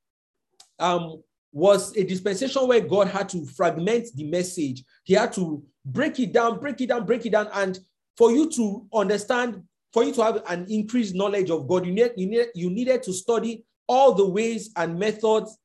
um, 0.79 1.21
was 1.52 1.96
a 1.98 2.04
dispensation 2.04 2.68
where 2.68 2.82
God 2.82 3.08
had 3.08 3.30
to 3.30 3.46
fragment 3.46 4.08
the 4.16 4.26
message. 4.26 4.84
He 5.04 5.14
had 5.14 5.34
to 5.34 5.64
break 5.86 6.20
it 6.20 6.32
down, 6.32 6.60
break 6.60 6.80
it 6.82 6.90
down, 6.90 7.06
break 7.06 7.26
it 7.26 7.32
down. 7.32 7.50
And 7.54 7.80
for 8.18 8.32
you 8.32 8.50
to 8.52 8.86
understand, 8.94 9.64
for 9.92 10.04
you 10.04 10.14
to 10.14 10.24
have 10.24 10.44
an 10.48 10.68
increased 10.70 11.16
knowledge 11.16 11.50
of 11.50 11.68
God, 11.68 11.86
you, 11.86 11.92
need, 11.92 12.12
you, 12.16 12.28
need, 12.28 12.48
you 12.54 12.70
needed 12.70 13.02
to 13.04 13.14
study 13.14 13.64
all 13.88 14.14
the 14.14 14.28
ways 14.28 14.72
and 14.76 15.00
methods 15.00 15.58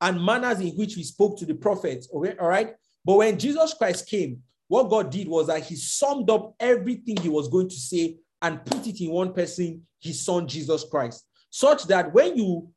and 0.00 0.22
manners 0.22 0.60
in 0.60 0.70
which 0.70 0.96
we 0.96 1.02
spoke 1.02 1.38
to 1.38 1.46
the 1.46 1.54
prophets. 1.54 2.08
Okay, 2.14 2.34
all 2.38 2.48
right. 2.48 2.74
But 3.04 3.16
when 3.16 3.38
Jesus 3.38 3.72
Christ 3.74 4.06
came, 4.08 4.42
what 4.68 4.90
God 4.90 5.10
did 5.10 5.28
was 5.28 5.46
that 5.46 5.64
he 5.64 5.76
summed 5.76 6.30
up 6.30 6.54
everything 6.60 7.16
he 7.16 7.28
was 7.28 7.48
going 7.48 7.68
to 7.68 7.74
say 7.74 8.16
and 8.42 8.64
put 8.64 8.86
it 8.86 9.00
in 9.00 9.10
one 9.10 9.32
person, 9.32 9.86
his 10.00 10.22
son 10.22 10.46
Jesus 10.46 10.84
Christ, 10.90 11.24
such 11.50 11.84
that 11.84 12.12
when 12.12 12.36
you 12.36 12.68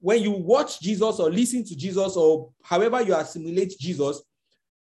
when 0.00 0.22
you 0.22 0.32
watch 0.32 0.80
Jesus 0.80 1.20
or 1.20 1.30
listen 1.30 1.64
to 1.64 1.76
Jesus 1.76 2.16
or 2.16 2.50
however 2.62 3.02
you 3.02 3.14
assimilate 3.14 3.78
Jesus, 3.78 4.22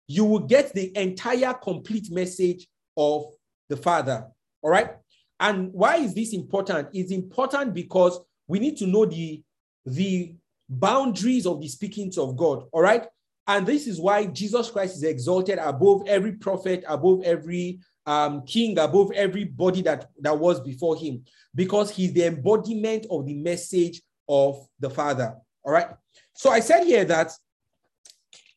you 0.08 0.26
will 0.26 0.39
get 0.39 0.74
the 0.74 0.95
entire 0.97 1.54
complete 1.54 2.12
message 2.12 2.67
of 2.97 3.26
the 3.69 3.78
Father. 3.78 4.26
All 4.62 4.71
right. 4.71 4.95
And 5.39 5.71
why 5.74 5.97
is 5.97 6.13
this 6.13 6.34
important? 6.34 6.89
It's 6.93 7.12
important 7.12 7.74
because 7.74 8.19
we 8.47 8.60
need 8.60 8.78
to 8.78 8.88
know 8.88 9.06
the, 9.06 9.41
the 9.86 10.36
boundaries 10.69 11.45
of 11.45 11.62
the 11.62 11.67
speakings 11.67 12.17
of 12.17 12.38
God. 12.38 12.65
All 12.71 12.82
right. 12.82 13.06
And 13.47 13.65
this 13.65 13.88
is 13.88 14.00
why 14.00 14.28
Jesus 14.28 14.69
Christ 14.69 14.95
is 14.95 15.04
exalted 15.04 15.58
above 15.58 16.04
every 16.08 16.34
prophet, 16.34 16.84
above 16.88 17.24
every 17.24 17.80
um, 18.06 18.45
king, 18.45 18.78
above 18.80 19.12
everybody 19.13 19.82
that, 19.82 20.10
that 20.19 20.38
was 20.38 20.60
before 20.62 20.95
him, 20.95 21.24
because 21.54 21.91
he's 21.91 22.13
the 22.13 22.26
embodiment 22.26 23.08
of 23.10 23.26
the 23.26 23.34
message 23.34 24.02
of 24.32 24.65
the 24.80 24.89
Father. 24.89 25.36
All 25.63 25.74
right. 25.74 25.89
So 26.34 26.50
I 26.50 26.62
said 26.62 26.86
here 26.86 27.04
that 27.06 27.34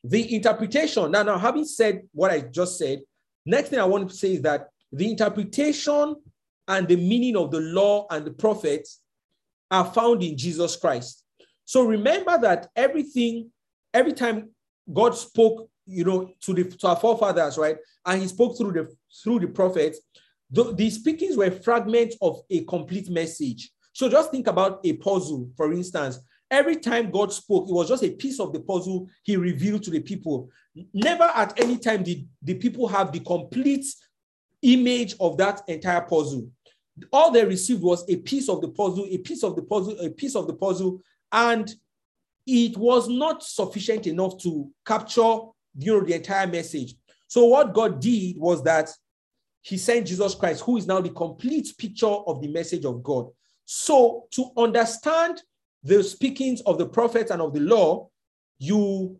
the 0.04 0.34
interpretation, 0.34 1.10
now, 1.10 1.24
now 1.24 1.36
having 1.36 1.64
said 1.64 2.02
what 2.12 2.30
I 2.30 2.40
just 2.40 2.78
said, 2.78 3.00
next 3.44 3.70
thing 3.70 3.80
I 3.80 3.84
want 3.84 4.08
to 4.08 4.14
say 4.14 4.34
is 4.34 4.42
that 4.42 4.68
the 4.92 5.10
interpretation 5.10 6.16
and 6.68 6.86
the 6.86 6.96
meaning 6.96 7.36
of 7.36 7.50
the 7.50 7.60
law 7.60 8.06
and 8.10 8.24
the 8.24 8.30
prophets 8.30 9.00
are 9.70 9.84
found 9.84 10.22
in 10.22 10.38
Jesus 10.38 10.76
Christ. 10.76 11.24
So 11.64 11.84
remember 11.84 12.38
that 12.38 12.68
everything, 12.76 13.50
every 13.92 14.12
time 14.12 14.50
God 14.92 15.16
spoke, 15.16 15.68
you 15.86 16.04
know, 16.04 16.30
to 16.42 16.54
the 16.54 16.64
to 16.64 16.88
our 16.88 16.96
forefathers, 16.96 17.58
right, 17.58 17.76
and 18.06 18.22
He 18.22 18.28
spoke 18.28 18.56
through 18.56 18.72
the 18.72 18.88
through 19.22 19.40
the 19.40 19.48
prophets, 19.48 20.00
the, 20.50 20.72
the 20.72 20.88
speakings 20.90 21.36
were 21.36 21.50
fragments 21.50 22.16
of 22.20 22.40
a 22.50 22.64
complete 22.64 23.10
message. 23.10 23.70
So 23.94 24.08
just 24.08 24.30
think 24.30 24.48
about 24.48 24.80
a 24.84 24.92
puzzle, 24.94 25.48
for 25.56 25.72
instance. 25.72 26.18
Every 26.50 26.76
time 26.76 27.10
God 27.10 27.32
spoke, 27.32 27.68
it 27.68 27.72
was 27.72 27.88
just 27.88 28.02
a 28.02 28.10
piece 28.10 28.38
of 28.38 28.52
the 28.52 28.60
puzzle 28.60 29.08
He 29.22 29.36
revealed 29.36 29.84
to 29.84 29.90
the 29.90 30.00
people. 30.00 30.50
Never 30.92 31.24
at 31.24 31.58
any 31.58 31.78
time 31.78 32.02
did 32.02 32.28
the 32.42 32.54
people 32.54 32.86
have 32.88 33.12
the 33.12 33.20
complete 33.20 33.86
image 34.62 35.14
of 35.20 35.36
that 35.38 35.62
entire 35.68 36.02
puzzle. 36.02 36.48
All 37.12 37.30
they 37.30 37.44
received 37.44 37.82
was 37.82 38.04
a 38.08 38.16
piece 38.16 38.48
of 38.48 38.60
the 38.60 38.68
puzzle, 38.68 39.06
a 39.08 39.18
piece 39.18 39.42
of 39.42 39.56
the 39.56 39.62
puzzle, 39.62 39.96
a 40.00 40.10
piece 40.10 40.36
of 40.36 40.46
the 40.46 40.54
puzzle, 40.54 41.00
and 41.32 41.72
it 42.46 42.76
was 42.76 43.08
not 43.08 43.42
sufficient 43.42 44.06
enough 44.06 44.38
to 44.38 44.70
capture 44.84 45.38
you 45.78 45.92
know, 45.92 46.00
the 46.00 46.14
entire 46.14 46.46
message. 46.46 46.94
So 47.26 47.46
what 47.46 47.72
God 47.72 48.00
did 48.00 48.38
was 48.38 48.62
that 48.64 48.90
he 49.62 49.76
sent 49.76 50.06
Jesus 50.06 50.34
Christ, 50.34 50.62
who 50.62 50.76
is 50.76 50.86
now 50.86 51.00
the 51.00 51.10
complete 51.10 51.72
picture 51.78 52.06
of 52.06 52.40
the 52.40 52.48
message 52.48 52.84
of 52.84 53.02
God. 53.02 53.28
So 53.64 54.26
to 54.32 54.50
understand 54.56 55.42
the 55.82 56.02
speakings 56.02 56.60
of 56.62 56.78
the 56.78 56.86
prophets 56.86 57.30
and 57.30 57.42
of 57.42 57.52
the 57.52 57.60
law, 57.60 58.08
you, 58.58 59.18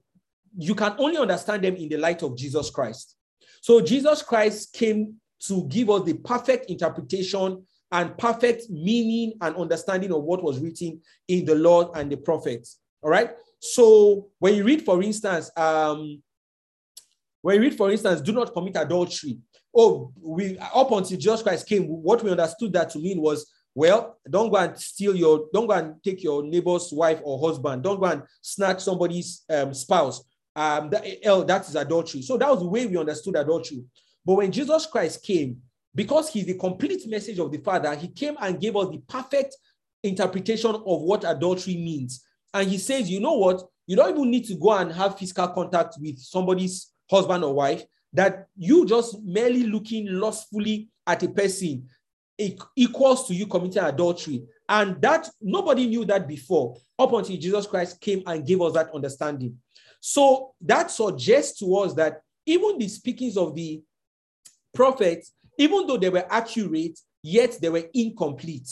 you 0.57 0.75
can 0.75 0.95
only 0.99 1.19
understand 1.19 1.65
them 1.65 1.77
in 1.77 1.89
the 1.89 1.97
light 1.97 2.23
of 2.23 2.37
Jesus 2.37 2.71
Christ. 2.71 3.17
So 3.61 3.81
Jesus 3.81 4.23
Christ 4.23 4.73
came 4.73 5.15
to 5.47 5.65
give 5.69 5.91
us 5.91 6.05
the 6.05 6.15
perfect 6.15 6.71
interpretation 6.71 7.65
and 7.93 8.17
perfect 8.19 8.71
meaning 8.71 9.35
and 9.41 9.57
understanding 9.57 10.13
of 10.13 10.23
what 10.23 10.43
was 10.43 10.59
written 10.59 11.01
in 11.29 11.45
the 11.45 11.55
Lord 11.55 11.89
and 11.95 12.11
the 12.11 12.17
prophets. 12.17 12.81
All 13.03 13.11
right. 13.11 13.33
So 13.61 14.29
when 14.39 14.55
you 14.55 14.65
read, 14.65 14.83
for 14.83 15.03
instance, 15.03 15.51
um, 15.57 16.23
when 17.43 17.57
you 17.57 17.63
read, 17.63 17.77
for 17.77 17.91
instance, 17.91 18.21
do 18.21 18.33
not 18.33 18.53
commit 18.53 18.77
adultery. 18.77 19.39
Oh, 19.77 20.13
we 20.21 20.59
up 20.59 20.93
until 20.93 21.19
Jesus 21.19 21.43
Christ 21.43 21.67
came, 21.67 21.85
what 21.85 22.23
we 22.23 22.31
understood 22.31 22.73
that 22.73 22.91
to 22.91 22.99
mean 22.99 23.21
was, 23.21 23.51
well, 23.75 24.19
don't 24.31 24.51
go 24.51 24.57
and 24.57 24.79
steal 24.79 25.17
your, 25.17 25.49
don't 25.53 25.67
go 25.67 25.73
and 25.75 26.03
take 26.03 26.23
your 26.23 26.45
neighbor's 26.45 26.93
wife 26.93 27.21
or 27.25 27.47
husband. 27.47 27.83
Don't 27.83 28.01
go 28.01 28.07
and 28.07 28.23
snatch 28.41 28.81
somebody's 28.81 29.43
um, 29.51 29.75
spouse. 29.75 30.23
Um, 30.55 30.91
that, 30.91 31.05
that 31.49 31.69
is 31.69 31.75
adultery. 31.75 32.23
So 32.23 32.37
that 32.37 32.49
was 32.49 32.61
the 32.61 32.69
way 32.69 32.87
we 32.87 32.97
understood 32.97 33.35
adultery. 33.35 33.85
But 34.25 34.35
when 34.35 34.53
Jesus 34.53 34.87
Christ 34.87 35.25
came, 35.25 35.57
because 35.93 36.33
he's 36.33 36.47
the 36.47 36.55
complete 36.55 37.09
message 37.09 37.39
of 37.39 37.51
the 37.51 37.59
Father, 37.59 37.95
he 37.97 38.09
came 38.09 38.37
and 38.41 38.61
gave 38.61 38.77
us 38.77 38.89
the 38.91 38.99
perfect 39.09 39.57
interpretation 40.03 40.75
of 40.75 41.03
what 41.03 41.25
adultery 41.25 41.77
means. 41.77 42.25
And 42.53 42.69
he 42.69 42.79
says, 42.79 43.11
you 43.11 43.19
know 43.19 43.35
what? 43.35 43.63
You 43.87 43.97
don't 43.97 44.11
even 44.17 44.31
need 44.31 44.47
to 44.47 44.55
go 44.55 44.73
and 44.73 44.93
have 44.93 45.19
physical 45.19 45.49
contact 45.49 45.97
with 46.01 46.19
somebody's 46.19 46.93
husband 47.11 47.43
or 47.43 47.55
wife, 47.55 47.83
that 48.13 48.47
you 48.57 48.87
just 48.87 49.21
merely 49.23 49.65
looking 49.65 50.07
lustfully 50.07 50.89
at 51.07 51.23
a 51.25 51.29
person 51.29 51.89
equals 52.39 53.29
to 53.29 53.35
you 53.35 53.47
committing 53.47 53.83
adultery. 53.83 54.45
And 54.69 55.01
that 55.03 55.29
nobody 55.41 55.87
knew 55.87 56.05
that 56.07 56.27
before, 56.27 56.77
up 56.99 57.13
until 57.13 57.37
Jesus 57.37 57.67
Christ 57.67 58.01
came 58.01 58.23
and 58.27 58.47
gave 58.47 58.61
us 58.61 58.73
that 58.75 58.95
understanding. 58.95 59.59
So 60.01 60.53
that 60.61 60.91
suggests 60.91 61.59
to 61.61 61.77
us 61.77 61.95
that 61.95 62.21
even 62.47 62.79
the 62.79 62.89
speakings 62.89 63.37
of 63.37 63.55
the 63.55 63.83
prophets, 64.75 65.33
even 65.59 65.87
though 65.87 65.97
they 65.97 66.11
were 66.11 66.27
accurate, 66.31 66.99
yet 67.23 67.59
they 67.61 67.69
were 67.69 67.89
incomplete. 67.95 68.71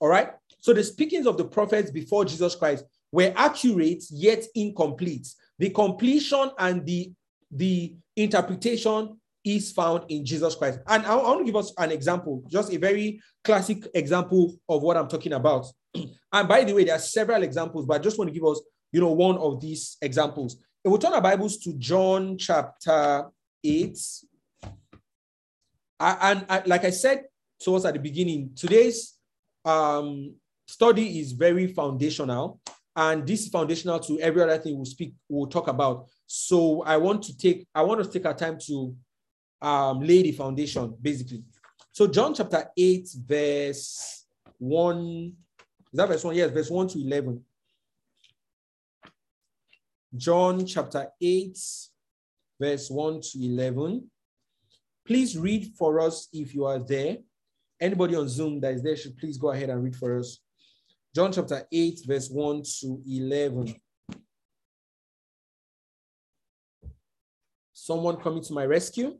All 0.00 0.08
right. 0.08 0.30
So 0.60 0.72
the 0.72 0.84
speakings 0.84 1.26
of 1.26 1.36
the 1.36 1.44
prophets 1.44 1.90
before 1.90 2.24
Jesus 2.24 2.54
Christ 2.54 2.84
were 3.12 3.32
accurate, 3.36 4.04
yet 4.10 4.44
incomplete. 4.54 5.28
The 5.58 5.70
completion 5.70 6.50
and 6.58 6.84
the, 6.84 7.12
the 7.50 7.94
interpretation 8.16 9.18
is 9.46 9.70
found 9.70 10.02
in 10.08 10.26
Jesus 10.26 10.56
Christ. 10.56 10.80
And 10.88 11.06
I, 11.06 11.14
want 11.14 11.38
to 11.38 11.44
give 11.44 11.54
us 11.54 11.72
an 11.78 11.92
example, 11.92 12.42
just 12.50 12.72
a 12.72 12.76
very 12.78 13.20
classic 13.44 13.86
example 13.94 14.56
of 14.68 14.82
what 14.82 14.96
I'm 14.96 15.06
talking 15.06 15.34
about. 15.34 15.66
and 15.94 16.48
by 16.48 16.64
the 16.64 16.74
way, 16.74 16.82
there 16.82 16.96
are 16.96 16.98
several 16.98 17.44
examples, 17.44 17.86
but 17.86 17.94
I 17.94 18.02
just 18.02 18.18
want 18.18 18.28
to 18.28 18.34
give 18.34 18.44
us, 18.44 18.60
you 18.90 19.00
know, 19.00 19.12
one 19.12 19.38
of 19.38 19.60
these 19.60 19.98
examples. 20.02 20.56
If 20.84 20.90
we 20.90 20.98
turn 20.98 21.12
our 21.12 21.20
Bibles 21.20 21.58
to 21.58 21.74
John 21.74 22.36
chapter 22.36 23.26
8, 23.62 23.98
I, 26.00 26.32
and 26.32 26.46
I, 26.48 26.62
like 26.66 26.84
I 26.84 26.90
said 26.90 27.22
to 27.62 27.76
us 27.76 27.84
at 27.84 27.94
the 27.94 28.00
beginning, 28.00 28.50
today's 28.56 29.14
um, 29.64 30.34
study 30.66 31.20
is 31.20 31.32
very 31.32 31.68
foundational, 31.68 32.60
and 32.96 33.24
this 33.24 33.42
is 33.42 33.48
foundational 33.48 34.00
to 34.00 34.18
every 34.18 34.42
other 34.42 34.58
thing 34.58 34.74
we'll 34.74 34.86
speak, 34.86 35.14
we'll 35.28 35.46
talk 35.46 35.68
about. 35.68 36.06
So 36.26 36.82
I 36.82 36.96
want 36.96 37.22
to 37.24 37.36
take, 37.36 37.68
I 37.72 37.82
want 37.82 38.02
to 38.02 38.10
take 38.10 38.26
our 38.26 38.34
time 38.34 38.58
to 38.66 38.96
um, 39.60 40.00
lay 40.00 40.22
the 40.22 40.32
foundation, 40.32 40.94
basically. 41.00 41.42
So 41.92 42.06
John 42.06 42.34
chapter 42.34 42.68
8, 42.76 43.08
verse 43.26 44.26
1. 44.58 45.32
Is 45.92 45.96
that 45.96 46.08
verse 46.08 46.24
1? 46.24 46.34
Yes, 46.34 46.50
verse 46.50 46.70
1 46.70 46.88
to 46.88 47.00
11. 47.00 47.42
John 50.16 50.66
chapter 50.66 51.08
8, 51.20 51.58
verse 52.60 52.90
1 52.90 53.20
to 53.20 53.44
11. 53.44 54.10
Please 55.06 55.36
read 55.38 55.72
for 55.78 56.00
us 56.00 56.28
if 56.32 56.54
you 56.54 56.64
are 56.64 56.78
there. 56.78 57.18
Anybody 57.80 58.16
on 58.16 58.28
Zoom 58.28 58.60
that 58.60 58.74
is 58.74 58.82
there 58.82 58.96
should 58.96 59.16
please 59.18 59.36
go 59.36 59.50
ahead 59.50 59.70
and 59.70 59.82
read 59.82 59.96
for 59.96 60.18
us. 60.18 60.38
John 61.14 61.32
chapter 61.32 61.66
8, 61.70 62.00
verse 62.06 62.28
1 62.28 62.62
to 62.80 63.02
11. 63.08 63.74
Someone 67.72 68.16
coming 68.16 68.42
to 68.42 68.52
my 68.52 68.66
rescue? 68.66 69.16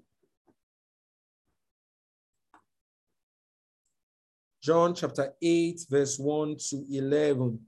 John 4.66 4.96
chapter 4.96 5.32
8, 5.40 5.86
verse 5.88 6.18
1 6.18 6.56
to 6.70 6.84
11. 6.90 7.60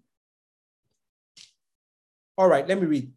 All 2.36 2.48
right, 2.48 2.66
let 2.66 2.80
me 2.80 2.88
read. 2.88 3.12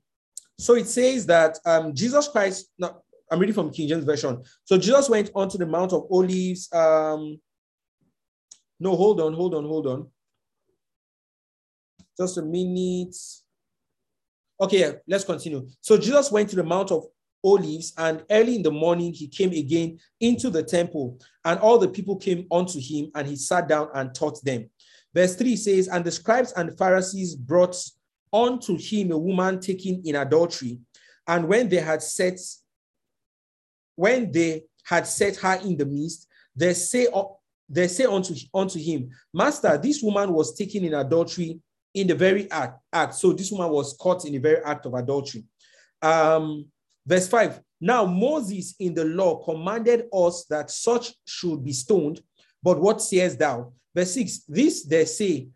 So 0.60 0.76
it 0.76 0.86
says 0.88 1.26
that 1.26 1.58
um, 1.65 1.96
Jesus 1.96 2.28
Christ, 2.28 2.70
now 2.78 3.02
I'm 3.32 3.39
reading 3.39 3.56
from 3.56 3.72
King 3.72 3.88
James 3.88 4.04
Version. 4.04 4.44
So 4.65 4.78
Jesus 4.78 5.10
went 5.10 5.32
onto 5.34 5.58
the 5.58 5.65
Mount 5.65 5.94
of 5.94 6.06
Olives. 6.12 6.72
Um, 6.72 7.41
no, 8.80 8.96
hold 8.96 9.20
on, 9.20 9.34
hold 9.34 9.56
on, 9.56 9.65
hold 9.65 9.88
on. 9.88 10.08
Just 12.20 12.38
a 12.38 12.44
minute. 12.44 13.15
Okay, 14.62 14.94
let's 15.08 15.24
continue. 15.24 15.67
So 15.80 15.98
Jesus 15.98 16.32
went 16.32 16.52
to 16.52 16.56
the 16.56 16.63
Mount 16.63 16.91
of 16.91 17.06
Olives, 17.43 17.93
and 17.97 18.23
early 18.30 18.56
in 18.56 18.63
the 18.63 18.71
morning 18.71 19.13
he 19.13 19.27
came 19.27 19.51
again 19.51 19.99
into 20.19 20.49
the 20.49 20.63
temple, 20.63 21.19
and 21.45 21.60
all 21.60 21.77
the 21.77 21.88
people 21.88 22.15
came 22.15 22.47
unto 22.51 22.80
him, 22.80 23.12
and 23.15 23.27
he 23.27 23.36
sat 23.36 23.67
down 23.67 23.89
and 23.95 24.13
taught 24.13 24.43
them. 24.43 24.69
Verse 25.13 25.36
3 25.36 25.56
says, 25.56 25.88
And 25.88 26.06
the 26.06 26.12
scribes 26.12 26.54
and 26.54 26.77
Pharisees 26.77 27.36
brought 27.36 27.75
unto 28.32 28.77
him 28.77 29.12
a 29.12 29.17
woman 29.17 29.60
taken 29.60 30.01
in 30.06 30.15
adultery. 30.15 30.80
And 31.27 31.47
when 31.47 31.69
they 31.69 31.77
had 31.77 32.01
set 32.01 32.39
when 33.95 34.32
they 34.32 34.63
had 34.84 35.06
set 35.06 35.36
her 35.38 35.60
in 35.63 35.77
the 35.77 35.86
midst, 35.86 36.27
they 36.56 36.73
say, 36.73 37.08
they 37.69 37.88
say 37.88 38.06
unto, 38.06 38.34
unto 38.54 38.80
him, 38.80 39.10
Master, 39.34 39.77
this 39.77 40.01
woman 40.01 40.34
was 40.34 40.56
taken 40.56 40.84
in 40.86 40.93
adultery 40.95 41.60
in 41.93 42.08
the 42.08 42.15
very 42.15 42.49
act, 42.49 42.80
act. 42.91 43.15
So 43.15 43.32
this 43.34 43.51
woman 43.51 43.69
was 43.69 43.93
caught 43.93 44.25
in 44.25 44.34
the 44.34 44.39
very 44.39 44.63
act 44.63 44.86
of 44.86 44.93
adultery. 44.93 45.43
Um, 46.01 46.65
verse 47.06 47.28
5 47.28 47.62
Now, 47.80 48.06
Moses 48.06 48.76
in 48.80 48.94
the 48.94 49.06
law 49.06 49.44
commanded 49.44 50.06
us 50.14 50.46
that 50.50 50.72
such 50.72 51.14
should 51.26 51.64
be 51.64 51.74
stoned, 51.74 52.22
but 52.64 52.80
what 52.80 53.02
sayest 53.02 53.40
thou? 53.40 53.74
Verse 53.96 54.14
6 54.14 54.44
This 54.48 54.86
they 54.86 55.06
say, 55.06 55.50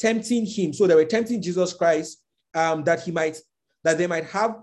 tempting 0.00 0.46
him. 0.46 0.72
So 0.72 0.86
they 0.86 0.94
were 0.94 1.04
tempting 1.04 1.42
Jesus 1.42 1.74
Christ 1.74 2.22
um, 2.54 2.82
that 2.84 3.02
he 3.02 3.12
might, 3.12 3.38
that 3.84 3.98
they 3.98 4.06
might 4.06 4.24
have 4.24 4.56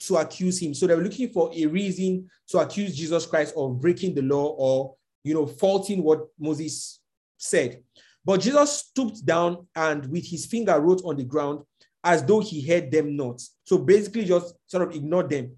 to 0.00 0.16
accuse 0.16 0.60
him. 0.60 0.74
So 0.74 0.86
they 0.86 0.94
were 0.94 1.02
looking 1.02 1.30
for 1.30 1.50
a 1.54 1.66
reason 1.66 2.28
to 2.48 2.58
accuse 2.58 2.96
Jesus 2.96 3.24
Christ 3.24 3.54
of 3.56 3.80
breaking 3.80 4.14
the 4.14 4.22
law 4.22 4.48
or, 4.58 4.96
you 5.22 5.32
know, 5.32 5.46
faulting 5.46 6.02
what 6.02 6.26
Moses 6.38 7.00
said. 7.38 7.82
But 8.24 8.40
Jesus 8.40 8.72
stooped 8.72 9.24
down 9.24 9.68
and 9.76 10.06
with 10.10 10.26
his 10.26 10.46
finger 10.46 10.78
wrote 10.80 11.02
on 11.04 11.16
the 11.16 11.24
ground 11.24 11.60
as 12.02 12.24
though 12.24 12.40
he 12.40 12.66
heard 12.66 12.90
them 12.90 13.16
not. 13.16 13.40
So 13.64 13.78
basically, 13.78 14.24
just 14.24 14.54
sort 14.66 14.88
of 14.88 14.94
ignored 14.94 15.30
them. 15.30 15.52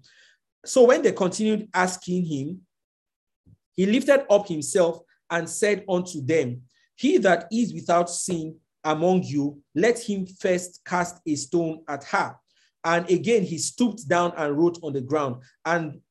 So 0.65 0.85
when 0.85 1.01
they 1.01 1.11
continued 1.11 1.69
asking 1.73 2.25
him, 2.25 2.61
he 3.75 3.85
lifted 3.85 4.25
up 4.29 4.47
himself 4.47 4.99
and 5.29 5.49
said 5.49 5.83
unto 5.89 6.23
them, 6.23 6.61
He 6.95 7.17
that 7.19 7.47
is 7.51 7.73
without 7.73 8.09
sin 8.09 8.55
among 8.83 9.23
you, 9.23 9.61
let 9.75 9.99
him 9.99 10.25
first 10.25 10.81
cast 10.85 11.21
a 11.25 11.35
stone 11.35 11.83
at 11.87 12.03
her. 12.05 12.35
And 12.83 13.09
again, 13.09 13.43
he 13.43 13.57
stooped 13.57 14.07
down 14.07 14.33
and 14.37 14.57
wrote 14.57 14.77
on 14.83 14.93
the 14.93 15.01
ground. 15.01 15.41
And, 15.65 16.01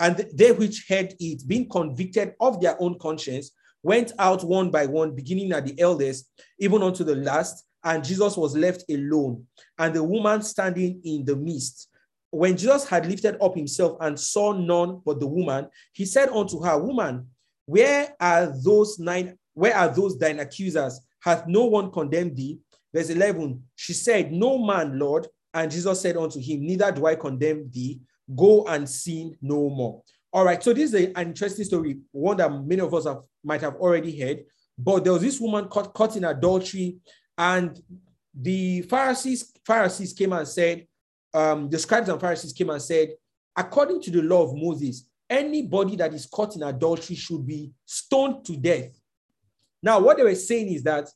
and 0.00 0.16
they 0.34 0.52
which 0.52 0.86
heard 0.88 1.14
it, 1.20 1.46
being 1.46 1.68
convicted 1.68 2.34
of 2.40 2.60
their 2.60 2.80
own 2.82 2.98
conscience, 2.98 3.52
went 3.82 4.12
out 4.18 4.42
one 4.42 4.70
by 4.70 4.86
one, 4.86 5.14
beginning 5.14 5.52
at 5.52 5.66
the 5.66 5.80
eldest, 5.80 6.28
even 6.58 6.82
unto 6.82 7.04
the 7.04 7.14
last. 7.14 7.64
And 7.84 8.02
Jesus 8.02 8.36
was 8.36 8.56
left 8.56 8.84
alone, 8.90 9.46
and 9.78 9.94
the 9.94 10.02
woman 10.02 10.42
standing 10.42 11.00
in 11.04 11.24
the 11.24 11.36
midst. 11.36 11.88
When 12.34 12.56
Jesus 12.56 12.88
had 12.88 13.06
lifted 13.06 13.36
up 13.40 13.54
himself 13.54 13.96
and 14.00 14.18
saw 14.18 14.52
none 14.52 15.00
but 15.06 15.20
the 15.20 15.26
woman, 15.26 15.68
he 15.92 16.04
said 16.04 16.30
unto 16.30 16.60
her, 16.62 16.76
Woman, 16.76 17.28
where 17.64 18.12
are 18.18 18.52
those 18.60 18.98
nine? 18.98 19.38
Where 19.52 19.76
are 19.76 19.88
those 19.88 20.18
thine 20.18 20.40
accusers? 20.40 21.00
Hath 21.22 21.46
no 21.46 21.66
one 21.66 21.92
condemned 21.92 22.36
thee? 22.36 22.58
Verse 22.92 23.10
11, 23.10 23.62
she 23.76 23.92
said, 23.92 24.32
No 24.32 24.58
man, 24.58 24.98
Lord. 24.98 25.28
And 25.54 25.70
Jesus 25.70 26.00
said 26.00 26.16
unto 26.16 26.40
him, 26.40 26.66
Neither 26.66 26.90
do 26.90 27.06
I 27.06 27.14
condemn 27.14 27.70
thee. 27.70 28.00
Go 28.34 28.66
and 28.66 28.88
sin 28.88 29.36
no 29.40 29.70
more. 29.70 30.02
All 30.32 30.44
right, 30.44 30.60
so 30.60 30.72
this 30.72 30.92
is 30.92 31.06
an 31.14 31.28
interesting 31.28 31.64
story, 31.64 32.00
one 32.10 32.36
that 32.38 32.50
many 32.50 32.80
of 32.80 32.92
us 32.92 33.06
have, 33.06 33.22
might 33.44 33.60
have 33.60 33.76
already 33.76 34.20
heard. 34.20 34.44
But 34.76 35.04
there 35.04 35.12
was 35.12 35.22
this 35.22 35.40
woman 35.40 35.68
caught, 35.68 35.94
caught 35.94 36.16
in 36.16 36.24
adultery, 36.24 36.96
and 37.38 37.80
the 38.34 38.82
Pharisees 38.82 39.52
Pharisees 39.64 40.12
came 40.12 40.32
and 40.32 40.48
said, 40.48 40.88
um, 41.34 41.68
the 41.68 41.78
scribes 41.78 42.08
and 42.08 42.20
Pharisees 42.20 42.52
came 42.52 42.70
and 42.70 42.80
said, 42.80 43.10
according 43.56 44.00
to 44.02 44.10
the 44.10 44.22
law 44.22 44.44
of 44.44 44.54
Moses, 44.56 45.06
anybody 45.28 45.96
that 45.96 46.14
is 46.14 46.26
caught 46.26 46.54
in 46.54 46.62
adultery 46.62 47.16
should 47.16 47.46
be 47.46 47.72
stoned 47.84 48.44
to 48.46 48.56
death. 48.56 48.88
Now, 49.82 49.98
what 50.00 50.16
they 50.16 50.22
were 50.22 50.34
saying 50.34 50.72
is 50.72 50.82
that 50.84 51.08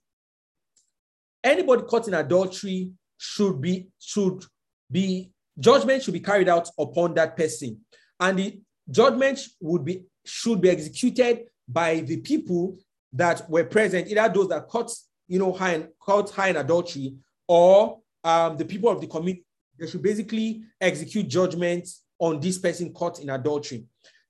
anybody 1.42 1.83
caught 1.85 2.09
in 2.09 2.14
adultery 2.14 2.90
should 3.16 3.61
be 3.61 3.88
should 3.98 4.44
be 4.90 5.31
judgment 5.59 6.02
should 6.02 6.14
be 6.14 6.20
carried 6.20 6.48
out 6.48 6.68
upon 6.78 7.14
that 7.14 7.37
person, 7.37 7.81
and 8.20 8.38
the 8.38 8.61
judgment 8.90 9.40
would 9.61 9.85
be 9.85 10.02
should 10.24 10.61
be 10.61 10.70
executed 10.70 11.46
by 11.66 12.00
the 12.00 12.18
people 12.18 12.76
that 13.12 13.48
were 13.48 13.64
present, 13.64 14.09
either 14.09 14.28
those 14.28 14.48
that 14.48 14.68
caught 14.68 14.90
you 15.26 15.38
know 15.38 15.52
high 15.52 15.74
in, 15.74 15.88
caught 16.00 16.31
high 16.31 16.48
in 16.48 16.57
adultery 16.57 17.14
or 17.46 17.98
um, 18.24 18.57
the 18.57 18.64
people 18.64 18.90
of 18.90 19.00
the 19.00 19.07
community. 19.07 19.44
They 19.79 19.87
should 19.87 20.03
basically 20.03 20.62
execute 20.81 21.29
judgment 21.29 21.88
on 22.19 22.41
this 22.41 22.59
person 22.59 22.93
caught 22.93 23.21
in 23.21 23.31
adultery. 23.31 23.85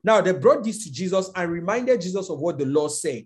Now 0.04 0.20
they 0.20 0.32
brought 0.32 0.64
this 0.64 0.84
to 0.84 0.92
Jesus 0.92 1.30
and 1.34 1.50
reminded 1.50 2.00
Jesus 2.00 2.30
of 2.30 2.38
what 2.38 2.58
the 2.58 2.66
law 2.66 2.88
said. 2.88 3.24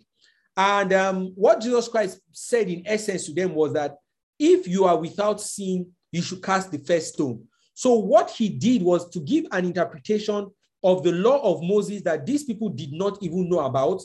And 0.57 0.93
um, 0.93 1.33
what 1.35 1.61
Jesus 1.61 1.89
Christ 1.89 2.21
said 2.31 2.69
in 2.69 2.83
essence 2.87 3.27
to 3.27 3.35
them 3.35 3.55
was 3.55 3.73
that 3.73 3.97
if 4.39 4.67
you 4.69 4.85
are 4.85 4.97
without 4.97 5.41
sin, 5.41 5.87
you 6.11 6.23
should 6.23 6.43
cast 6.43 6.71
the 6.71 6.79
first 6.79 7.15
stone. 7.15 7.45
So, 7.75 7.95
what 7.95 8.31
he 8.31 8.49
did 8.51 8.83
was 8.83 9.09
to 9.11 9.21
give 9.21 9.47
an 9.51 9.65
interpretation 9.65 10.51
of 10.85 11.03
the 11.03 11.13
law 11.13 11.41
of 11.43 11.63
Moses 11.63 12.03
that 12.03 12.27
these 12.27 12.45
people 12.45 12.69
did 12.69 12.93
not 12.93 13.23
even 13.23 13.49
know 13.49 13.61
about. 13.61 14.03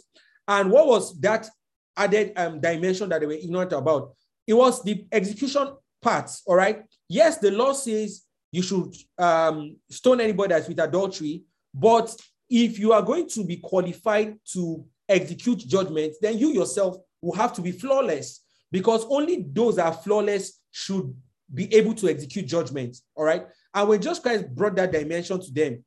And 0.47 0.71
what 0.71 0.87
was 0.87 1.19
that 1.19 1.49
added 1.97 2.33
um, 2.37 2.61
dimension 2.61 3.09
that 3.09 3.19
they 3.19 3.25
were 3.25 3.33
ignorant 3.33 3.73
about? 3.73 4.13
It 4.45 4.53
was 4.53 4.81
the 4.83 5.05
execution 5.11 5.69
parts, 6.01 6.43
all 6.45 6.55
right? 6.55 6.83
Yes, 7.09 7.37
the 7.37 7.51
law 7.51 7.73
says 7.73 8.23
you 8.51 8.61
should 8.61 8.93
um, 9.17 9.75
stone 9.89 10.21
anybody 10.21 10.53
that's 10.53 10.67
with 10.67 10.79
adultery, 10.79 11.43
but 11.73 12.15
if 12.49 12.79
you 12.79 12.93
are 12.93 13.01
going 13.01 13.27
to 13.29 13.43
be 13.43 13.57
qualified 13.57 14.37
to 14.53 14.85
execute 15.09 15.59
judgment, 15.59 16.13
then 16.21 16.37
you 16.37 16.49
yourself 16.49 16.97
will 17.21 17.35
have 17.35 17.53
to 17.53 17.61
be 17.61 17.71
flawless 17.71 18.41
because 18.71 19.05
only 19.09 19.45
those 19.51 19.77
that 19.77 19.85
are 19.85 19.93
flawless 19.93 20.59
should 20.71 21.13
be 21.53 21.73
able 21.73 21.93
to 21.93 22.09
execute 22.09 22.45
judgment. 22.45 22.97
All 23.15 23.23
right. 23.23 23.45
And 23.73 23.89
when 23.89 24.01
Jesus 24.01 24.19
Christ 24.19 24.53
brought 24.53 24.75
that 24.75 24.91
dimension 24.91 25.39
to 25.39 25.51
them, 25.51 25.83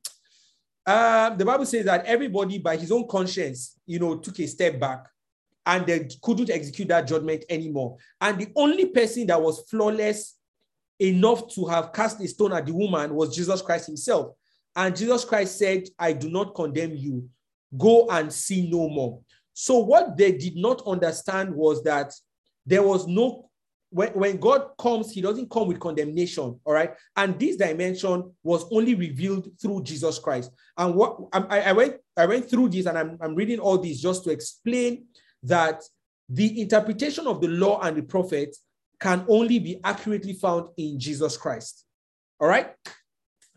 uh, 0.85 1.29
the 1.35 1.45
Bible 1.45 1.65
says 1.65 1.85
that 1.85 2.05
everybody, 2.05 2.57
by 2.57 2.75
his 2.75 2.91
own 2.91 3.07
conscience, 3.07 3.79
you 3.85 3.99
know, 3.99 4.17
took 4.17 4.39
a 4.39 4.47
step 4.47 4.79
back 4.79 5.05
and 5.65 5.85
they 5.85 6.09
couldn't 6.21 6.49
execute 6.49 6.87
that 6.87 7.07
judgment 7.07 7.45
anymore. 7.49 7.97
And 8.19 8.39
the 8.39 8.47
only 8.55 8.85
person 8.87 9.27
that 9.27 9.41
was 9.41 9.63
flawless 9.69 10.37
enough 10.99 11.47
to 11.55 11.65
have 11.65 11.93
cast 11.93 12.21
a 12.21 12.27
stone 12.27 12.53
at 12.53 12.65
the 12.65 12.73
woman 12.73 13.13
was 13.13 13.35
Jesus 13.35 13.61
Christ 13.61 13.87
himself. 13.87 14.35
And 14.75 14.95
Jesus 14.95 15.25
Christ 15.25 15.57
said, 15.59 15.83
I 15.99 16.13
do 16.13 16.29
not 16.29 16.55
condemn 16.55 16.95
you. 16.95 17.27
Go 17.77 18.07
and 18.09 18.31
see 18.31 18.69
no 18.69 18.89
more. 18.89 19.19
So, 19.53 19.79
what 19.79 20.17
they 20.17 20.31
did 20.31 20.55
not 20.55 20.81
understand 20.87 21.53
was 21.53 21.83
that 21.83 22.13
there 22.65 22.83
was 22.83 23.07
no 23.07 23.49
when, 23.91 24.09
when 24.13 24.37
God 24.37 24.69
comes, 24.79 25.11
He 25.11 25.21
doesn't 25.21 25.51
come 25.51 25.67
with 25.67 25.79
condemnation, 25.79 26.59
all 26.63 26.73
right. 26.73 26.91
And 27.15 27.37
this 27.37 27.57
dimension 27.57 28.31
was 28.41 28.65
only 28.71 28.95
revealed 28.95 29.49
through 29.61 29.83
Jesus 29.83 30.17
Christ. 30.17 30.51
And 30.77 30.95
what 30.95 31.17
I, 31.33 31.61
I 31.61 31.71
went, 31.73 31.97
I 32.15 32.25
went 32.25 32.49
through 32.49 32.69
this, 32.69 32.85
and 32.85 32.97
I'm, 32.97 33.17
I'm 33.21 33.35
reading 33.35 33.59
all 33.59 33.77
this 33.77 33.99
just 33.99 34.23
to 34.23 34.31
explain 34.31 35.05
that 35.43 35.81
the 36.29 36.61
interpretation 36.61 37.27
of 37.27 37.41
the 37.41 37.47
law 37.47 37.81
and 37.81 37.97
the 37.97 38.03
prophets 38.03 38.59
can 38.99 39.25
only 39.27 39.59
be 39.59 39.79
accurately 39.83 40.33
found 40.33 40.69
in 40.77 40.99
Jesus 40.99 41.35
Christ. 41.35 41.85
All 42.39 42.47
right. 42.47 42.73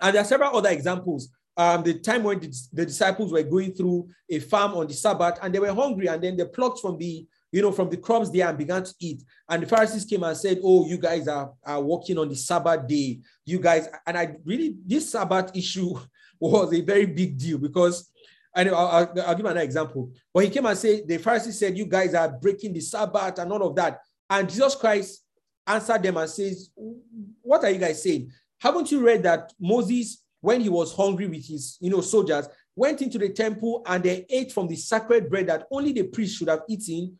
And 0.01 0.14
there 0.14 0.23
are 0.23 0.27
several 0.27 0.57
other 0.57 0.70
examples. 0.70 1.29
Um, 1.57 1.85
the 1.85 1.94
time 2.01 2.25
when 2.25 2.40
the, 2.40 2.53
the 2.73 2.87
disciples 2.87 3.33
were 3.33 3.42
going 3.42 3.75
through 3.75 4.09
a 4.29 4.40
farm 4.40 4.75
on 4.75 4.88
the 4.88 4.94
Sabbath 4.94 5.38
and 5.40 5.55
they 5.55 5.61
were 5.61 5.73
hungry, 5.73 6.09
and 6.09 6.20
then 6.23 6.37
they 6.37 6.44
plucked 6.44 6.81
from 6.81 6.99
the 6.99 7.27
you 7.55 7.62
know, 7.62 7.70
from 7.70 7.88
the 7.88 7.97
crumbs 7.97 8.33
there 8.33 8.49
and 8.49 8.59
began 8.59 8.83
to 8.83 8.92
eat. 8.99 9.23
And 9.49 9.62
the 9.62 9.66
Pharisees 9.68 10.05
came 10.05 10.25
and 10.25 10.37
said, 10.37 10.59
Oh, 10.61 10.88
you 10.88 10.99
guys 10.99 11.29
are, 11.29 11.53
are 11.64 11.81
working 11.81 12.18
on 12.18 12.29
the 12.29 12.35
Sabbath 12.35 12.88
day. 12.88 13.20
You 13.47 13.61
guys, 13.61 13.87
and 14.05 14.18
I 14.18 14.35
really, 14.44 14.75
this 14.85 15.12
Sabbath 15.12 15.53
issue 15.55 15.94
was 16.40 16.75
a 16.75 16.81
very 16.81 17.07
big 17.07 17.38
deal 17.38 17.59
because, 17.59 18.11
I'll, 18.55 18.75
I'll, 18.75 19.21
I'll 19.27 19.35
give 19.35 19.47
another 19.47 19.61
example. 19.61 20.12
But 20.33 20.45
he 20.45 20.51
came 20.51 20.67
and 20.67 20.79
said, 20.79 21.07
The 21.07 21.19
Pharisees 21.19 21.59
said, 21.59 21.77
You 21.77 21.87
guys 21.87 22.14
are 22.14 22.29
breaking 22.29 22.73
the 22.73 22.81
Sabbath 22.81 23.38
and 23.38 23.53
all 23.53 23.67
of 23.67 23.77
that. 23.77 24.01
And 24.31 24.49
Jesus 24.49 24.75
Christ 24.75 25.25
answered 25.67 26.03
them 26.03 26.17
and 26.17 26.31
says, 26.31 26.71
What 26.75 27.64
are 27.64 27.71
you 27.71 27.79
guys 27.79 28.03
saying? 28.03 28.31
Haven't 28.61 28.90
you 28.90 29.05
read 29.05 29.23
that 29.25 29.53
Moses, 29.61 30.23
when 30.40 30.61
he 30.61 30.69
was 30.69 30.95
hungry 30.95 31.27
with 31.27 31.47
his, 31.47 31.77
you 31.81 31.90
know, 31.90 32.01
soldiers, 32.01 32.49
went 32.77 33.03
into 33.03 33.19
the 33.19 33.29
temple 33.29 33.83
and 33.87 34.03
they 34.03 34.27
ate 34.29 34.53
from 34.53 34.69
the 34.69 34.77
sacred 34.77 35.31
bread 35.31 35.47
that 35.47 35.67
only 35.71 35.93
the 35.93 36.03
priest 36.05 36.37
should 36.37 36.49
have 36.49 36.62
eaten 36.69 37.19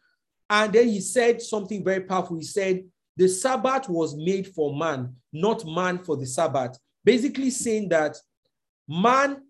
and 0.51 0.73
then 0.73 0.88
he 0.88 1.01
said 1.01 1.40
something 1.40 1.83
very 1.85 2.01
powerful. 2.01 2.37
He 2.37 2.44
said, 2.44 2.85
The 3.16 3.29
Sabbath 3.29 3.88
was 3.88 4.16
made 4.16 4.49
for 4.49 4.77
man, 4.77 5.14
not 5.33 5.64
man 5.66 5.99
for 5.99 6.16
the 6.16 6.27
Sabbath. 6.27 6.79
Basically, 7.05 7.51
saying 7.51 7.88
that 7.90 8.16
man 8.88 9.42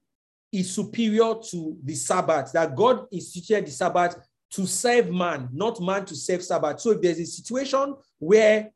is 0.55 0.75
superior 0.75 1.35
to 1.51 1.77
the 1.83 1.95
Sabbath, 1.95 2.53
that 2.53 2.75
God 2.77 3.07
instituted 3.13 3.67
the 3.67 3.71
Sabbath 3.71 4.17
to 4.51 4.67
serve 4.67 5.11
man, 5.11 5.49
not 5.53 5.81
man 5.81 6.05
to 6.05 6.15
serve 6.15 6.43
Sabbath. 6.43 6.81
So 6.81 6.93
if 6.93 7.01
there's 7.01 7.19
a 7.19 7.27
situation 7.27 7.95
where, 8.19 8.71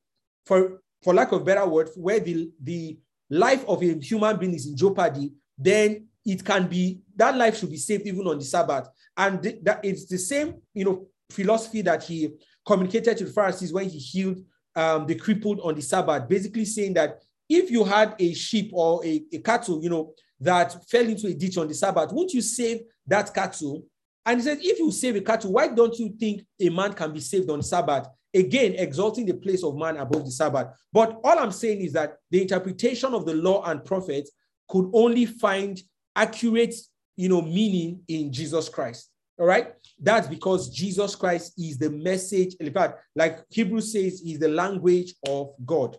for, 0.45 0.81
for 1.03 1.15
lack 1.15 1.33
of 1.33 1.45
better 1.45 1.67
word, 1.67 1.91
where 1.97 2.21
the, 2.21 2.51
the 2.63 2.99
life 3.31 3.65
of 3.69 3.83
a 3.83 3.95
human 4.01 4.37
being 4.37 4.55
is 4.55 4.67
in 4.67 4.77
jeopardy, 4.77 5.33
then 5.57 6.09
it 6.27 6.45
can 6.45 6.67
be 6.67 7.01
that 7.17 7.37
life 7.37 7.59
should 7.59 7.71
be 7.71 7.77
saved 7.77 8.07
even 8.07 8.27
on 8.27 8.39
the 8.39 8.45
Sabbath. 8.45 8.89
And 9.17 9.43
that 9.63 9.81
it's 9.85 10.07
the 10.07 10.19
same, 10.19 10.57
you 10.75 10.85
know, 10.85 11.07
philosophy 11.31 11.83
that 11.83 12.03
he 12.03 12.31
communicated 12.67 13.17
to 13.19 13.25
the 13.25 13.33
Pharisees 13.33 13.73
when 13.73 13.89
he 13.89 13.99
healed 13.99 14.39
um, 14.75 15.07
the 15.07 15.15
crippled 15.15 15.61
on 15.61 15.75
the 15.75 15.83
Sabbath, 15.83 16.29
basically 16.29 16.65
saying 16.65 16.95
that 16.95 17.23
if 17.49 17.71
you 17.71 17.85
had 17.85 18.15
a 18.19 18.35
sheep 18.35 18.71
or 18.75 19.05
a, 19.05 19.25
a 19.33 19.39
cattle, 19.39 19.83
you 19.83 19.91
know, 19.91 20.13
that 20.41 20.89
fell 20.89 21.07
into 21.07 21.27
a 21.27 21.35
ditch 21.35 21.59
on 21.59 21.69
the 21.69 21.75
Sabbath, 21.75 22.13
won't 22.13 22.33
you 22.33 22.43
save 22.43 22.81
that 23.07 23.33
cattle? 23.35 23.85
And 24.25 24.41
he 24.41 24.45
said, 24.45 24.59
if 24.61 24.79
you 24.79 24.93
save 24.93 25.17
a 25.17 25.21
cattle, 25.21 25.53
why 25.53 25.69
don't 25.69 25.99
you 25.99 26.15
think 26.21 26.45
a 26.61 26.69
man 26.69 26.93
can 26.93 27.13
be 27.13 27.21
saved 27.21 27.51
on 27.51 27.63
Sabbath? 27.63 28.07
Again, 28.35 28.75
exalting 28.75 29.25
the 29.25 29.35
place 29.35 29.65
of 29.65 29.77
man 29.77 29.97
above 29.97 30.25
the 30.25 30.31
Sabbath. 30.31 30.69
But 30.93 31.19
all 31.25 31.39
I'm 31.39 31.51
saying 31.51 31.81
is 31.81 31.95
that 31.95 32.17
the 32.31 32.43
interpretation 32.43 33.15
of 33.15 33.25
the 33.25 33.35
law 33.35 33.65
and 33.65 33.85
prophets 33.85 34.31
could 34.69 34.91
only 34.93 35.25
find 35.25 35.81
accurate, 36.15 36.75
you 37.17 37.31
know, 37.31 37.41
meaning 37.41 38.03
in 38.09 38.31
Jesus 38.31 38.69
Christ. 38.69 39.11
All 39.39 39.47
right. 39.47 39.73
That's 40.01 40.29
because 40.29 40.69
Jesus 40.69 41.15
Christ 41.15 41.55
is 41.59 41.79
the 41.79 41.91
message. 41.91 42.55
In 42.61 42.73
fact, 42.73 43.01
like 43.17 43.39
Hebrews 43.51 43.93
says, 43.93 44.21
is 44.21 44.39
the 44.39 44.49
language 44.49 45.15
of 45.27 45.55
God. 45.65 45.97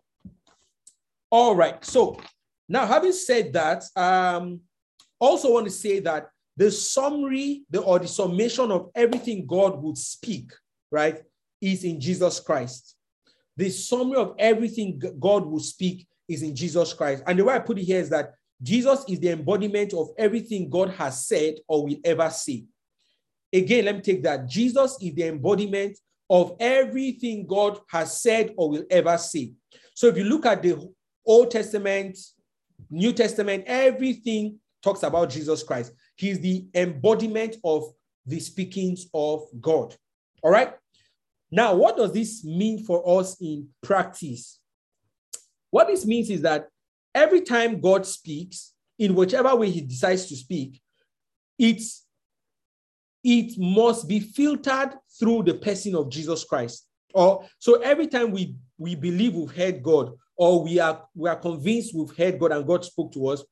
All 1.31 1.55
right. 1.55 1.83
So 1.83 2.19
now, 2.69 2.85
having 2.85 3.13
said 3.13 3.51
that, 3.53 3.83
um, 3.95 4.61
also 5.19 5.51
want 5.51 5.65
to 5.65 5.71
say 5.71 5.99
that 6.01 6.29
the 6.55 6.69
summary, 6.69 7.63
the 7.69 7.81
or 7.81 7.97
the 7.97 8.07
summation 8.07 8.71
of 8.71 8.91
everything 8.93 9.47
God 9.47 9.81
would 9.81 9.97
speak, 9.97 10.51
right, 10.91 11.21
is 11.59 11.83
in 11.83 11.99
Jesus 11.99 12.39
Christ. 12.39 12.95
The 13.57 13.71
summary 13.71 14.17
of 14.17 14.35
everything 14.37 15.01
God 15.19 15.45
will 15.45 15.59
speak 15.59 16.07
is 16.27 16.43
in 16.43 16.55
Jesus 16.55 16.93
Christ. 16.93 17.23
And 17.25 17.39
the 17.39 17.43
way 17.43 17.55
I 17.55 17.59
put 17.59 17.79
it 17.79 17.83
here 17.83 17.99
is 17.99 18.09
that 18.11 18.33
Jesus 18.61 19.03
is 19.09 19.19
the 19.19 19.29
embodiment 19.29 19.93
of 19.93 20.09
everything 20.17 20.69
God 20.69 20.91
has 20.91 21.25
said 21.25 21.55
or 21.67 21.85
will 21.85 21.97
ever 22.03 22.29
say. 22.29 22.65
Again, 23.51 23.85
let 23.85 23.95
me 23.95 24.01
take 24.01 24.21
that. 24.23 24.47
Jesus 24.47 24.97
is 25.01 25.15
the 25.15 25.23
embodiment 25.23 25.97
of 26.29 26.55
everything 26.59 27.47
God 27.47 27.79
has 27.89 28.21
said 28.21 28.53
or 28.57 28.69
will 28.69 28.85
ever 28.91 29.17
say. 29.17 29.53
So 29.95 30.07
if 30.07 30.17
you 30.17 30.25
look 30.25 30.45
at 30.45 30.61
the 30.61 30.87
Old 31.25 31.51
Testament, 31.51 32.17
New 32.89 33.13
Testament, 33.13 33.63
everything 33.67 34.59
talks 34.81 35.03
about 35.03 35.29
Jesus 35.29 35.63
Christ. 35.63 35.93
He's 36.15 36.39
the 36.39 36.65
embodiment 36.73 37.57
of 37.63 37.83
the 38.25 38.39
speakings 38.39 39.07
of 39.13 39.43
God. 39.59 39.95
All 40.43 40.51
right. 40.51 40.73
Now, 41.51 41.75
what 41.75 41.97
does 41.97 42.13
this 42.13 42.45
mean 42.45 42.83
for 42.85 43.19
us 43.19 43.39
in 43.41 43.69
practice? 43.81 44.59
What 45.71 45.87
this 45.87 46.05
means 46.05 46.29
is 46.29 46.41
that 46.43 46.67
every 47.13 47.41
time 47.41 47.81
God 47.81 48.05
speaks, 48.05 48.73
in 48.99 49.15
whichever 49.15 49.55
way 49.55 49.69
he 49.69 49.81
decides 49.81 50.25
to 50.27 50.35
speak, 50.35 50.81
it's 51.57 52.05
it 53.23 53.57
must 53.57 54.07
be 54.07 54.19
filtered 54.19 54.93
through 55.19 55.43
the 55.43 55.53
person 55.55 55.95
of 55.95 56.09
Jesus 56.09 56.43
Christ. 56.43 56.85
Or 57.13 57.45
so 57.57 57.81
every 57.81 58.07
time 58.07 58.31
we 58.31 58.55
we 58.77 58.95
believe 58.95 59.33
we've 59.33 59.55
heard 59.55 59.81
God, 59.81 60.11
or 60.39 60.63
we 60.63 60.79
are 60.79 61.05
we 61.13 61.29
are 61.29 61.35
convinced 61.35 61.93
we've 61.93 62.15
heard 62.15 62.39
God 62.39 62.53
and 62.53 62.65
God 62.65 62.85
spoke 62.85 63.11
to 63.11 63.27
us, 63.27 63.43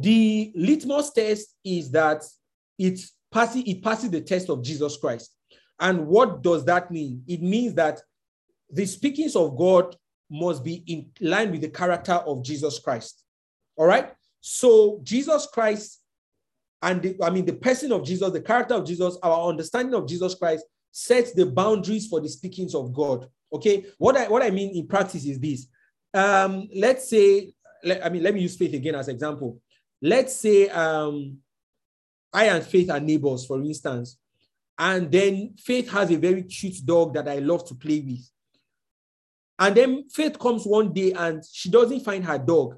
the 0.00 0.52
litmus 0.56 1.12
test 1.12 1.54
is 1.64 1.92
that 1.92 2.24
it 2.76 3.00
passes 3.32 3.62
it 3.64 3.82
passes 3.82 4.10
the 4.10 4.20
test 4.20 4.50
of 4.50 4.62
Jesus 4.62 4.96
Christ. 4.96 5.32
And 5.78 6.08
what 6.08 6.42
does 6.42 6.64
that 6.64 6.90
mean? 6.90 7.22
It 7.28 7.40
means 7.40 7.74
that 7.74 8.00
the 8.68 8.84
speakings 8.84 9.36
of 9.36 9.56
God 9.56 9.96
must 10.28 10.64
be 10.64 10.82
in 10.88 11.08
line 11.20 11.52
with 11.52 11.60
the 11.60 11.70
character 11.70 12.14
of 12.14 12.42
Jesus 12.44 12.80
Christ. 12.80 13.22
All 13.76 13.86
right. 13.86 14.12
So 14.40 15.00
Jesus 15.04 15.46
Christ 15.46 16.02
and 16.82 17.00
the, 17.00 17.16
I 17.22 17.30
mean 17.30 17.46
the 17.46 17.54
person 17.54 17.92
of 17.92 18.04
Jesus, 18.04 18.32
the 18.32 18.40
character 18.40 18.74
of 18.74 18.84
Jesus, 18.84 19.16
our 19.22 19.48
understanding 19.48 19.94
of 19.94 20.08
Jesus 20.08 20.34
Christ 20.34 20.64
sets 20.90 21.32
the 21.32 21.46
boundaries 21.46 22.08
for 22.08 22.20
the 22.20 22.28
speakings 22.28 22.74
of 22.74 22.92
God. 22.92 23.28
Okay. 23.52 23.86
What 23.98 24.16
I 24.16 24.26
what 24.26 24.42
I 24.42 24.50
mean 24.50 24.76
in 24.76 24.88
practice 24.88 25.24
is 25.24 25.38
this. 25.38 25.68
Um, 26.14 26.68
let's 26.74 27.08
say, 27.10 27.52
let, 27.84 28.04
I 28.04 28.08
mean, 28.08 28.22
let 28.22 28.34
me 28.34 28.40
use 28.40 28.56
faith 28.56 28.74
again 28.74 28.94
as 28.94 29.08
example. 29.08 29.60
Let's 30.00 30.36
say 30.36 30.68
um, 30.68 31.38
I 32.32 32.44
and 32.44 32.64
Faith 32.64 32.90
are 32.90 33.00
neighbors, 33.00 33.46
for 33.46 33.60
instance, 33.60 34.16
and 34.78 35.10
then 35.10 35.54
Faith 35.58 35.90
has 35.90 36.10
a 36.10 36.16
very 36.16 36.42
cute 36.44 36.84
dog 36.84 37.14
that 37.14 37.28
I 37.28 37.38
love 37.38 37.66
to 37.68 37.74
play 37.74 38.00
with. 38.00 38.30
And 39.58 39.76
then 39.76 40.08
Faith 40.08 40.38
comes 40.38 40.64
one 40.64 40.92
day 40.92 41.12
and 41.12 41.42
she 41.50 41.68
doesn't 41.68 42.04
find 42.04 42.24
her 42.24 42.38
dog. 42.38 42.76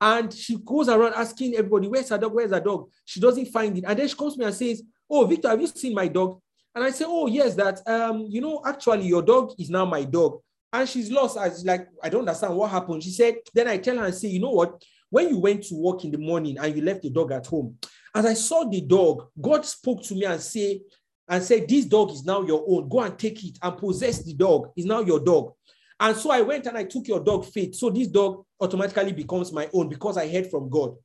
And 0.00 0.32
she 0.32 0.56
goes 0.56 0.88
around 0.88 1.14
asking 1.14 1.54
everybody, 1.54 1.88
Where's 1.88 2.08
her 2.10 2.18
dog? 2.18 2.34
Where's 2.34 2.50
her 2.50 2.60
dog? 2.60 2.90
She 3.04 3.20
doesn't 3.20 3.46
find 3.46 3.76
it. 3.78 3.84
And 3.86 3.98
then 3.98 4.08
she 4.08 4.16
comes 4.16 4.34
to 4.34 4.40
me 4.40 4.46
and 4.46 4.54
says, 4.54 4.82
Oh, 5.10 5.26
Victor, 5.26 5.48
have 5.48 5.60
you 5.60 5.66
seen 5.66 5.94
my 5.94 6.08
dog? 6.08 6.40
And 6.74 6.84
I 6.84 6.90
say, 6.90 7.04
Oh, 7.06 7.26
yes, 7.26 7.54
that 7.54 7.86
um, 7.88 8.26
you 8.28 8.40
know, 8.40 8.62
actually 8.64 9.06
your 9.06 9.22
dog 9.22 9.52
is 9.58 9.70
now 9.70 9.84
my 9.84 10.04
dog. 10.04 10.40
And 10.72 10.88
she's 10.88 11.10
lost. 11.10 11.36
As 11.36 11.64
like, 11.64 11.88
I 12.02 12.08
don't 12.08 12.20
understand 12.20 12.56
what 12.56 12.70
happened. 12.70 13.02
She 13.02 13.10
said, 13.10 13.36
then 13.54 13.68
I 13.68 13.78
tell 13.78 13.98
her 13.98 14.06
and 14.06 14.14
say, 14.14 14.28
you 14.28 14.40
know 14.40 14.50
what? 14.50 14.82
When 15.10 15.28
you 15.28 15.38
went 15.38 15.64
to 15.64 15.74
work 15.74 16.04
in 16.04 16.10
the 16.10 16.18
morning 16.18 16.56
and 16.58 16.74
you 16.74 16.82
left 16.82 17.02
the 17.02 17.10
dog 17.10 17.32
at 17.32 17.46
home, 17.46 17.76
as 18.14 18.24
I 18.24 18.34
saw 18.34 18.64
the 18.68 18.80
dog, 18.80 19.28
God 19.40 19.66
spoke 19.66 20.02
to 20.04 20.14
me 20.14 20.24
and 20.24 20.40
say, 20.40 20.80
and 21.28 21.42
said, 21.42 21.68
This 21.68 21.86
dog 21.86 22.10
is 22.10 22.24
now 22.24 22.42
your 22.42 22.64
own. 22.68 22.88
Go 22.88 23.00
and 23.00 23.18
take 23.18 23.44
it 23.44 23.58
and 23.62 23.76
possess 23.76 24.22
the 24.22 24.34
dog. 24.34 24.68
Is 24.76 24.84
now 24.84 25.00
your 25.00 25.20
dog. 25.20 25.52
And 25.98 26.16
so 26.16 26.30
I 26.30 26.42
went 26.42 26.66
and 26.66 26.76
I 26.76 26.84
took 26.84 27.06
your 27.06 27.20
dog, 27.20 27.46
Faith. 27.46 27.74
So 27.74 27.90
this 27.90 28.08
dog 28.08 28.44
automatically 28.60 29.12
becomes 29.12 29.52
my 29.52 29.68
own 29.72 29.88
because 29.88 30.16
I 30.16 30.30
heard 30.30 30.50
from 30.50 30.68
God. 30.68 30.96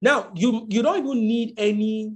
Now, 0.00 0.32
you, 0.34 0.66
you 0.68 0.82
don't 0.82 0.98
even 0.98 1.26
need 1.26 1.54
any 1.56 2.14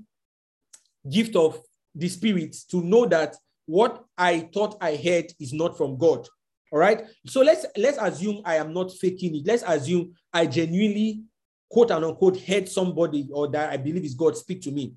gift 1.09 1.37
of 1.37 1.61
the 1.95 2.09
spirit 2.09 2.57
to 2.71 2.83
know 2.83 3.07
that 3.07 3.37
what 3.67 4.05
I 4.19 4.49
thought 4.53 4.77
I 4.81 4.97
heard 4.97 5.27
is 5.39 5.53
not 5.53 5.77
from 5.77 5.99
God. 5.99 6.27
All 6.73 6.79
right. 6.79 7.05
So 7.27 7.41
let's 7.43 7.67
let's 7.77 7.99
assume 8.01 8.43
I 8.45 8.57
am 8.57 8.73
not 8.73 8.93
faking 8.93 9.37
it. 9.37 9.47
Let's 9.47 9.63
assume 9.67 10.13
I 10.33 10.47
genuinely 10.47 11.23
quote 11.71 11.91
and 11.91 12.05
unquote 12.05 12.41
heard 12.41 12.69
somebody 12.69 13.29
or 13.33 13.49
that 13.49 13.71
I 13.71 13.77
believe 13.77 14.05
is 14.05 14.15
God 14.15 14.37
speak 14.37 14.63
to 14.63 14.71
me. 14.71 14.95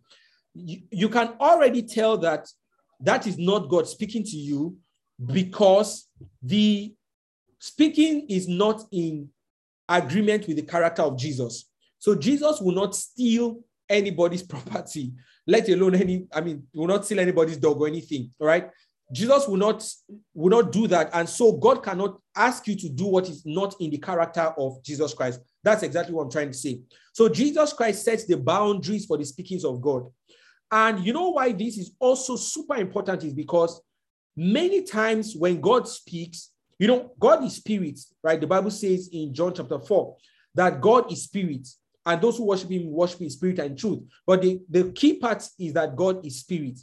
You, 0.53 0.81
you 0.91 1.09
can 1.09 1.29
already 1.39 1.83
tell 1.83 2.17
that 2.19 2.47
that 3.01 3.27
is 3.27 3.37
not 3.37 3.69
God 3.69 3.87
speaking 3.87 4.23
to 4.23 4.35
you 4.35 4.77
because 5.25 6.07
the 6.41 6.93
Speaking 7.59 8.25
is 8.29 8.47
not 8.47 8.83
in 8.91 9.29
agreement 9.87 10.47
with 10.47 10.55
the 10.55 10.63
character 10.63 11.01
of 11.01 11.17
Jesus. 11.17 11.65
So 11.97 12.15
Jesus 12.15 12.61
will 12.61 12.73
not 12.73 12.95
steal 12.95 13.59
anybody's 13.89 14.43
property, 14.47 15.11
let 15.45 15.67
alone 15.69 15.95
any, 15.95 16.25
I 16.33 16.41
mean, 16.41 16.63
will 16.73 16.87
not 16.87 17.05
steal 17.05 17.19
anybody's 17.19 17.57
dog 17.57 17.81
or 17.81 17.87
anything. 17.87 18.31
All 18.39 18.47
right. 18.47 18.69
Jesus 19.11 19.47
will 19.47 19.57
not 19.57 19.87
will 20.33 20.49
not 20.49 20.71
do 20.71 20.87
that. 20.87 21.09
And 21.13 21.27
so 21.27 21.53
God 21.53 21.83
cannot 21.83 22.19
ask 22.35 22.67
you 22.67 22.75
to 22.75 22.89
do 22.89 23.07
what 23.07 23.27
is 23.27 23.43
not 23.45 23.75
in 23.79 23.89
the 23.89 23.97
character 23.97 24.53
of 24.57 24.83
Jesus 24.83 25.13
Christ. 25.13 25.41
That's 25.63 25.83
exactly 25.83 26.13
what 26.13 26.23
I'm 26.23 26.31
trying 26.31 26.51
to 26.51 26.57
say. 26.57 26.81
So 27.13 27.27
Jesus 27.27 27.73
Christ 27.73 28.03
sets 28.03 28.25
the 28.25 28.37
boundaries 28.37 29.05
for 29.05 29.17
the 29.17 29.25
speakings 29.25 29.65
of 29.65 29.81
God. 29.81 30.03
And 30.71 31.03
you 31.03 31.13
know 31.13 31.29
why 31.29 31.51
this 31.51 31.77
is 31.77 31.91
also 31.99 32.35
super 32.35 32.75
important 32.75 33.23
is 33.23 33.33
because 33.33 33.81
many 34.37 34.83
times 34.83 35.35
when 35.35 35.59
God 35.59 35.87
speaks, 35.87 36.51
you 36.77 36.87
know, 36.87 37.11
God 37.19 37.43
is 37.43 37.55
spirit, 37.55 37.99
right? 38.23 38.39
The 38.39 38.47
Bible 38.47 38.71
says 38.71 39.09
in 39.11 39.33
John 39.33 39.53
chapter 39.53 39.79
4 39.79 40.15
that 40.55 40.79
God 40.79 41.11
is 41.11 41.23
spirit, 41.23 41.67
and 42.05 42.21
those 42.21 42.37
who 42.37 42.45
worship 42.45 42.71
him 42.71 42.91
worship 42.91 43.21
in 43.21 43.29
spirit 43.29 43.59
and 43.59 43.77
truth. 43.77 43.99
But 44.25 44.41
the, 44.41 44.61
the 44.69 44.91
key 44.91 45.15
part 45.15 45.47
is 45.59 45.73
that 45.73 45.95
God 45.95 46.25
is 46.25 46.39
spirit. 46.39 46.79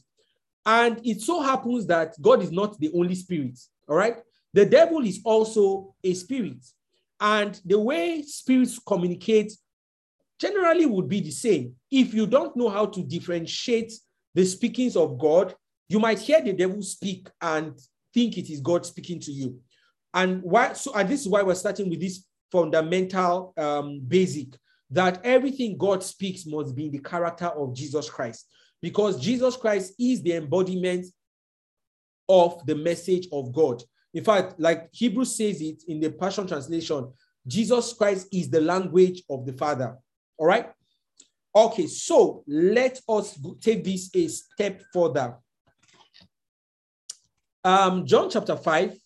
And 0.66 1.00
it 1.06 1.20
so 1.20 1.40
happens 1.40 1.86
that 1.86 2.20
God 2.20 2.42
is 2.42 2.50
not 2.50 2.78
the 2.78 2.90
only 2.92 3.14
spirit, 3.14 3.58
all 3.88 3.96
right? 3.96 4.16
The 4.52 4.66
devil 4.66 5.06
is 5.06 5.20
also 5.24 5.94
a 6.02 6.12
spirit. 6.12 6.66
And 7.20 7.58
the 7.64 7.78
way 7.78 8.22
spirits 8.22 8.78
communicate 8.84 9.56
generally 10.40 10.86
would 10.86 11.08
be 11.08 11.20
the 11.20 11.30
same. 11.30 11.74
If 11.90 12.12
you 12.12 12.26
don't 12.26 12.56
know 12.56 12.68
how 12.68 12.86
to 12.86 13.02
differentiate 13.02 13.92
the 14.34 14.44
speakings 14.44 14.96
of 14.96 15.18
God, 15.18 15.54
you 15.88 16.00
might 16.00 16.18
hear 16.18 16.42
the 16.42 16.52
devil 16.52 16.82
speak 16.82 17.30
and 17.40 17.78
think 18.12 18.36
it 18.36 18.50
is 18.50 18.60
God 18.60 18.84
speaking 18.84 19.20
to 19.20 19.32
you. 19.32 19.60
And 20.12 20.42
why? 20.42 20.72
So, 20.72 20.92
and 20.94 21.08
this 21.08 21.20
is 21.20 21.28
why 21.28 21.42
we're 21.42 21.54
starting 21.54 21.88
with 21.88 22.00
this 22.00 22.24
fundamental 22.50 23.54
um, 23.56 24.00
basic 24.06 24.48
that 24.90 25.20
everything 25.24 25.76
God 25.76 26.02
speaks 26.02 26.46
must 26.46 26.74
be 26.74 26.86
in 26.86 26.92
the 26.92 26.98
character 26.98 27.46
of 27.46 27.74
Jesus 27.74 28.08
Christ, 28.08 28.46
because 28.82 29.20
Jesus 29.20 29.56
Christ 29.56 29.94
is 29.98 30.22
the 30.22 30.34
embodiment 30.34 31.06
of 32.28 32.64
the 32.66 32.74
message 32.74 33.28
of 33.32 33.52
God. 33.52 33.82
In 34.12 34.24
fact, 34.24 34.58
like 34.58 34.88
Hebrews 34.92 35.36
says 35.36 35.60
it 35.60 35.82
in 35.88 36.00
the 36.00 36.10
Passion 36.10 36.46
Translation, 36.46 37.12
Jesus 37.46 37.92
Christ 37.92 38.28
is 38.32 38.50
the 38.50 38.60
language 38.60 39.22
of 39.30 39.46
the 39.46 39.52
Father. 39.52 39.96
All 40.38 40.46
right. 40.46 40.70
Okay, 41.54 41.86
so 41.86 42.42
let 42.46 43.00
us 43.08 43.38
take 43.60 43.82
this 43.82 44.10
a 44.14 44.28
step 44.28 44.82
further. 44.92 45.36
Um, 47.64 48.04
John 48.04 48.28
chapter 48.28 48.56
5, 48.56 48.96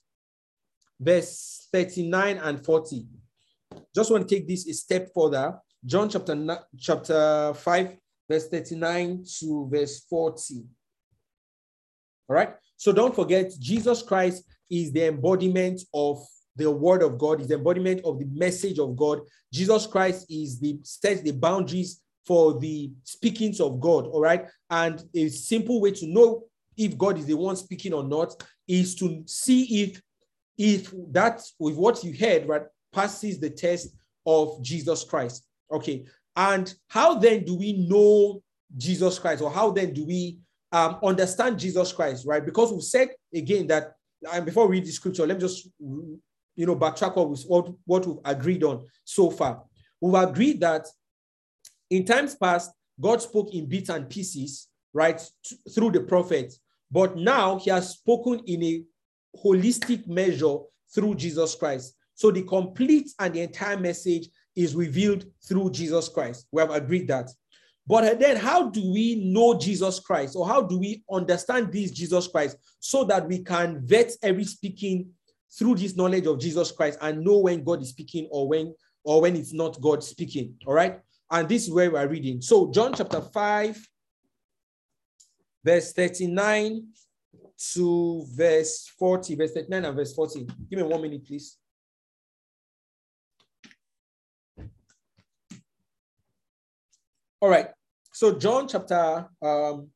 verse 0.99 1.68
39 1.73 2.39
and 2.39 2.64
40. 2.64 3.07
Just 3.95 4.11
want 4.11 4.29
to 4.29 4.35
take 4.35 4.49
this 4.49 4.66
a 4.68 4.75
step 4.75 5.11
further. 5.14 5.59
John 5.85 6.09
chapter, 6.09 6.59
chapter 6.79 7.55
5, 7.55 7.97
verse 8.31 8.49
39 8.49 9.24
to 9.41 9.68
verse 9.70 10.05
40. 10.09 10.62
All 12.28 12.37
right. 12.37 12.55
So 12.76 12.93
don't 12.93 13.14
forget, 13.14 13.51
Jesus 13.59 14.03
Christ 14.03 14.45
is 14.70 14.93
the 14.93 15.09
embodiment 15.09 15.83
of 15.93 16.24
the 16.55 16.70
word 16.70 17.03
of 17.03 17.18
God, 17.18 17.41
is 17.41 17.49
the 17.49 17.57
embodiment 17.57 18.03
of 18.05 18.20
the 18.20 18.26
message 18.26 18.78
of 18.78 18.97
God. 18.97 19.20
Jesus 19.53 19.87
Christ 19.87 20.26
is 20.31 20.61
the 20.61 20.78
sets 20.85 21.22
the 21.22 21.33
boundaries 21.33 22.03
for 22.24 22.59
the 22.61 22.93
speakings 23.03 23.61
of 23.61 23.81
God. 23.81 24.07
All 24.07 24.20
right. 24.20 24.47
And 24.70 25.03
a 25.14 25.28
simple 25.28 25.81
way 25.81 25.91
to 25.91 26.07
know 26.07 26.45
if 26.76 26.97
God 26.97 27.18
is 27.18 27.26
the 27.26 27.37
one 27.37 27.57
speaking 27.57 27.93
or 27.93 28.05
not 28.05 28.41
is 28.68 28.95
to 28.97 29.24
see 29.26 29.83
if 29.83 30.01
if 30.57 30.93
that 31.11 31.43
with 31.59 31.74
what 31.74 32.05
you 32.05 32.12
heard 32.16 32.47
right 32.47 32.62
passes 32.93 33.41
the 33.41 33.51
test 33.51 33.97
of 34.26 34.62
Jesus 34.62 35.03
Christ. 35.03 35.47
Okay, 35.72 36.05
And 36.37 36.72
how 36.89 37.14
then 37.14 37.45
do 37.45 37.57
we 37.57 37.72
know 37.72 38.43
Jesus 38.76 39.18
Christ, 39.18 39.43
or 39.43 39.51
how 39.51 39.70
then 39.70 39.93
do 39.93 40.05
we 40.05 40.39
um, 40.72 40.99
understand 41.03 41.59
Jesus 41.59 41.93
Christ, 41.93 42.26
right? 42.26 42.45
Because 42.45 42.72
we 42.72 42.81
said 42.81 43.09
again 43.35 43.66
that, 43.68 43.95
and 44.33 44.45
before 44.45 44.66
we 44.66 44.76
read 44.76 44.87
the 44.87 44.93
scripture, 44.93 45.26
let 45.26 45.37
me 45.37 45.41
just 45.41 45.68
you 45.81 46.66
know 46.66 46.76
backtrack 46.76 47.16
what, 47.16 47.31
we, 47.31 47.37
what, 47.47 47.72
what 47.85 48.07
we've 48.07 48.18
agreed 48.24 48.62
on 48.62 48.87
so 49.05 49.31
far. 49.31 49.62
We've 50.01 50.14
agreed 50.14 50.61
that 50.61 50.87
in 51.91 52.05
times 52.05 52.35
past, 52.37 52.70
God 53.01 53.20
spoke 53.20 53.53
in 53.53 53.66
bits 53.66 53.89
and 53.89 54.09
pieces, 54.09 54.68
right, 54.93 55.20
through 55.74 55.93
the 55.93 56.01
prophets. 56.01 56.61
But 56.91 57.16
now 57.16 57.59
he 57.59 57.70
has 57.70 57.91
spoken 57.91 58.41
in 58.47 58.62
a 58.62 58.83
holistic 59.45 60.07
measure 60.07 60.59
through 60.95 61.14
Jesus 61.16 61.55
Christ. 61.55 61.95
So 62.14 62.31
the 62.31 62.43
complete 62.43 63.11
and 63.18 63.35
the 63.35 63.41
entire 63.41 63.78
message 63.78 64.28
is 64.57 64.74
revealed 64.74 65.24
through 65.46 65.70
Jesus 65.70 66.09
Christ. 66.09 66.46
We 66.53 66.61
have 66.61 66.70
agreed 66.70 67.09
that. 67.09 67.30
But 67.86 68.20
then, 68.20 68.36
how 68.36 68.70
do 68.70 68.92
we 68.92 69.16
know 69.16 69.59
Jesus 69.59 69.98
Christ, 69.98 70.36
or 70.36 70.46
how 70.46 70.62
do 70.62 70.78
we 70.78 71.03
understand 71.11 71.72
this 71.72 71.90
Jesus 71.90 72.28
Christ 72.28 72.57
so 72.78 73.05
that 73.05 73.26
we 73.26 73.40
can 73.42 73.84
vet 73.84 74.12
every 74.22 74.44
speaking 74.44 75.11
through 75.59 75.74
this 75.76 75.96
knowledge 75.96 76.26
of 76.26 76.38
Jesus 76.38 76.70
Christ 76.70 76.98
and 77.03 77.24
know 77.24 77.38
when 77.38 77.64
God 77.64 77.82
is 77.82 77.88
speaking 77.88 78.28
or 78.30 78.46
when 78.46 78.74
or 79.03 79.22
when 79.22 79.34
it's 79.34 79.53
not 79.53 79.80
God 79.80 80.05
speaking? 80.05 80.55
All 80.66 80.74
right. 80.74 81.01
And 81.30 81.48
this 81.48 81.64
is 81.64 81.72
where 81.72 81.90
we 81.90 81.98
are 81.98 82.09
reading. 82.09 82.40
So, 82.40 82.70
John 82.70 82.92
chapter 82.94 83.20
5, 83.20 83.88
verse 85.64 85.92
39 85.92 86.86
to 87.72 88.24
verse 88.30 88.90
40, 88.98 89.34
verse 89.34 89.53
39 89.53 89.84
and 89.84 89.96
verse 89.96 90.14
40. 90.14 90.46
Give 90.70 90.78
me 90.78 90.82
one 90.82 91.03
minute, 91.03 91.26
please. 91.26 91.57
All 97.41 97.49
right. 97.49 97.68
So 98.12 98.38
John 98.38 98.68
chapter 98.68 99.28
um, 99.41 99.88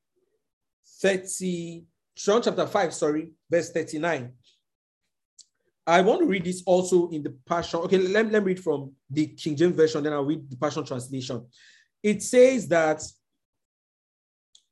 30, 1.02 1.84
John 2.16 2.42
chapter 2.42 2.66
5, 2.66 2.94
sorry, 2.94 3.30
verse 3.50 3.70
39. 3.70 4.32
I 5.86 6.00
want 6.00 6.20
to 6.20 6.26
read 6.26 6.44
this 6.44 6.62
also 6.64 7.10
in 7.10 7.22
the 7.22 7.36
Passion. 7.46 7.80
Okay, 7.80 7.98
let, 7.98 8.32
let 8.32 8.42
me 8.42 8.54
read 8.54 8.62
from 8.62 8.92
the 9.10 9.26
King 9.26 9.56
James 9.56 9.76
Version, 9.76 10.02
then 10.02 10.14
I'll 10.14 10.24
read 10.24 10.48
the 10.48 10.56
Passion 10.56 10.84
Translation. 10.84 11.44
It 12.02 12.22
says 12.22 12.66
that 12.68 13.02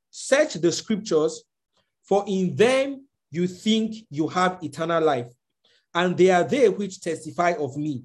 search 0.09 0.55
the 0.55 0.71
scriptures, 0.71 1.43
for 2.03 2.23
in 2.27 2.55
them 2.55 3.05
you 3.29 3.45
think 3.45 4.07
you 4.09 4.27
have 4.29 4.57
eternal 4.63 5.03
life, 5.03 5.31
and 5.93 6.17
they 6.17 6.31
are 6.31 6.43
they 6.43 6.69
which 6.69 7.01
testify 7.01 7.53
of 7.59 7.77
me, 7.77 8.03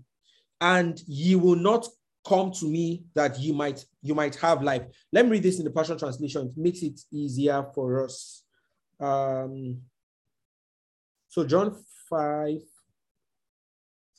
and 0.61 1.01
ye 1.07 1.35
will 1.35 1.57
not 1.57 1.89
come 2.29 2.53
to 2.53 2.67
me 2.67 3.05
that 3.15 3.39
you 3.41 3.55
might 3.55 3.85
you 4.03 4.15
might 4.15 4.37
have 4.37 4.63
life. 4.63 4.83
Let 5.13 5.25
me 5.25 5.33
read 5.33 5.43
this 5.43 5.59
in 5.59 5.65
the 5.65 5.71
Passion 5.71 5.99
Translation. 5.99 6.53
It 6.55 6.61
makes 6.61 6.83
it 6.83 7.01
easier 7.11 7.65
for 7.75 8.05
us. 8.05 8.43
Um, 9.01 9.79
so 11.29 11.45
John 11.47 11.75
5, 12.11 12.59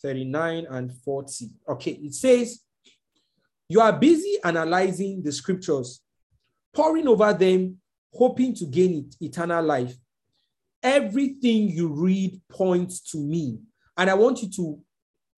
39 0.02 0.68
and 0.70 0.92
40. 0.92 1.50
Okay, 1.70 1.92
it 1.92 2.14
says, 2.16 2.62
You 3.68 3.82
are 3.82 3.94
busy 3.94 4.38
analyzing 4.44 5.22
the 5.22 5.32
scriptures, 5.32 6.02
poring 6.74 7.08
over 7.08 7.32
them, 7.34 7.78
hoping 8.12 8.56
to 8.56 8.66
gain 8.66 9.10
eternal 9.22 9.64
life. 9.64 9.94
Everything 10.82 11.70
you 11.70 11.90
read 11.90 12.42
points 12.50 13.02
to 13.12 13.20
me. 13.20 13.60
And 13.98 14.10
I 14.10 14.14
want 14.14 14.42
you 14.42 14.50
to 14.52 14.80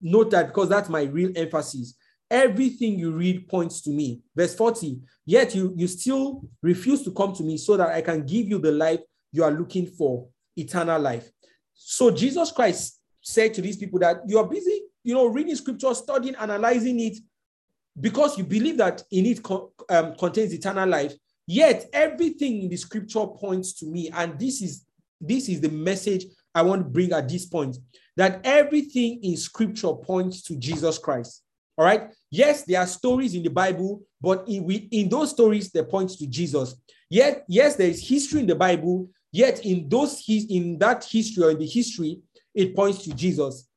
note 0.02 0.32
that 0.32 0.48
because 0.48 0.70
that's 0.70 0.88
my 0.88 1.04
real 1.04 1.32
emphasis. 1.36 1.96
Everything 2.32 2.98
you 2.98 3.12
read 3.12 3.48
points 3.48 3.82
to 3.82 3.90
me. 3.90 4.22
Verse 4.36 4.56
40, 4.56 5.02
yet 5.26 5.54
you, 5.54 5.74
you 5.76 5.86
still 5.88 6.42
refuse 6.62 7.04
to 7.04 7.12
come 7.12 7.34
to 7.34 7.44
me 7.44 7.58
so 7.58 7.76
that 7.78 7.90
I 7.90 8.02
can 8.02 8.26
give 8.26 8.48
you 8.48 8.58
the 8.58 8.72
life 8.72 9.02
you 9.32 9.44
are 9.44 9.52
looking 9.52 9.86
for, 9.86 10.28
eternal 10.56 11.00
life. 11.00 11.30
So 11.74 12.10
Jesus 12.10 12.52
Christ 12.52 13.02
said 13.22 13.54
to 13.54 13.62
these 13.62 13.78
people 13.78 14.00
that 14.00 14.22
you 14.28 14.40
are 14.40 14.48
busy, 14.48 14.82
you 15.04 15.14
know, 15.14 15.28
reading 15.28 15.56
scripture, 15.56 15.94
studying, 15.94 16.36
analyzing 16.36 17.00
it, 17.02 17.18
because 18.00 18.38
you 18.38 18.46
believe 18.46 18.78
that 18.78 19.04
in 19.12 19.26
it 19.26 19.40
um, 19.90 20.16
contains 20.16 20.54
eternal 20.54 20.88
life. 20.88 21.14
Yet 21.46 21.90
everything 21.92 22.62
in 22.62 22.70
the 22.70 22.78
scripture 22.78 23.28
points 23.28 23.74
to 23.80 23.86
me, 23.86 24.10
and 24.14 24.40
this 24.40 24.62
is 24.62 24.86
this 25.20 25.50
is 25.50 25.62
the 25.62 25.70
message 25.70 26.26
I 26.56 26.62
want 26.62 26.84
to 26.84 26.90
bring 26.90 27.12
at 27.12 27.30
this 27.30 27.46
point 27.46 27.78
that 28.16 28.42
everything 28.44 29.20
in 29.24 29.38
scripture 29.38 29.94
points 29.94 30.42
to 30.44 30.56
Jesus 30.56 30.98
Christ. 30.98 31.44
All 31.78 31.86
right. 31.86 32.12
Yes, 32.32 32.64
there 32.64 32.80
are 32.80 32.88
stories 32.88 33.36
in 33.36 33.44
the 33.44 33.50
Bible, 33.50 34.02
but 34.22 34.48
in, 34.48 34.64
we, 34.64 34.88
in 34.92 35.10
those 35.10 35.32
stories, 35.32 35.70
they 35.70 35.84
point 35.84 36.10
to 36.12 36.26
Jesus. 36.26 36.76
Yet, 37.10 37.44
yes, 37.50 37.76
there 37.76 37.90
is 37.90 38.08
history 38.08 38.40
in 38.40 38.48
the 38.48 38.56
Bible. 38.56 39.10
Yet, 39.34 39.66
in 39.66 39.90
those 39.90 40.24
in 40.28 40.80
that 40.80 41.04
history 41.04 41.44
or 41.44 41.52
in 41.52 41.60
the 41.60 41.68
history, 41.68 42.22
it 42.56 42.74
points 42.74 43.04
to 43.04 43.14
Jesus. 43.14 43.68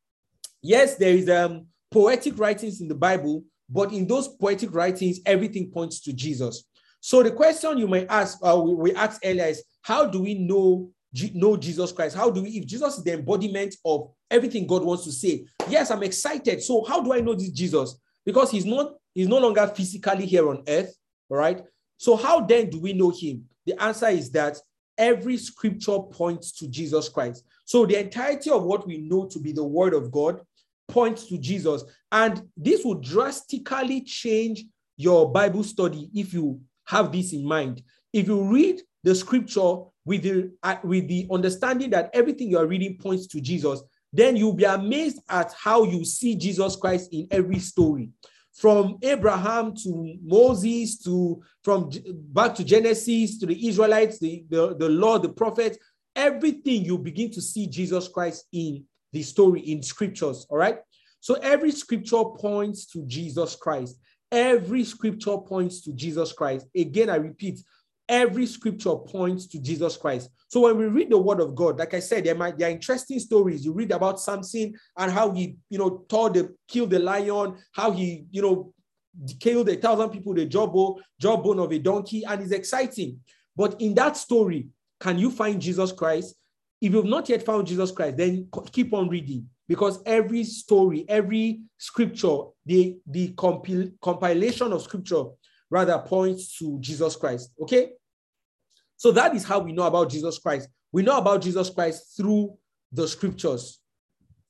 Yes, 0.62 0.94
there 0.96 1.14
is 1.14 1.28
um, 1.28 1.66
poetic 1.90 2.38
writings 2.38 2.80
in 2.80 2.86
the 2.86 2.94
Bible, 2.94 3.42
but 3.68 3.92
in 3.92 4.06
those 4.06 4.28
poetic 4.28 4.72
writings, 4.72 5.18
everything 5.26 5.70
points 5.70 6.00
to 6.02 6.12
Jesus. 6.12 6.64
So 7.00 7.22
the 7.22 7.32
question 7.32 7.76
you 7.76 7.88
may 7.88 8.06
ask, 8.06 8.38
uh, 8.42 8.56
we, 8.56 8.74
we 8.74 8.94
asked 8.94 9.20
earlier 9.24 9.46
is, 9.46 9.64
how 9.82 10.06
do 10.06 10.22
we 10.22 10.34
know 10.34 10.90
know 11.34 11.56
Jesus 11.56 11.92
Christ? 11.92 12.16
How 12.16 12.28
do 12.28 12.42
we, 12.42 12.50
if 12.50 12.66
Jesus 12.66 12.98
is 12.98 13.04
the 13.04 13.12
embodiment 13.12 13.76
of 13.84 14.10
everything 14.30 14.66
God 14.66 14.82
wants 14.82 15.04
to 15.04 15.12
say? 15.12 15.44
Yes, 15.68 15.90
I'm 15.90 16.02
excited. 16.02 16.62
So 16.62 16.84
how 16.84 17.00
do 17.00 17.12
I 17.12 17.20
know 17.20 17.34
this 17.34 17.50
Jesus? 17.50 18.00
Because 18.24 18.50
he's 18.50 18.64
not, 18.64 18.94
he's 19.14 19.28
no 19.28 19.38
longer 19.38 19.66
physically 19.66 20.26
here 20.26 20.48
on 20.48 20.62
earth. 20.68 20.94
Right. 21.28 21.62
So 21.96 22.16
how 22.16 22.40
then 22.40 22.70
do 22.70 22.80
we 22.80 22.92
know 22.92 23.10
him? 23.10 23.44
The 23.66 23.80
answer 23.82 24.08
is 24.08 24.30
that 24.32 24.58
every 24.98 25.36
scripture 25.36 25.98
points 25.98 26.52
to 26.52 26.68
Jesus 26.68 27.08
Christ. 27.08 27.44
So 27.64 27.86
the 27.86 27.98
entirety 27.98 28.50
of 28.50 28.64
what 28.64 28.86
we 28.86 28.98
know 28.98 29.26
to 29.26 29.38
be 29.38 29.52
the 29.52 29.64
word 29.64 29.94
of 29.94 30.12
God 30.12 30.40
points 30.88 31.26
to 31.26 31.38
Jesus. 31.38 31.84
And 32.12 32.42
this 32.56 32.84
will 32.84 32.96
drastically 32.96 34.02
change 34.02 34.64
your 34.96 35.30
Bible 35.32 35.64
study 35.64 36.10
if 36.14 36.32
you 36.32 36.60
have 36.86 37.10
this 37.10 37.32
in 37.32 37.44
mind. 37.44 37.82
If 38.12 38.28
you 38.28 38.44
read 38.44 38.82
the 39.02 39.14
scripture 39.14 39.76
with 40.04 40.22
the, 40.22 40.52
uh, 40.62 40.76
with 40.84 41.08
the 41.08 41.26
understanding 41.30 41.90
that 41.90 42.10
everything 42.12 42.48
you 42.48 42.58
are 42.58 42.66
reading 42.66 42.98
points 42.98 43.26
to 43.28 43.40
Jesus, 43.40 43.82
then 44.14 44.36
you'll 44.36 44.54
be 44.54 44.64
amazed 44.64 45.18
at 45.28 45.52
how 45.52 45.82
you 45.82 46.04
see 46.04 46.36
Jesus 46.36 46.76
Christ 46.76 47.12
in 47.12 47.26
every 47.30 47.58
story. 47.58 48.10
From 48.54 48.98
Abraham 49.02 49.74
to 49.82 50.16
Moses 50.22 51.02
to 51.02 51.42
from 51.64 51.90
back 52.32 52.54
to 52.54 52.64
Genesis 52.64 53.38
to 53.38 53.46
the 53.46 53.68
Israelites, 53.68 54.20
the, 54.20 54.44
the, 54.48 54.76
the 54.76 54.88
law, 54.88 55.18
the 55.18 55.30
prophets, 55.30 55.76
everything 56.14 56.84
you 56.84 56.96
begin 56.96 57.32
to 57.32 57.42
see 57.42 57.66
Jesus 57.66 58.06
Christ 58.06 58.44
in 58.52 58.84
the 59.12 59.22
story 59.22 59.60
in 59.60 59.82
scriptures. 59.82 60.46
All 60.48 60.58
right. 60.58 60.78
So 61.18 61.34
every 61.34 61.72
scripture 61.72 62.22
points 62.24 62.86
to 62.92 63.02
Jesus 63.06 63.56
Christ. 63.56 63.98
Every 64.30 64.84
scripture 64.84 65.38
points 65.38 65.80
to 65.82 65.92
Jesus 65.92 66.32
Christ. 66.32 66.66
Again, 66.76 67.10
I 67.10 67.16
repeat, 67.16 67.60
every 68.08 68.46
scripture 68.46 68.96
points 68.96 69.46
to 69.46 69.60
Jesus 69.60 69.96
Christ. 69.96 70.30
So 70.48 70.60
when 70.60 70.76
we 70.76 70.86
read 70.86 71.10
the 71.10 71.18
word 71.18 71.40
of 71.40 71.54
God, 71.54 71.78
like 71.78 71.94
I 71.94 72.00
said, 72.00 72.24
there 72.24 72.34
might 72.34 72.58
there 72.58 72.68
are 72.68 72.72
interesting 72.72 73.18
stories. 73.18 73.64
You 73.64 73.72
read 73.72 73.92
about 73.92 74.20
Samson 74.20 74.74
and 74.96 75.12
how 75.12 75.32
he, 75.32 75.56
you 75.70 75.78
know, 75.78 76.04
tore 76.08 76.30
the 76.30 76.54
killed 76.68 76.90
the 76.90 76.98
lion, 76.98 77.56
how 77.72 77.90
he, 77.90 78.26
you 78.30 78.42
know, 78.42 78.72
killed 79.40 79.68
a 79.68 79.76
thousand 79.76 80.10
people, 80.10 80.34
the 80.34 80.46
jawbone, 80.46 81.02
jawbone 81.20 81.58
of 81.58 81.72
a 81.72 81.78
donkey, 81.78 82.24
and 82.24 82.42
it's 82.42 82.52
exciting. 82.52 83.20
But 83.56 83.80
in 83.80 83.94
that 83.94 84.16
story, 84.16 84.68
can 85.00 85.18
you 85.18 85.30
find 85.30 85.60
Jesus 85.60 85.92
Christ? 85.92 86.34
If 86.80 86.92
you've 86.92 87.04
not 87.04 87.28
yet 87.28 87.44
found 87.44 87.66
Jesus 87.66 87.90
Christ, 87.90 88.16
then 88.16 88.48
keep 88.72 88.92
on 88.92 89.08
reading 89.08 89.48
because 89.68 90.00
every 90.04 90.44
story, 90.44 91.04
every 91.08 91.60
scripture, 91.78 92.38
the, 92.66 92.96
the 93.06 93.28
compil- 93.34 93.92
compilation 94.02 94.72
of 94.72 94.82
scripture 94.82 95.24
rather 95.70 95.98
points 95.98 96.58
to 96.58 96.78
Jesus 96.80 97.16
Christ. 97.16 97.50
Okay? 97.60 97.90
So 98.96 99.12
that 99.12 99.34
is 99.34 99.44
how 99.44 99.58
we 99.60 99.72
know 99.72 99.84
about 99.84 100.10
Jesus 100.10 100.38
Christ. 100.38 100.68
We 100.92 101.02
know 101.02 101.18
about 101.18 101.42
Jesus 101.42 101.70
Christ 101.70 102.16
through 102.16 102.56
the 102.92 103.06
scriptures. 103.08 103.80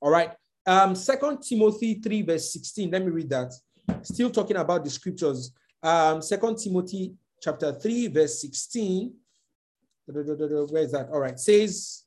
All 0.00 0.10
right. 0.10 0.32
Um, 0.66 0.94
Second 0.94 1.42
Timothy 1.42 1.94
3, 1.94 2.22
verse 2.22 2.52
16. 2.52 2.90
Let 2.90 3.04
me 3.04 3.10
read 3.10 3.30
that. 3.30 3.52
Still 4.02 4.30
talking 4.30 4.56
about 4.56 4.84
the 4.84 4.90
scriptures. 4.90 5.52
Um, 5.82 6.20
Second 6.20 6.56
Timothy 6.58 7.14
chapter 7.40 7.72
3, 7.72 8.08
verse 8.08 8.40
16. 8.40 9.14
Where 10.06 10.82
is 10.82 10.92
that? 10.92 11.08
All 11.10 11.20
right. 11.20 11.38
Says 11.38 12.04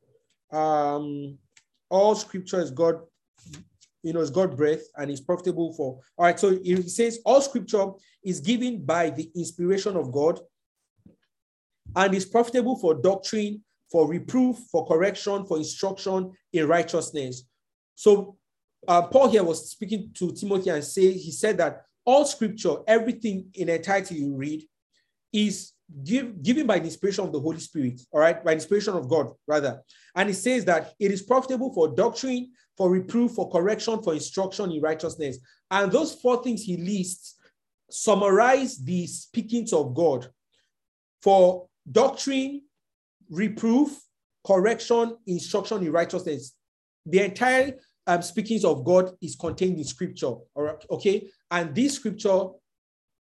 um 0.51 1.37
all 1.89 2.15
scripture 2.15 2.61
is 2.61 2.71
God 2.71 3.01
you 4.07 4.13
know, 4.13 4.21
it's 4.21 4.29
God 4.29 4.55
breath 4.55 4.83
and 4.95 5.11
is 5.11 5.19
profitable 5.19 5.73
for. 5.73 5.99
All 6.17 6.25
right, 6.25 6.39
so 6.39 6.57
it 6.63 6.89
says 6.89 7.19
all 7.25 7.41
scripture 7.41 7.87
is 8.23 8.39
given 8.39 8.85
by 8.85 9.09
the 9.09 9.29
inspiration 9.35 9.97
of 9.97 10.13
God 10.13 10.39
and 11.93 12.15
is 12.15 12.25
profitable 12.25 12.77
for 12.79 12.93
doctrine, 12.95 13.63
for 13.91 14.07
reproof, 14.07 14.57
for 14.71 14.87
correction, 14.87 15.45
for 15.45 15.57
instruction 15.57 16.31
in 16.53 16.67
righteousness. 16.67 17.43
So 17.95 18.37
uh, 18.87 19.01
Paul 19.01 19.29
here 19.29 19.43
was 19.43 19.71
speaking 19.71 20.11
to 20.15 20.31
Timothy 20.31 20.69
and 20.69 20.83
say 20.83 21.11
he 21.11 21.31
said 21.31 21.57
that 21.57 21.83
all 22.05 22.23
scripture, 22.23 22.77
everything 22.87 23.49
in 23.55 23.67
entirety 23.67 24.15
you 24.15 24.33
read, 24.35 24.63
is 25.33 25.73
give, 26.03 26.41
given 26.41 26.65
by 26.65 26.79
the 26.79 26.85
inspiration 26.85 27.25
of 27.25 27.33
the 27.33 27.39
Holy 27.41 27.59
Spirit, 27.59 27.99
all 28.11 28.21
right, 28.21 28.41
by 28.43 28.53
inspiration 28.53 28.93
of 28.93 29.09
God, 29.09 29.33
rather. 29.45 29.81
And 30.15 30.29
it 30.29 30.35
says 30.35 30.63
that 30.65 30.93
it 30.97 31.11
is 31.11 31.21
profitable 31.21 31.73
for 31.73 31.89
doctrine, 31.93 32.51
for 32.77 32.91
reproof, 32.91 33.31
for 33.31 33.49
correction, 33.49 34.01
for 34.03 34.13
instruction 34.13 34.71
in 34.71 34.81
righteousness. 34.81 35.39
And 35.71 35.91
those 35.91 36.13
four 36.13 36.43
things 36.43 36.63
he 36.63 36.77
lists 36.77 37.35
summarize 37.89 38.77
the 38.77 39.07
speakings 39.07 39.73
of 39.73 39.95
God 39.95 40.29
for 41.21 41.67
doctrine, 41.91 42.61
reproof, 43.29 43.97
correction, 44.45 45.17
instruction 45.25 45.83
in 45.83 45.91
righteousness. 45.91 46.55
The 47.05 47.25
entire 47.25 47.73
um, 48.05 48.21
speakings 48.21 48.63
of 48.63 48.85
God 48.85 49.11
is 49.21 49.35
contained 49.35 49.77
in 49.77 49.83
scripture. 49.83 50.33
Okay. 50.89 51.27
And 51.49 51.73
this 51.73 51.95
scripture, 51.95 52.45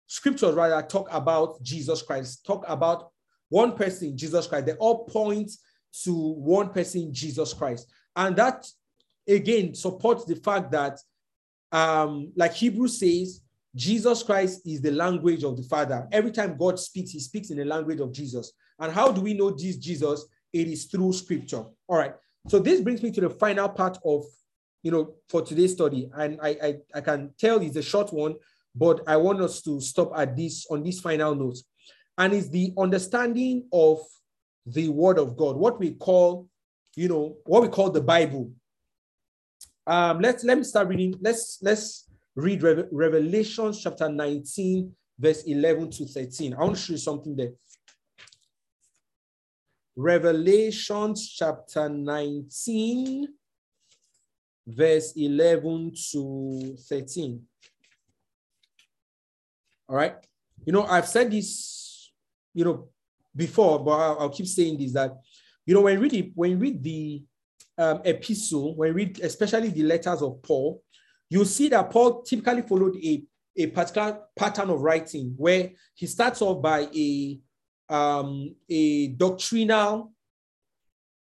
scriptures 0.07 0.55
rather 0.55 0.85
talk 0.85 1.07
about 1.11 1.61
Jesus 1.61 2.01
Christ, 2.01 2.45
talk 2.45 2.65
about 2.67 3.11
one 3.49 3.75
person, 3.75 4.17
Jesus 4.17 4.47
Christ. 4.47 4.65
They 4.65 4.73
all 4.73 5.05
point 5.05 5.51
to 6.03 6.13
one 6.13 6.69
person, 6.69 7.13
Jesus 7.13 7.53
Christ. 7.53 7.87
And 8.15 8.35
that 8.37 8.67
again 9.28 9.73
supports 9.73 10.26
the 10.26 10.36
fact 10.36 10.71
that, 10.71 10.99
um, 11.71 12.32
like 12.36 12.53
Hebrews 12.53 12.99
says, 12.99 13.41
Jesus 13.76 14.23
Christ 14.23 14.61
is 14.65 14.82
the 14.82 14.91
language 14.91 15.43
of 15.43 15.57
the 15.57 15.63
Father. 15.63 16.07
Every 16.11 16.32
time 16.32 16.57
God 16.57 16.80
speaks, 16.80 17.11
he 17.11 17.19
speaks 17.19 17.49
in 17.49 17.57
the 17.57 17.65
language 17.65 17.99
of 17.99 18.13
Jesus. 18.13 18.53
And 18.80 18.91
how 18.91 19.11
do 19.11 19.21
we 19.21 19.34
know 19.34 19.51
this 19.51 19.78
Jesus? 19.78 20.26
It 20.53 20.67
is 20.67 20.86
through 20.86 21.11
scripture. 21.13 21.65
All 21.88 21.97
right. 21.97 22.13
So 22.47 22.59
this 22.59 22.80
brings 22.80 23.03
me 23.03 23.11
to 23.11 23.21
the 23.21 23.30
final 23.30 23.67
part 23.67 23.97
of 24.05 24.23
you 24.86 24.91
know, 24.91 25.15
for 25.30 25.41
today's 25.41 25.73
study. 25.73 26.11
And 26.15 26.39
I, 26.43 26.49
I, 26.49 26.76
I 26.93 27.01
can 27.01 27.32
tell 27.39 27.59
it's 27.59 27.76
a 27.76 27.82
short 27.82 28.13
one, 28.13 28.36
but 28.76 29.01
I 29.07 29.17
want 29.17 29.41
us 29.41 29.63
to 29.63 29.82
stop 29.82 30.11
at 30.15 30.38
this 30.38 30.67
on 30.69 30.84
this 30.84 30.99
final 30.99 31.34
note. 31.34 31.57
And 32.19 32.36
it's 32.36 32.49
the 32.49 32.71
understanding 32.78 33.67
of 33.73 33.97
the 34.67 34.89
word 34.89 35.17
of 35.17 35.36
God, 35.36 35.57
what 35.57 35.80
we 35.80 35.93
call, 35.93 36.47
you 36.95 37.07
know, 37.07 37.36
what 37.45 37.63
we 37.63 37.67
call 37.67 37.89
the 37.89 37.99
Bible. 37.99 38.51
Um, 39.88 40.19
let's 40.19 40.43
let 40.43 40.57
me 40.57 40.63
start 40.63 40.88
reading. 40.88 41.15
Let's 41.21 41.59
let's 41.61 42.09
read 42.36 42.63
Re- 42.63 42.86
Revelation 42.91 43.71
chapter 43.73 44.09
19, 44.09 44.91
verse 45.19 45.43
11 45.43 45.91
to 45.91 46.05
13. 46.05 46.53
I 46.53 46.59
want 46.59 46.75
to 46.75 46.81
show 46.81 46.93
you 46.93 46.97
something 46.97 47.36
there. 47.36 47.51
Revelation 49.95 51.15
chapter 51.15 51.88
19, 51.88 53.27
verse 54.67 55.13
11 55.15 55.93
to 56.11 56.75
13. 56.89 57.41
All 59.88 59.95
right. 59.95 60.15
You 60.65 60.73
know, 60.73 60.83
I've 60.83 61.07
said 61.07 61.31
this, 61.31 62.11
you 62.53 62.65
know, 62.65 62.89
before, 63.36 63.79
but 63.83 63.91
I'll, 63.91 64.29
keep 64.29 64.47
saying 64.47 64.79
this 64.79 64.93
that, 64.93 65.15
you 65.65 65.75
know, 65.75 65.81
when 65.81 65.93
you 65.93 66.01
read, 66.01 66.13
it, 66.13 66.31
when 66.33 66.51
you 66.51 66.57
read 66.57 66.83
the 66.83 67.23
um, 67.78 68.01
epistle, 68.05 68.76
when 68.76 68.89
you 68.89 68.93
read 68.93 69.19
especially 69.21 69.69
the 69.69 69.84
letters 69.84 70.21
of 70.21 70.41
Paul, 70.41 70.82
you'll 71.30 71.45
see 71.45 71.67
that 71.69 71.89
Paul 71.89 72.21
typically 72.23 72.61
followed 72.61 72.95
a, 72.97 73.23
a 73.57 73.67
particular 73.67 74.19
pattern 74.36 74.69
of 74.69 74.82
writing 74.82 75.34
where 75.38 75.71
he 75.93 76.07
starts 76.07 76.41
off 76.41 76.61
by 76.61 76.88
a, 76.95 77.39
um, 77.89 78.55
a 78.69 79.07
doctrinal 79.07 80.11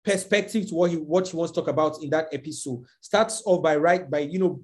perspective 0.04 0.68
to 0.68 0.74
what 0.74 0.90
he 0.90 0.96
what 0.96 1.28
he 1.28 1.36
wants 1.36 1.52
to 1.52 1.60
talk 1.60 1.68
about 1.68 2.02
in 2.02 2.10
that 2.10 2.28
episode. 2.32 2.84
Starts 3.00 3.42
off 3.46 3.62
by 3.62 3.76
right 3.76 4.10
by 4.10 4.20
you 4.20 4.38
know 4.38 4.62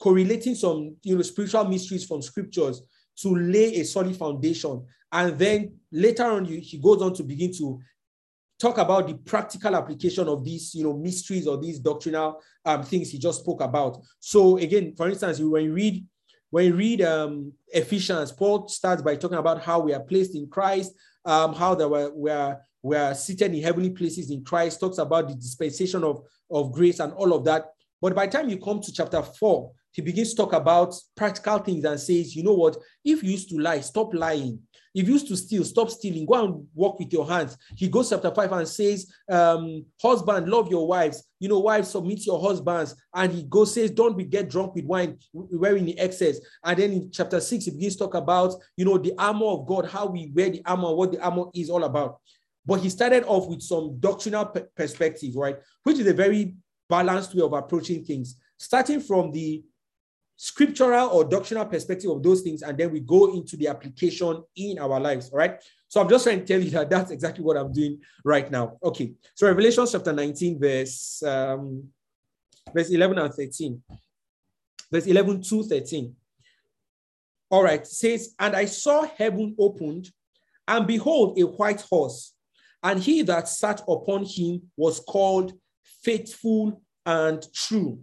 correlating 0.00 0.54
some 0.54 0.96
you 1.02 1.16
know 1.16 1.22
spiritual 1.22 1.64
mysteries 1.64 2.06
from 2.06 2.22
scriptures 2.22 2.82
to 3.16 3.34
lay 3.34 3.76
a 3.76 3.84
solid 3.84 4.16
foundation, 4.16 4.84
and 5.12 5.38
then 5.38 5.72
later 5.92 6.24
on 6.24 6.44
you, 6.44 6.60
he 6.60 6.78
goes 6.78 7.02
on 7.02 7.12
to 7.14 7.22
begin 7.22 7.52
to 7.52 7.80
talk 8.58 8.78
about 8.78 9.06
the 9.06 9.14
practical 9.14 9.76
application 9.76 10.28
of 10.28 10.44
these 10.44 10.74
you 10.74 10.84
know 10.84 10.96
mysteries 10.96 11.46
or 11.46 11.56
these 11.56 11.78
doctrinal 11.78 12.40
um, 12.64 12.82
things 12.82 13.10
he 13.10 13.18
just 13.18 13.40
spoke 13.40 13.60
about. 13.60 13.98
So 14.20 14.58
again, 14.58 14.94
for 14.96 15.08
instance, 15.08 15.38
when 15.40 15.64
you 15.64 15.72
read 15.72 16.04
when 16.50 16.66
you 16.66 16.74
read 16.74 17.02
um, 17.02 17.52
Ephesians, 17.68 18.32
Paul 18.32 18.68
starts 18.68 19.02
by 19.02 19.16
talking 19.16 19.38
about 19.38 19.62
how 19.62 19.80
we 19.80 19.92
are 19.92 20.00
placed 20.00 20.34
in 20.34 20.48
Christ, 20.48 20.92
um, 21.24 21.54
how 21.54 21.74
that 21.74 21.88
we 21.88 21.98
are, 21.98 22.10
we 22.14 22.30
are 22.30 22.60
we 22.82 22.96
are 22.96 23.14
seated 23.14 23.54
in 23.54 23.62
heavenly 23.62 23.90
places 23.90 24.30
in 24.30 24.44
Christ, 24.44 24.80
talks 24.80 24.98
about 24.98 25.28
the 25.28 25.34
dispensation 25.34 26.04
of, 26.04 26.22
of 26.50 26.72
grace 26.72 27.00
and 27.00 27.12
all 27.12 27.32
of 27.34 27.44
that. 27.44 27.66
But 28.00 28.14
by 28.14 28.26
the 28.26 28.32
time 28.32 28.48
you 28.48 28.58
come 28.58 28.80
to 28.80 28.92
chapter 28.92 29.22
four, 29.22 29.72
he 29.92 30.02
begins 30.02 30.30
to 30.30 30.36
talk 30.36 30.52
about 30.52 30.94
practical 31.16 31.58
things 31.58 31.84
and 31.84 31.98
says, 31.98 32.36
you 32.36 32.44
know 32.44 32.54
what? 32.54 32.76
If 33.04 33.22
you 33.22 33.32
used 33.32 33.50
to 33.50 33.58
lie, 33.58 33.80
stop 33.80 34.14
lying. 34.14 34.60
If 34.98 35.06
you 35.06 35.12
used 35.12 35.28
to 35.28 35.36
steal, 35.36 35.64
stop 35.64 35.90
stealing. 35.90 36.26
Go 36.26 36.44
and 36.44 36.66
walk 36.74 36.98
with 36.98 37.12
your 37.12 37.24
hands. 37.28 37.56
He 37.76 37.88
goes 37.88 38.10
chapter 38.10 38.34
five 38.34 38.50
and 38.50 38.66
says, 38.66 39.08
um, 39.30 39.86
husband, 40.02 40.48
love 40.48 40.68
your 40.68 40.88
wives. 40.88 41.22
You 41.38 41.48
know, 41.48 41.60
wives, 41.60 41.90
submit 41.90 42.26
your 42.26 42.40
husbands. 42.40 42.96
And 43.14 43.32
he 43.32 43.44
goes, 43.44 43.74
says, 43.74 43.92
don't 43.92 44.18
be 44.18 44.24
get 44.24 44.50
drunk 44.50 44.74
with 44.74 44.86
wine, 44.86 45.18
wearing 45.32 45.84
the 45.84 45.96
excess. 46.00 46.40
And 46.64 46.76
then 46.76 46.92
in 46.92 47.10
chapter 47.12 47.38
six, 47.38 47.66
he 47.66 47.70
begins 47.70 47.94
to 47.94 48.00
talk 48.00 48.14
about, 48.14 48.54
you 48.76 48.84
know, 48.84 48.98
the 48.98 49.14
armor 49.16 49.46
of 49.46 49.68
God, 49.68 49.86
how 49.86 50.06
we 50.06 50.32
wear 50.34 50.50
the 50.50 50.62
armor, 50.66 50.92
what 50.92 51.12
the 51.12 51.22
armor 51.22 51.44
is 51.54 51.70
all 51.70 51.84
about. 51.84 52.18
But 52.66 52.80
he 52.80 52.90
started 52.90 53.22
off 53.24 53.48
with 53.48 53.62
some 53.62 54.00
doctrinal 54.00 54.46
perspective, 54.74 55.36
right? 55.36 55.58
Which 55.84 56.00
is 56.00 56.08
a 56.08 56.12
very 56.12 56.56
balanced 56.88 57.36
way 57.36 57.42
of 57.42 57.52
approaching 57.52 58.04
things, 58.04 58.34
starting 58.58 59.00
from 59.00 59.30
the 59.30 59.62
scriptural 60.40 61.08
or 61.08 61.24
doctrinal 61.24 61.66
perspective 61.66 62.10
of 62.10 62.22
those 62.22 62.42
things, 62.42 62.62
and 62.62 62.78
then 62.78 62.92
we 62.92 63.00
go 63.00 63.34
into 63.34 63.56
the 63.56 63.66
application 63.66 64.42
in 64.56 64.78
our 64.78 65.00
lives, 65.00 65.30
all 65.30 65.38
right? 65.38 65.62
So 65.88 66.00
I'm 66.00 66.08
just 66.08 66.24
trying 66.24 66.40
to 66.40 66.46
tell 66.46 66.60
you 66.60 66.70
that 66.70 66.88
that's 66.88 67.10
exactly 67.10 67.44
what 67.44 67.56
I'm 67.56 67.72
doing 67.72 68.00
right 68.24 68.50
now. 68.50 68.78
Okay, 68.82 69.14
so 69.34 69.46
Revelation 69.46 69.84
chapter 69.90 70.12
19, 70.12 70.60
verse 70.60 71.22
um, 71.24 71.88
verse 72.72 72.88
11 72.90 73.18
and 73.18 73.34
13, 73.34 73.82
verse 74.92 75.06
11 75.06 75.42
to 75.42 75.62
13. 75.64 76.14
All 77.50 77.64
right, 77.64 77.86
says, 77.86 78.34
and 78.38 78.54
I 78.54 78.66
saw 78.66 79.06
heaven 79.16 79.56
opened, 79.58 80.10
and 80.68 80.86
behold, 80.86 81.38
a 81.38 81.42
white 81.42 81.80
horse 81.80 82.34
and 82.82 83.00
he 83.00 83.22
that 83.22 83.48
sat 83.48 83.82
upon 83.88 84.24
him 84.24 84.62
was 84.76 85.00
called 85.00 85.52
faithful 86.02 86.82
and 87.04 87.44
true. 87.52 88.00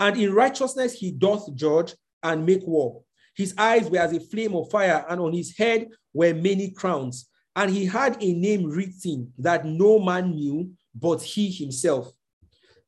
And 0.00 0.20
in 0.20 0.32
righteousness 0.32 0.94
he 0.94 1.10
doth 1.10 1.54
judge 1.54 1.94
and 2.22 2.46
make 2.46 2.66
war. 2.66 3.02
His 3.36 3.54
eyes 3.56 3.88
were 3.88 3.98
as 3.98 4.12
a 4.12 4.20
flame 4.20 4.54
of 4.54 4.70
fire, 4.70 5.04
and 5.08 5.20
on 5.20 5.32
his 5.32 5.56
head 5.56 5.88
were 6.12 6.34
many 6.34 6.70
crowns. 6.70 7.28
And 7.54 7.70
he 7.70 7.86
had 7.86 8.22
a 8.22 8.32
name 8.32 8.64
written 8.64 9.32
that 9.38 9.64
no 9.64 9.98
man 9.98 10.30
knew 10.30 10.72
but 10.94 11.22
he 11.22 11.50
himself. 11.50 12.10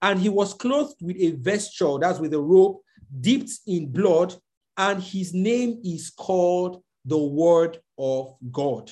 And 0.03 0.19
he 0.19 0.29
was 0.29 0.55
clothed 0.55 0.97
with 1.03 1.17
a 1.19 1.33
vesture, 1.33 1.99
that's 2.01 2.19
with 2.19 2.35
a 2.35 2.41
robe, 2.41 2.79
dipped 3.21 3.51
in 3.67 3.93
blood, 3.93 4.35
and 4.77 5.03
his 5.03 5.35
name 5.35 5.81
is 5.85 6.11
called 6.11 6.83
the 7.05 7.19
Word 7.19 7.79
of 7.99 8.35
God. 8.51 8.91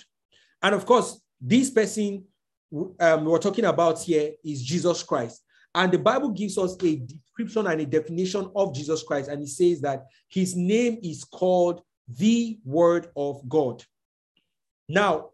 And 0.63 0.75
of 0.75 0.85
course, 0.85 1.21
this 1.41 1.71
person 1.71 2.25
um, 3.01 3.25
we're 3.25 3.39
talking 3.39 3.65
about 3.65 4.03
here 4.03 4.33
is 4.45 4.63
Jesus 4.63 5.03
Christ. 5.03 5.43
And 5.79 5.93
the 5.93 5.99
Bible 5.99 6.31
gives 6.31 6.59
us 6.59 6.77
a 6.83 6.97
description 6.97 7.69
and 7.69 7.81
a 7.81 7.87
definition 7.87 8.51
of 8.57 8.75
Jesus 8.75 9.05
Christ. 9.05 9.29
And 9.29 9.41
it 9.41 9.49
says 9.49 9.81
that 9.83 10.07
his 10.29 10.57
name 10.57 10.99
is 11.05 11.23
called 11.23 11.83
the 12.09 12.59
Word 12.65 13.11
of 13.15 13.49
God. 13.49 13.85
Now, 14.89 15.31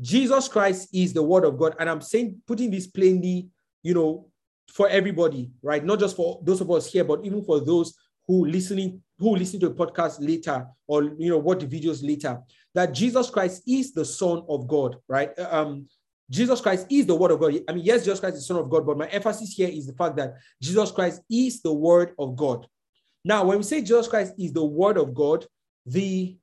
Jesus 0.00 0.48
Christ 0.48 0.88
is 0.92 1.12
the 1.12 1.22
Word 1.22 1.44
of 1.44 1.56
God. 1.56 1.76
And 1.78 1.88
I'm 1.88 2.00
saying, 2.00 2.42
putting 2.44 2.72
this 2.72 2.88
plainly, 2.88 3.50
you 3.84 3.94
know, 3.94 4.26
for 4.72 4.88
everybody, 4.88 5.52
right? 5.62 5.84
Not 5.84 6.00
just 6.00 6.16
for 6.16 6.40
those 6.42 6.60
of 6.60 6.72
us 6.72 6.90
here, 6.90 7.04
but 7.04 7.24
even 7.24 7.44
for 7.44 7.60
those 7.60 7.94
who 8.26 8.46
listening, 8.46 9.00
who 9.20 9.36
listen 9.36 9.60
to 9.60 9.66
a 9.66 9.74
podcast 9.74 10.16
later 10.18 10.66
or 10.88 11.04
you 11.04 11.28
know 11.28 11.38
watch 11.38 11.60
the 11.60 11.66
videos 11.66 12.04
later 12.04 12.40
that 12.74 12.92
Jesus 12.92 13.30
Christ 13.30 13.62
is 13.68 13.92
the 13.92 14.04
Son 14.04 14.42
of 14.48 14.66
God, 14.66 14.96
right? 15.06 15.38
Um, 15.38 15.86
Jesus 16.30 16.60
Christ 16.60 16.86
is 16.90 17.06
the 17.06 17.14
Word 17.14 17.30
of 17.30 17.40
God. 17.40 17.54
I 17.68 17.72
mean, 17.72 17.84
yes, 17.84 18.04
Jesus 18.04 18.20
Christ 18.20 18.36
is 18.36 18.42
the 18.42 18.54
Son 18.54 18.62
of 18.62 18.70
God, 18.70 18.86
but 18.86 18.98
my 18.98 19.06
emphasis 19.06 19.52
here 19.52 19.68
is 19.68 19.86
the 19.86 19.92
fact 19.92 20.16
that 20.16 20.34
Jesus 20.60 20.90
Christ 20.90 21.22
is 21.30 21.60
the 21.60 21.72
Word 21.72 22.12
of 22.18 22.36
God. 22.36 22.66
Now, 23.24 23.44
when 23.44 23.58
we 23.58 23.64
say 23.64 23.80
Jesus 23.80 24.08
Christ 24.08 24.34
is 24.38 24.52
the 24.52 24.64
Word 24.64 24.96
of 24.96 25.14
God, 25.14 25.46
the 25.86 26.36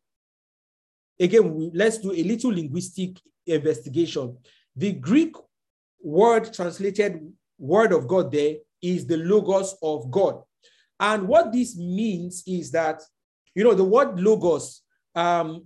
again, 1.20 1.72
let's 1.74 1.98
do 1.98 2.12
a 2.12 2.24
little 2.24 2.52
linguistic 2.52 3.20
investigation. 3.46 4.38
The 4.76 4.94
Greek 4.94 5.36
word 6.02 6.54
translated 6.54 7.22
Word 7.58 7.92
of 7.92 8.08
God 8.08 8.32
there 8.32 8.56
is 8.82 9.06
the 9.06 9.18
Logos 9.18 9.76
of 9.84 10.10
God. 10.10 10.42
And 11.00 11.28
what 11.28 11.52
this 11.52 11.78
means 11.78 12.44
is 12.48 12.72
that, 12.72 13.02
you 13.56 13.64
know, 13.64 13.74
the 13.74 13.84
word 13.84 14.20
Logos 14.20 14.82
um, 15.16 15.66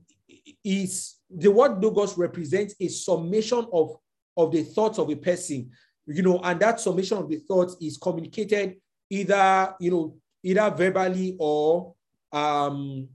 is 0.64 1.16
the 1.30 1.52
word 1.52 1.82
logos 1.84 2.18
represents 2.18 2.76
a 2.80 2.88
summation 2.88 3.66
of, 3.74 3.96
of 4.38 4.52
the 4.52 4.64
thoughts 4.64 5.00
of 5.00 5.10
a 5.10 5.16
person, 5.16 5.70
you 6.08 6.22
know, 6.22 6.40
and 6.40 6.60
that 6.60 6.80
summation 6.80 7.18
of 7.18 7.30
the 7.30 7.38
thoughts 7.38 7.76
is 7.82 7.98
communicated 7.98 8.76
either, 9.10 9.76
you 9.80 9.92
know, 9.92 10.18
either 10.44 10.70
verbally 10.76 11.36
or 11.40 11.94
um, 12.32 13.08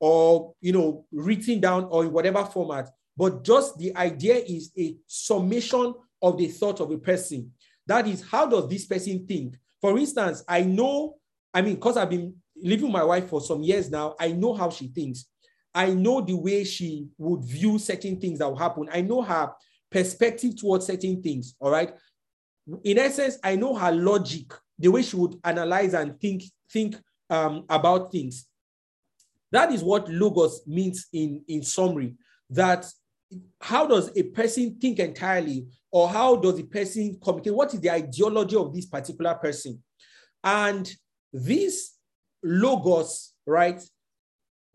or 0.00 0.54
you 0.60 0.72
know 0.72 1.06
written 1.12 1.60
down 1.60 1.84
or 1.90 2.04
in 2.04 2.12
whatever 2.12 2.44
format. 2.44 2.88
But 3.16 3.44
just 3.44 3.78
the 3.78 3.96
idea 3.96 4.36
is 4.36 4.72
a 4.78 4.96
summation 5.06 5.94
of 6.20 6.36
the 6.36 6.48
thought 6.48 6.80
of 6.80 6.90
a 6.90 6.98
person. 6.98 7.52
That 7.86 8.06
is 8.06 8.22
how 8.28 8.46
does 8.46 8.68
this 8.68 8.86
person 8.86 9.26
think? 9.26 9.56
For 9.80 9.98
instance 9.98 10.42
i 10.48 10.62
know 10.62 11.16
i 11.52 11.62
mean 11.62 11.74
because 11.74 11.96
i've 11.96 12.10
been 12.10 12.34
living 12.56 12.86
with 12.86 12.92
my 12.92 13.04
wife 13.04 13.28
for 13.28 13.40
some 13.40 13.62
years 13.62 13.90
now 13.90 14.16
i 14.18 14.32
know 14.32 14.54
how 14.54 14.70
she 14.70 14.88
thinks. 14.88 15.26
I 15.76 15.92
know 15.92 16.22
the 16.22 16.34
way 16.34 16.64
she 16.64 17.06
would 17.18 17.44
view 17.44 17.78
certain 17.78 18.18
things 18.18 18.38
that 18.38 18.48
will 18.48 18.56
happen. 18.56 18.88
I 18.90 19.02
know 19.02 19.20
her 19.20 19.52
perspective 19.90 20.56
towards 20.56 20.86
certain 20.86 21.22
things 21.22 21.54
all 21.60 21.70
right 21.70 21.94
in 22.84 22.98
essence 22.98 23.38
i 23.44 23.54
know 23.54 23.74
her 23.74 23.92
logic 23.92 24.52
the 24.78 24.88
way 24.88 25.02
she 25.02 25.16
would 25.16 25.38
analyze 25.44 25.94
and 25.94 26.20
think 26.20 26.42
think 26.70 26.96
um, 27.30 27.64
about 27.68 28.12
things 28.12 28.46
that 29.52 29.72
is 29.72 29.82
what 29.82 30.08
logos 30.08 30.66
means 30.66 31.06
in, 31.12 31.42
in 31.48 31.62
summary. 31.62 32.14
That 32.50 32.86
how 33.60 33.86
does 33.86 34.10
a 34.16 34.22
person 34.22 34.76
think 34.80 34.98
entirely, 34.98 35.66
or 35.90 36.08
how 36.08 36.36
does 36.36 36.58
a 36.58 36.64
person 36.64 37.18
communicate? 37.22 37.54
What 37.54 37.74
is 37.74 37.80
the 37.80 37.90
ideology 37.90 38.56
of 38.56 38.74
this 38.74 38.86
particular 38.86 39.34
person? 39.34 39.82
And 40.42 40.90
this 41.32 41.94
logos, 42.42 43.32
right? 43.46 43.82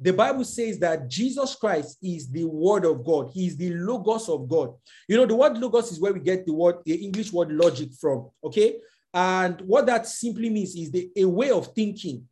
The 0.02 0.14
Bible 0.14 0.44
says 0.44 0.80
that 0.80 1.08
Jesus 1.08 1.56
Christ 1.56 1.98
is 2.02 2.30
the 2.30 2.44
word 2.44 2.86
of 2.86 3.06
God. 3.06 3.30
He 3.34 3.48
is 3.48 3.56
the 3.56 3.72
logos 3.76 4.28
of 4.30 4.50
God. 4.50 4.74
You 5.08 5.18
know, 5.18 5.28
the 5.28 5.36
word 5.36 5.58
logos 5.58 5.92
is 5.92 6.00
where 6.00 6.12
we 6.12 6.20
get 6.20 6.46
the 6.46 6.54
word, 6.54 6.78
the 6.86 6.96
English 6.96 7.32
word 7.32 7.52
logic 7.52 7.90
from. 8.00 8.30
Okay. 8.44 8.78
And 9.14 9.62
what 9.62 9.86
that 9.86 10.08
simply 10.08 10.50
means 10.50 10.76
is 10.76 10.90
the 10.90 11.12
a 11.16 11.26
way 11.26 11.52
of 11.52 11.68
thinking 11.76 12.28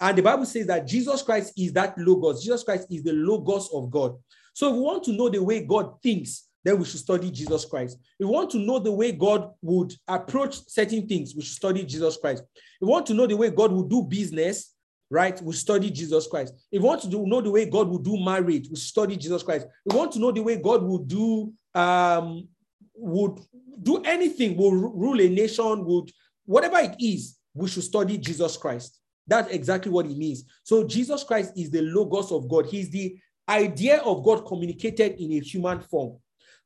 and 0.00 0.18
the 0.18 0.22
Bible 0.22 0.44
says 0.44 0.66
that 0.66 0.86
Jesus 0.86 1.22
Christ 1.22 1.52
is 1.56 1.72
that 1.72 1.96
Logos. 1.96 2.42
Jesus 2.42 2.62
Christ 2.62 2.86
is 2.90 3.02
the 3.02 3.12
Logos 3.12 3.70
of 3.72 3.90
God. 3.90 4.16
So 4.52 4.68
if 4.68 4.74
we 4.74 4.80
want 4.80 5.04
to 5.04 5.12
know 5.12 5.28
the 5.28 5.42
way 5.42 5.64
God 5.64 6.02
thinks, 6.02 6.48
then 6.64 6.78
we 6.78 6.84
should 6.84 7.00
study 7.00 7.30
Jesus 7.30 7.64
Christ. 7.64 7.98
If 8.18 8.26
we 8.26 8.32
want 8.32 8.50
to 8.50 8.58
know 8.58 8.78
the 8.78 8.92
way 8.92 9.12
God 9.12 9.52
would 9.62 9.94
approach 10.08 10.68
certain 10.68 11.06
things, 11.06 11.34
we 11.34 11.42
should 11.42 11.56
study 11.56 11.84
Jesus 11.84 12.16
Christ. 12.16 12.42
If 12.54 12.82
we 12.82 12.88
want 12.88 13.06
to 13.06 13.14
know 13.14 13.26
the 13.26 13.36
way 13.36 13.50
God 13.50 13.72
would 13.72 13.88
do 13.88 14.02
business, 14.02 14.74
right, 15.10 15.40
we 15.42 15.52
study 15.54 15.90
Jesus 15.90 16.26
Christ. 16.26 16.54
If 16.70 16.82
we 16.82 16.88
want 16.88 17.02
to 17.02 17.08
do, 17.08 17.26
know 17.26 17.40
the 17.40 17.50
way 17.50 17.66
God 17.66 17.88
will 17.88 17.98
do 17.98 18.22
marriage, 18.22 18.68
we 18.68 18.76
study 18.76 19.16
Jesus 19.16 19.42
Christ. 19.42 19.66
If 19.84 19.92
we 19.92 19.98
want 19.98 20.12
to 20.12 20.18
know 20.18 20.32
the 20.32 20.42
way 20.42 20.56
God 20.56 20.82
will 20.82 20.98
do 20.98 21.52
um, 21.74 22.48
would 22.94 23.38
do 23.82 24.02
anything, 24.02 24.56
will 24.56 24.72
rule 24.72 25.20
a 25.20 25.28
nation, 25.28 25.84
would 25.84 26.10
whatever 26.44 26.78
it 26.78 26.96
is, 26.98 27.38
we 27.54 27.68
should 27.68 27.84
study 27.84 28.18
Jesus 28.18 28.56
Christ. 28.56 29.00
That's 29.26 29.50
exactly 29.50 29.90
what 29.90 30.06
he 30.06 30.14
means. 30.14 30.44
So 30.62 30.84
Jesus 30.84 31.24
Christ 31.24 31.52
is 31.56 31.70
the 31.70 31.82
logos 31.82 32.30
of 32.30 32.48
God. 32.48 32.66
He's 32.66 32.90
the 32.90 33.16
idea 33.48 33.98
of 33.98 34.24
God 34.24 34.46
communicated 34.46 35.20
in 35.20 35.32
a 35.32 35.40
human 35.40 35.80
form. 35.80 36.18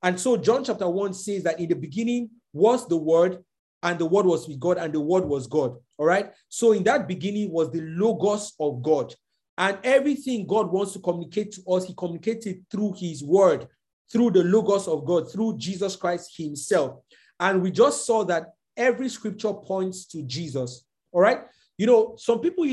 And 0.03 0.19
so 0.19 0.37
John 0.37 0.65
chapter 0.65 0.89
1 0.89 1.15
says 1.15 1.43
that 1.45 1.61
in 1.61 1.69
the 1.69 1.75
beginning 1.75 2.31
was 2.53 2.87
the 2.89 2.97
word, 2.97 3.43
and 3.83 3.99
the 3.99 4.07
word 4.07 4.27
was 4.27 4.47
with 4.47 4.61
God, 4.61 4.79
and 4.79 4.93
the 4.93 5.01
word 5.01 5.25
was 5.25 5.47
God. 5.47 5.77
All 5.99 6.07
right. 6.07 6.33
So 6.49 6.73
in 6.73 6.83
that 6.85 7.09
beginning 7.09 7.51
was 7.51 7.71
the 7.71 7.83
logos 7.83 8.53
of 8.61 8.83
God. 8.83 9.15
And 9.59 9.79
everything 9.85 10.47
God 10.47 10.71
wants 10.73 10.93
to 10.95 11.01
communicate 11.01 11.53
to 11.53 11.63
us, 11.71 11.87
he 11.87 11.95
communicated 11.95 12.65
through 12.71 12.95
his 12.97 13.23
word, 13.23 13.69
through 14.11 14.31
the 14.31 14.45
logos 14.45 14.89
of 14.89 15.05
God, 15.05 15.31
through 15.31 15.59
Jesus 15.59 15.97
Christ 15.97 16.37
himself. 16.37 17.01
And 17.39 17.63
we 17.63 17.71
just 17.71 18.07
saw 18.07 18.25
that 18.25 18.55
every 18.77 19.09
scripture 19.09 19.53
points 19.53 20.07
to 20.07 20.23
Jesus. 20.23 20.85
All 21.13 21.21
right. 21.21 21.41
You 21.77 21.87
know, 21.87 22.15
some 22.19 22.41
people 22.41 22.67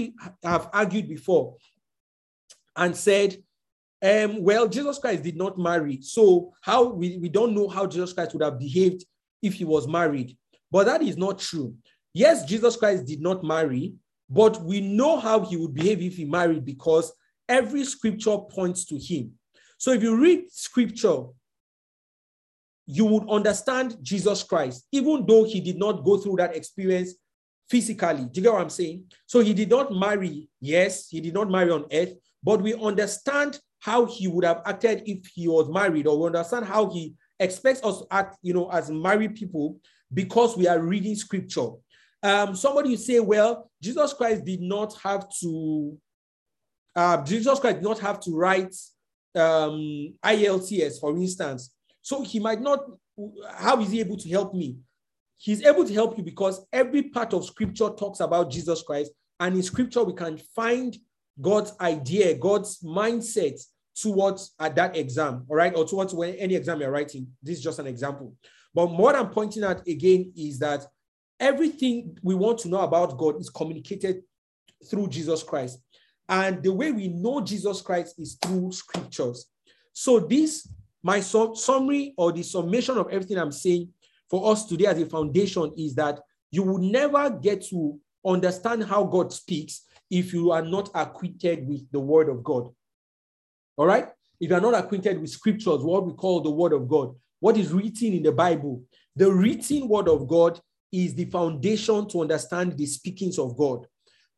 have 0.43 0.70
argued 0.74 1.10
before 1.10 1.55
and 2.76 2.95
said, 2.95 3.38
um, 4.01 4.43
well, 4.43 4.68
Jesus 4.68 4.99
Christ 4.99 5.24
did 5.24 5.36
not 5.36 5.58
marry. 5.58 6.01
So 6.01 6.53
how 6.62 6.84
we, 6.86 7.18
we 7.18 7.30
don't 7.30 7.55
know 7.55 7.68
how 7.68 7.88
Jesus 7.88 8.14
Christ 8.14 8.34
would 8.34 8.43
have 8.43 8.60
behaved 8.60 9.03
if 9.41 9.53
he 9.55 9.66
was 9.66 9.88
married. 9.88 10.38
But 10.72 10.86
that 10.86 11.01
is 11.01 11.18
not 11.18 11.39
true. 11.39 11.76
Yes, 12.13 12.45
Jesus 12.45 12.76
Christ 12.76 13.05
did 13.05 13.22
not 13.22 13.43
marry, 13.43 13.93
but 14.30 14.61
we 14.63 14.82
know 14.82 15.20
how 15.20 15.45
he 15.45 15.55
would 15.55 15.74
behave 15.74 16.01
if 16.01 16.18
he 16.18 16.26
married 16.26 16.65
because 16.65 17.11
every 17.47 17.86
scripture 17.86 18.38
points 18.38 18.86
to 18.86 18.97
him. 18.97 19.32
So 19.78 19.91
if 19.91 20.03
you 20.03 20.20
read 20.20 20.51
scripture, 20.51 21.24
you 22.86 23.05
would 23.05 23.30
understand 23.30 23.97
Jesus 24.01 24.43
Christ, 24.43 24.88
even 24.91 25.26
though 25.26 25.43
he 25.43 25.59
did 25.59 25.78
not 25.78 26.03
go 26.03 26.18
through 26.18 26.38
that 26.38 26.55
experience 26.55 27.15
physically. 27.70 28.26
Do 28.32 28.39
you 28.39 28.43
get 28.43 28.53
what 28.53 28.61
I'm 28.61 28.70
saying? 28.70 29.03
So 29.26 29.41
he 29.41 29.53
did 29.53 29.70
not 29.70 29.93
marry. 29.93 30.49
Yes, 30.61 31.09
he 31.09 31.20
did 31.20 31.34
not 31.34 31.49
marry 31.49 31.70
on 31.70 31.86
earth, 31.91 32.13
but 32.43 32.61
we 32.61 32.74
understand 32.76 33.59
how 33.80 34.05
he 34.05 34.28
would 34.28 34.45
have 34.45 34.61
acted 34.65 35.03
if 35.05 35.28
he 35.28 35.47
was 35.47 35.70
married, 35.70 36.07
or 36.07 36.18
we 36.18 36.28
understand 36.28 36.65
how 36.65 36.89
he 36.89 37.13
expects 37.39 37.84
us 37.84 37.99
to 37.99 38.07
act, 38.09 38.38
you 38.41 38.53
know, 38.53 38.70
as 38.72 38.89
married 38.89 39.36
people 39.36 39.80
because 40.14 40.58
we 40.58 40.68
are 40.68 40.80
reading 40.80 41.16
scripture. 41.16 41.70
Um, 42.24 42.55
somebody 42.55 42.91
will 42.91 42.97
say, 42.97 43.20
well, 43.20 43.70
Jesus 43.82 44.14
Christ 44.14 44.45
did 44.45 44.62
not 44.62 44.97
have 45.03 45.28
to, 45.41 45.97
uh, 46.95 47.24
Jesus 47.24 47.60
Christ 47.60 47.78
did 47.78 47.84
not 47.84 47.99
have 47.99 48.20
to 48.22 48.36
write 48.36 48.76
um, 49.36 50.14
IELTS, 50.24 50.99
for 50.99 51.16
instance. 51.18 51.74
So 52.01 52.22
he 52.22 52.39
might 52.39 52.62
not, 52.62 52.80
how 53.51 53.80
is 53.82 53.91
he 53.91 53.99
able 53.99 54.18
to 54.18 54.30
help 54.30 54.53
me? 54.53 54.78
He's 55.38 55.64
able 55.64 55.86
to 55.86 55.93
help 55.93 56.18
you 56.18 56.24
because 56.24 56.66
every 56.74 57.03
part 57.03 57.34
of 57.34 57.45
scripture 57.45 57.89
talks 57.89 58.20
about 58.20 58.49
Jesus 58.49 58.82
Christ. 58.82 59.12
And 59.39 59.55
in 59.55 59.62
scripture, 59.62 60.03
we 60.03 60.14
can 60.14 60.39
find 60.55 60.97
God's 61.39 61.74
idea, 61.80 62.34
God's 62.36 62.80
mindset 62.82 63.62
towards 63.95 64.53
at 64.60 64.76
that 64.76 64.95
exam, 64.95 65.45
all 65.47 65.55
right, 65.55 65.76
or 65.76 65.86
towards 65.86 66.14
any 66.14 66.55
exam 66.55 66.82
you're 66.82 66.91
writing. 66.91 67.28
This 67.43 67.58
is 67.58 67.64
just 67.64 67.80
an 67.80 67.88
example. 67.88 68.34
But 68.78 68.91
what 68.91 69.15
I'm 69.15 69.32
pointing 69.32 69.63
out 69.63 69.88
again 69.88 70.32
is 70.36 70.59
that 70.59 70.86
everything 71.39 72.15
we 72.21 72.36
want 72.36 72.59
to 72.59 72.67
know 72.67 72.82
about 72.82 73.17
God 73.17 73.41
is 73.41 73.49
communicated 73.49 74.21
through 74.88 75.07
Jesus 75.07 75.41
Christ. 75.41 75.80
And 76.30 76.61
the 76.61 76.71
way 76.71 76.91
we 76.91 77.07
know 77.07 77.41
Jesus 77.41 77.82
Christ 77.82 78.19
is 78.19 78.38
through 78.39 78.71
scriptures. 78.71 79.47
So, 79.93 80.19
this, 80.19 80.71
my 81.01 81.21
summary 81.21 82.13
or 82.17 82.32
the 82.32 82.43
summation 82.43 82.99
of 82.99 83.09
everything 83.09 83.39
I'm 83.39 83.51
saying 83.51 83.89
for 84.30 84.51
us 84.51 84.67
today 84.67 84.86
as 84.86 85.01
a 85.01 85.07
foundation 85.07 85.73
is 85.75 85.95
that 85.95 86.19
you 86.51 86.61
will 86.61 86.78
never 86.78 87.32
get 87.32 87.65
to 87.69 87.99
understand 88.23 88.84
how 88.84 89.05
God 89.05 89.34
speaks 89.34 89.86
if 90.11 90.34
you 90.34 90.51
are 90.51 90.61
not 90.61 90.91
acquainted 90.93 91.67
with 91.67 91.91
the 91.91 91.99
word 91.99 92.30
of 92.30 92.43
God. 92.43 92.69
All 93.75 93.88
right? 93.88 94.09
If 94.39 94.51
you 94.51 94.55
are 94.55 94.61
not 94.61 94.75
acquainted 94.75 95.19
with 95.19 95.32
scriptures, 95.32 95.82
what 95.82 96.05
we 96.05 96.13
call 96.13 96.41
the 96.41 96.51
word 96.51 96.73
of 96.73 96.88
God, 96.88 97.15
what 97.39 97.57
is 97.57 97.71
written 97.71 98.13
in 98.13 98.23
the 98.23 98.31
Bible, 98.31 98.83
the 99.15 99.31
written 99.31 99.88
word 99.88 100.07
of 100.07 100.27
God 100.27 100.59
is 100.91 101.15
the 101.15 101.25
foundation 101.25 102.07
to 102.09 102.21
understand 102.21 102.77
the 102.77 102.85
speakings 102.85 103.38
of 103.38 103.57
God. 103.57 103.85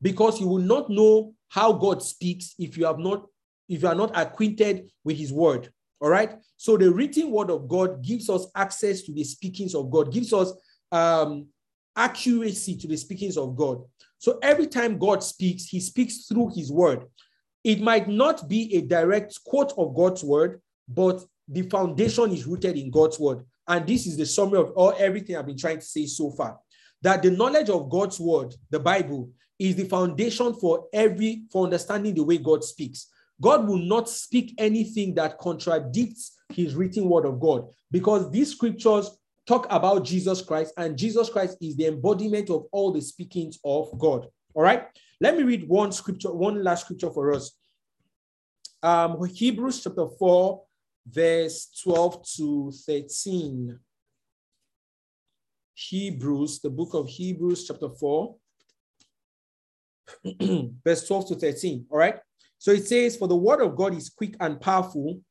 Because 0.02 0.40
you 0.40 0.48
will 0.48 0.62
not 0.62 0.90
know 0.90 1.34
how 1.50 1.74
God 1.74 2.02
speaks 2.02 2.56
if 2.58 2.78
you 2.78 2.86
have 2.86 3.00
not 3.00 3.26
if 3.68 3.84
you 3.84 3.88
are 3.88 3.96
not 3.96 4.18
acquainted 4.18 4.90
with 5.04 5.18
his 5.18 5.32
word. 5.32 5.72
All 6.02 6.10
right. 6.10 6.40
So 6.58 6.76
the 6.76 6.92
written 6.92 7.30
word 7.30 7.52
of 7.52 7.68
God 7.68 8.04
gives 8.04 8.30
us 8.30 8.48
access 8.56 9.04
to 9.04 9.14
the 9.14 9.24
speakings 9.24 9.76
of 9.76 9.92
God, 9.92 10.12
gives 10.12 10.34
us 10.34 10.54
um, 10.92 11.48
accuracy 11.96 12.76
to 12.78 12.88
the 12.88 12.98
speakings 12.98 13.38
of 13.38 13.56
God. 13.56 13.84
So 14.18 14.40
every 14.42 14.66
time 14.66 14.98
God 14.98 15.24
speaks, 15.24 15.66
he 15.66 15.80
speaks 15.80 16.26
through 16.26 16.52
his 16.56 16.72
word. 16.72 17.06
It 17.64 17.82
might 17.82 18.08
not 18.08 18.48
be 18.48 18.76
a 18.76 18.82
direct 18.82 19.38
quote 19.46 19.74
of 19.78 19.96
God's 19.96 20.24
word, 20.24 20.62
but 20.88 21.24
the 21.50 21.64
foundation 21.64 22.32
is 22.32 22.46
rooted 22.46 22.78
in 22.78 22.92
God's 22.92 23.20
word. 23.20 23.44
And 23.68 23.86
this 23.88 24.08
is 24.08 24.18
the 24.18 24.26
summary 24.26 24.60
of 24.60 24.72
all 24.72 24.94
everything 24.98 25.36
I've 25.36 25.46
been 25.46 25.58
trying 25.58 25.80
to 25.80 25.86
say 25.86 26.06
so 26.06 26.32
far. 26.32 26.60
That 27.02 27.22
the 27.22 27.32
knowledge 27.32 27.70
of 27.70 27.90
God's 27.90 28.20
word, 28.20 28.56
the 28.70 28.80
Bible, 28.80 29.32
is 29.58 29.76
the 29.76 29.86
foundation 29.86 30.54
for 30.54 30.88
every 30.94 31.44
for 31.52 31.66
understanding 31.66 32.16
the 32.16 32.24
way 32.24 32.38
God 32.38 32.64
speaks. 32.64 33.08
God 33.42 33.68
will 33.68 33.78
not 33.80 34.10
speak 34.10 34.54
anything 34.58 35.16
that 35.16 35.38
contradicts 35.38 36.38
his 36.50 36.76
written 36.76 37.10
word 37.10 37.26
of 37.26 37.40
God 37.40 37.68
because 37.92 38.30
these 38.32 38.52
scriptures 38.52 39.12
talk 39.50 39.66
about 39.72 40.06
Jesus 40.06 40.42
Christ, 40.42 40.74
and 40.78 40.96
Jesus 40.96 41.28
Christ 41.30 41.58
is 41.60 41.76
the 41.76 41.88
embodiment 41.88 42.52
of 42.52 42.68
all 42.72 42.92
the 42.92 43.02
speakings 43.02 43.58
of 43.66 43.98
God. 43.98 44.28
All 44.54 44.62
right. 44.62 44.86
Let 45.20 45.36
me 45.36 45.44
read 45.44 45.68
one 45.68 45.92
scripture, 45.92 46.32
one 46.32 46.64
last 46.64 46.86
scripture 46.86 47.10
for 47.10 47.34
us. 47.34 47.52
Um, 48.84 49.26
Hebrews 49.26 49.84
chapter 49.84 50.08
4, 50.08 50.62
verse 51.08 51.70
12 51.84 52.24
to 52.38 52.72
13. 52.86 53.80
Hebrews, 55.74 56.60
the 56.60 56.70
book 56.70 56.94
of 56.94 57.08
Hebrews, 57.08 57.66
chapter 57.66 57.90
4, 57.90 58.36
verse 60.84 61.08
12 61.08 61.28
to 61.30 61.36
13. 61.36 61.86
All 61.90 61.98
right. 61.98 62.20
So 62.58 62.72
it 62.72 62.86
says, 62.86 63.16
For 63.16 63.28
the 63.28 63.38
word 63.38 63.62
of 63.62 63.76
God 63.76 63.96
is 63.96 64.10
quick 64.10 64.36
and 64.42 64.60
powerful 64.60 65.22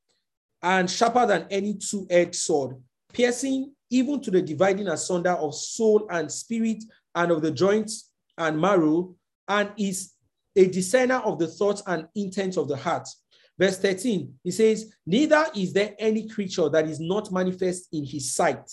and 0.63 0.91
sharper 0.91 1.27
than 1.27 1.47
any 1.51 1.75
two 1.75 2.07
edged 2.11 2.37
sword, 2.37 2.77
piercing 3.13 3.73
even 3.91 4.21
to 4.21 4.31
the 4.31 4.43
dividing 4.43 4.89
asunder 4.89 5.33
of 5.33 5.55
soul 5.55 6.07
and 6.11 6.31
spirit 6.31 6.83
and 7.15 7.31
of 7.31 7.43
the 7.43 7.51
joints 7.51 8.11
and 8.37 8.61
marrow, 8.61 9.15
and 9.49 9.71
is 9.77 10.15
a 10.57 10.67
discerner 10.67 11.17
of 11.17 11.39
the 11.39 11.47
thoughts 11.47 11.83
and 11.87 12.07
intents 12.15 12.57
of 12.57 12.69
the 12.69 12.77
heart. 12.77 13.09
Verse 13.59 13.79
13, 13.79 14.35
he 14.45 14.51
says, 14.51 14.93
Neither 15.05 15.47
is 15.57 15.73
there 15.73 15.95
any 15.99 16.29
creature 16.29 16.69
that 16.69 16.87
is 16.87 17.01
not 17.01 17.33
manifest 17.33 17.89
in 17.93 18.05
his 18.05 18.33
sight. 18.33 18.71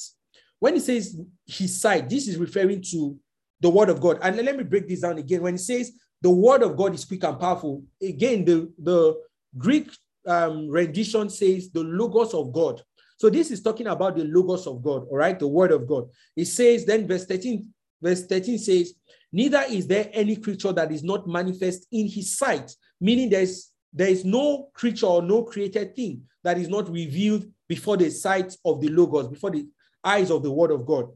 When 0.60 0.76
he 0.76 0.80
says 0.80 1.20
his 1.46 1.82
sight, 1.82 2.10
this 2.10 2.28
is 2.28 2.38
referring 2.38 2.84
to 2.92 3.18
the 3.62 3.70
word 3.70 3.90
of 3.90 4.00
God. 4.00 4.20
And 4.22 4.38
let 4.38 4.56
me 4.56 4.64
break 4.64 4.88
this 4.88 5.02
down 5.02 5.18
again. 5.18 5.42
When 5.42 5.56
he 5.56 5.60
says 5.60 5.92
the 6.22 6.30
word 6.30 6.62
of 6.62 6.78
God 6.78 6.94
is 6.94 7.06
quick 7.06 7.24
and 7.24 7.40
powerful, 7.40 7.84
again, 8.02 8.46
the, 8.46 8.72
the 8.78 9.16
Greek 9.58 9.90
um, 10.28 10.70
rendition 10.70 11.30
says 11.30 11.72
the 11.72 11.84
logos 11.84 12.34
of 12.34 12.54
God. 12.54 12.82
So 13.18 13.30
this 13.30 13.50
is 13.50 13.62
talking 13.62 13.88
about 13.88 14.18
the 14.18 14.26
logos 14.26 14.68
of 14.68 14.84
God, 14.84 15.08
all 15.10 15.18
right, 15.18 15.40
the 15.40 15.48
word 15.48 15.72
of 15.72 15.88
God. 15.88 16.10
It 16.36 16.46
says, 16.46 16.86
then 16.86 17.08
verse 17.08 17.26
13, 17.26 17.66
verse 18.02 18.26
13 18.26 18.58
says, 18.60 18.94
Neither 19.32 19.64
is 19.70 19.88
there 19.88 20.10
any 20.14 20.36
creature 20.36 20.74
that 20.74 20.92
is 20.92 21.04
not 21.04 21.28
manifest 21.28 21.88
in 21.92 22.08
his 22.08 22.38
sight, 22.38 22.76
meaning 23.00 23.30
there's 23.30 23.72
there 23.96 24.10
is 24.10 24.26
no 24.26 24.70
creature 24.74 25.06
or 25.06 25.22
no 25.22 25.44
created 25.44 25.96
thing 25.96 26.24
that 26.44 26.58
is 26.58 26.68
not 26.68 26.92
revealed 26.92 27.46
before 27.68 27.96
the 27.96 28.10
sight 28.10 28.56
of 28.66 28.82
the 28.82 28.90
logos, 28.90 29.30
before 29.30 29.52
the 29.52 29.66
eyes 30.04 30.30
of 30.30 30.44
the 30.44 30.52
word 30.52 30.72
of 30.72 30.86
God. 30.86 31.10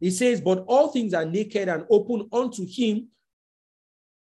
He 0.00 0.10
says, 0.10 0.40
But 0.40 0.64
all 0.66 0.88
things 0.88 1.12
are 1.12 1.26
naked 1.26 1.68
and 1.68 1.84
open 1.90 2.28
unto 2.32 2.66
him, 2.66 3.08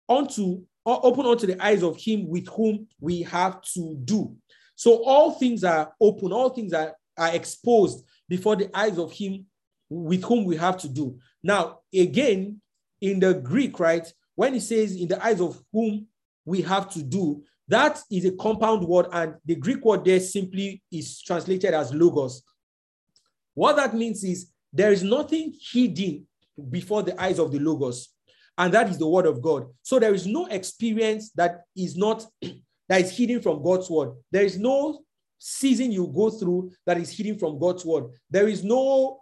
unto 0.08 0.62
open 0.86 1.26
unto 1.26 1.46
the 1.46 1.62
eyes 1.62 1.82
of 1.82 1.98
him 1.98 2.26
with 2.28 2.48
whom 2.48 2.88
we 2.98 3.20
have 3.22 3.60
to 3.74 3.94
do. 4.04 4.34
So 4.74 5.04
all 5.04 5.32
things 5.32 5.62
are 5.62 5.92
open, 6.00 6.32
all 6.32 6.48
things 6.48 6.72
are, 6.72 6.94
are 7.16 7.34
exposed 7.34 8.04
before 8.26 8.56
the 8.56 8.70
eyes 8.76 8.98
of 8.98 9.12
him 9.12 9.44
with 9.90 10.24
whom 10.24 10.44
we 10.46 10.56
have 10.56 10.78
to 10.78 10.88
do. 10.88 11.18
Now, 11.42 11.80
again, 11.94 12.62
in 13.02 13.20
the 13.20 13.34
Greek, 13.34 13.78
right, 13.78 14.10
when 14.34 14.54
he 14.54 14.60
says 14.60 14.96
in 14.96 15.08
the 15.08 15.22
eyes 15.22 15.40
of 15.40 15.62
whom 15.72 16.06
we 16.46 16.62
have 16.62 16.90
to 16.94 17.02
do, 17.02 17.42
that 17.68 18.00
is 18.10 18.24
a 18.24 18.32
compound 18.32 18.82
word, 18.86 19.06
and 19.12 19.34
the 19.44 19.54
Greek 19.54 19.84
word 19.84 20.04
there 20.04 20.20
simply 20.20 20.82
is 20.90 21.20
translated 21.20 21.74
as 21.74 21.92
logos. 21.92 22.42
What 23.54 23.76
that 23.76 23.94
means 23.94 24.24
is 24.24 24.50
there 24.72 24.92
is 24.92 25.02
nothing 25.02 25.54
hidden 25.72 26.26
before 26.70 27.02
the 27.02 27.20
eyes 27.20 27.38
of 27.38 27.52
the 27.52 27.58
logos 27.58 28.08
and 28.58 28.74
that 28.74 28.90
is 28.90 28.98
the 28.98 29.08
word 29.08 29.24
of 29.24 29.40
God. 29.40 29.66
So 29.82 29.98
there 29.98 30.12
is 30.12 30.26
no 30.26 30.46
experience 30.46 31.30
that 31.30 31.62
is 31.76 31.96
not 31.96 32.26
that 32.88 33.00
is 33.00 33.16
hidden 33.16 33.40
from 33.40 33.62
God's 33.62 33.88
word. 33.88 34.10
There 34.30 34.44
is 34.44 34.58
no 34.58 35.00
season 35.38 35.92
you 35.92 36.12
go 36.14 36.30
through 36.30 36.72
that 36.84 36.98
is 36.98 37.10
hidden 37.10 37.38
from 37.38 37.58
God's 37.58 37.84
word. 37.84 38.06
There 38.28 38.48
is 38.48 38.64
no 38.64 39.20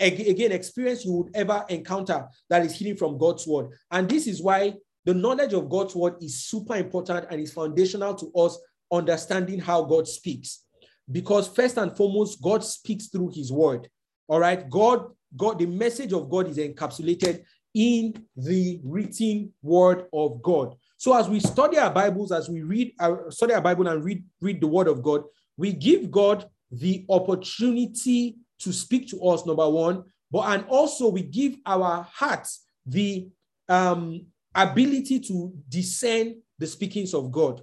again 0.00 0.52
experience 0.52 1.04
you 1.04 1.12
would 1.12 1.34
ever 1.34 1.64
encounter 1.68 2.26
that 2.48 2.64
is 2.64 2.78
hidden 2.78 2.96
from 2.96 3.18
God's 3.18 3.46
word. 3.46 3.70
And 3.90 4.08
this 4.08 4.26
is 4.26 4.42
why 4.42 4.74
the 5.04 5.14
knowledge 5.14 5.52
of 5.52 5.68
God's 5.68 5.94
word 5.94 6.22
is 6.22 6.44
super 6.44 6.76
important 6.76 7.26
and 7.30 7.40
is 7.40 7.52
foundational 7.52 8.14
to 8.14 8.32
us 8.34 8.58
understanding 8.92 9.58
how 9.58 9.82
God 9.82 10.06
speaks. 10.06 10.64
Because 11.10 11.48
first 11.48 11.78
and 11.78 11.96
foremost, 11.96 12.42
God 12.42 12.62
speaks 12.62 13.08
through 13.08 13.32
his 13.34 13.50
word. 13.50 13.88
All 14.28 14.40
right. 14.40 14.68
God, 14.68 15.06
God, 15.36 15.58
the 15.58 15.66
message 15.66 16.12
of 16.12 16.28
God 16.28 16.48
is 16.48 16.58
encapsulated 16.58 17.44
in 17.74 18.14
the 18.36 18.80
written 18.84 19.52
word 19.62 20.06
of 20.12 20.42
God. 20.42 20.74
So 20.96 21.16
as 21.16 21.28
we 21.28 21.40
study 21.40 21.78
our 21.78 21.90
Bibles, 21.90 22.32
as 22.32 22.48
we 22.48 22.62
read 22.62 22.92
our 23.00 23.30
study 23.30 23.54
our 23.54 23.60
Bible 23.60 23.86
and 23.88 24.04
read, 24.04 24.24
read 24.40 24.60
the 24.60 24.66
word 24.66 24.88
of 24.88 25.02
God, 25.02 25.22
we 25.56 25.72
give 25.72 26.10
God 26.10 26.46
the 26.70 27.06
opportunity 27.08 28.36
to 28.60 28.72
speak 28.72 29.08
to 29.08 29.22
us, 29.22 29.46
number 29.46 29.68
one, 29.68 30.04
but 30.30 30.40
and 30.48 30.64
also 30.66 31.08
we 31.08 31.22
give 31.22 31.56
our 31.64 32.06
hearts 32.12 32.64
the 32.84 33.28
um, 33.68 34.26
ability 34.54 35.20
to 35.20 35.52
discern 35.68 36.40
the 36.58 36.66
speakings 36.66 37.14
of 37.14 37.30
God. 37.30 37.62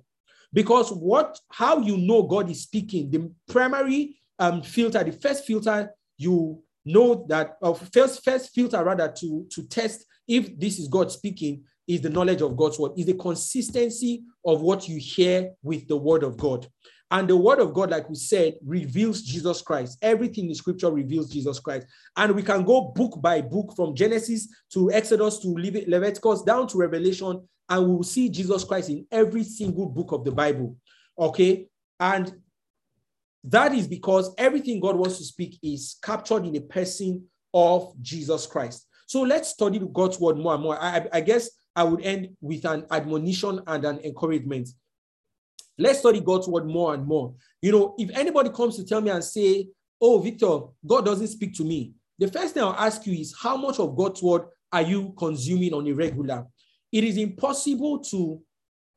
Because 0.53 0.89
what 0.89 1.37
how 1.49 1.79
you 1.79 1.97
know 1.97 2.23
God 2.23 2.49
is 2.49 2.63
speaking, 2.63 3.11
the 3.11 3.31
primary 3.51 4.17
um, 4.39 4.61
filter, 4.61 5.03
the 5.03 5.11
first 5.11 5.45
filter 5.45 5.91
you 6.17 6.61
know 6.85 7.25
that 7.27 7.57
uh, 7.61 7.73
first 7.73 8.23
first 8.23 8.53
filter 8.53 8.83
rather 8.83 9.11
to 9.19 9.45
to 9.51 9.67
test 9.67 10.05
if 10.27 10.57
this 10.57 10.79
is 10.79 10.87
God 10.87 11.11
speaking 11.11 11.63
is 11.87 12.01
the 12.01 12.09
knowledge 12.09 12.41
of 12.41 12.57
God's 12.57 12.79
word, 12.79 12.93
is 12.97 13.05
the 13.05 13.13
consistency 13.13 14.23
of 14.45 14.61
what 14.61 14.87
you 14.87 14.97
hear 14.97 15.51
with 15.61 15.87
the 15.87 15.97
word 15.97 16.23
of 16.23 16.37
God. 16.37 16.67
And 17.11 17.27
the 17.27 17.37
word 17.37 17.59
of 17.59 17.73
God, 17.73 17.91
like 17.91 18.09
we 18.09 18.15
said, 18.15 18.55
reveals 18.65 19.21
Jesus 19.21 19.61
Christ. 19.61 19.97
Everything 20.01 20.49
in 20.49 20.55
scripture 20.55 20.91
reveals 20.91 21.29
Jesus 21.31 21.59
Christ. 21.59 21.85
And 22.17 22.35
we 22.35 22.41
can 22.41 22.63
go 22.63 22.91
book 22.95 23.21
by 23.21 23.41
book 23.41 23.73
from 23.75 23.95
Genesis 23.95 24.47
to 24.73 24.91
Exodus 24.91 25.39
to 25.39 25.49
Leviticus 25.49 26.41
down 26.41 26.67
to 26.67 26.77
Revelation, 26.77 27.47
and 27.69 27.87
we 27.87 27.95
will 27.95 28.03
see 28.03 28.29
Jesus 28.29 28.63
Christ 28.63 28.89
in 28.89 29.05
every 29.11 29.43
single 29.43 29.85
book 29.87 30.11
of 30.11 30.23
the 30.23 30.31
Bible. 30.31 30.75
Okay. 31.17 31.67
And 31.99 32.33
that 33.43 33.73
is 33.73 33.87
because 33.87 34.33
everything 34.37 34.79
God 34.79 34.95
wants 34.95 35.17
to 35.19 35.23
speak 35.23 35.59
is 35.61 35.97
captured 36.01 36.45
in 36.45 36.53
the 36.53 36.61
person 36.61 37.25
of 37.53 37.93
Jesus 38.01 38.47
Christ. 38.47 38.87
So 39.07 39.21
let's 39.21 39.49
study 39.49 39.79
God's 39.93 40.19
word 40.19 40.37
more 40.37 40.55
and 40.55 40.63
more. 40.63 40.81
I, 40.81 41.07
I 41.13 41.21
guess 41.21 41.49
I 41.75 41.83
would 41.83 42.01
end 42.01 42.29
with 42.41 42.65
an 42.65 42.85
admonition 42.89 43.61
and 43.67 43.85
an 43.85 43.99
encouragement. 43.99 44.69
Let's 45.77 45.99
study 45.99 46.21
God's 46.21 46.47
word 46.47 46.65
more 46.65 46.93
and 46.93 47.05
more. 47.05 47.33
You 47.61 47.71
know, 47.71 47.95
if 47.97 48.09
anybody 48.15 48.49
comes 48.49 48.75
to 48.77 48.85
tell 48.85 49.01
me 49.01 49.11
and 49.11 49.23
say, 49.23 49.67
Oh, 50.01 50.19
Victor, 50.19 50.59
God 50.85 51.05
doesn't 51.05 51.27
speak 51.27 51.55
to 51.55 51.63
me, 51.63 51.93
the 52.19 52.27
first 52.27 52.53
thing 52.53 52.63
I'll 52.63 52.73
ask 52.73 53.05
you 53.05 53.13
is, 53.13 53.35
How 53.41 53.57
much 53.57 53.79
of 53.79 53.95
God's 53.95 54.21
word 54.21 54.43
are 54.71 54.81
you 54.81 55.13
consuming 55.17 55.73
on 55.73 55.87
a 55.87 55.93
regular? 55.93 56.45
It 56.91 57.03
is 57.03 57.17
impossible 57.17 57.99
to 57.99 58.41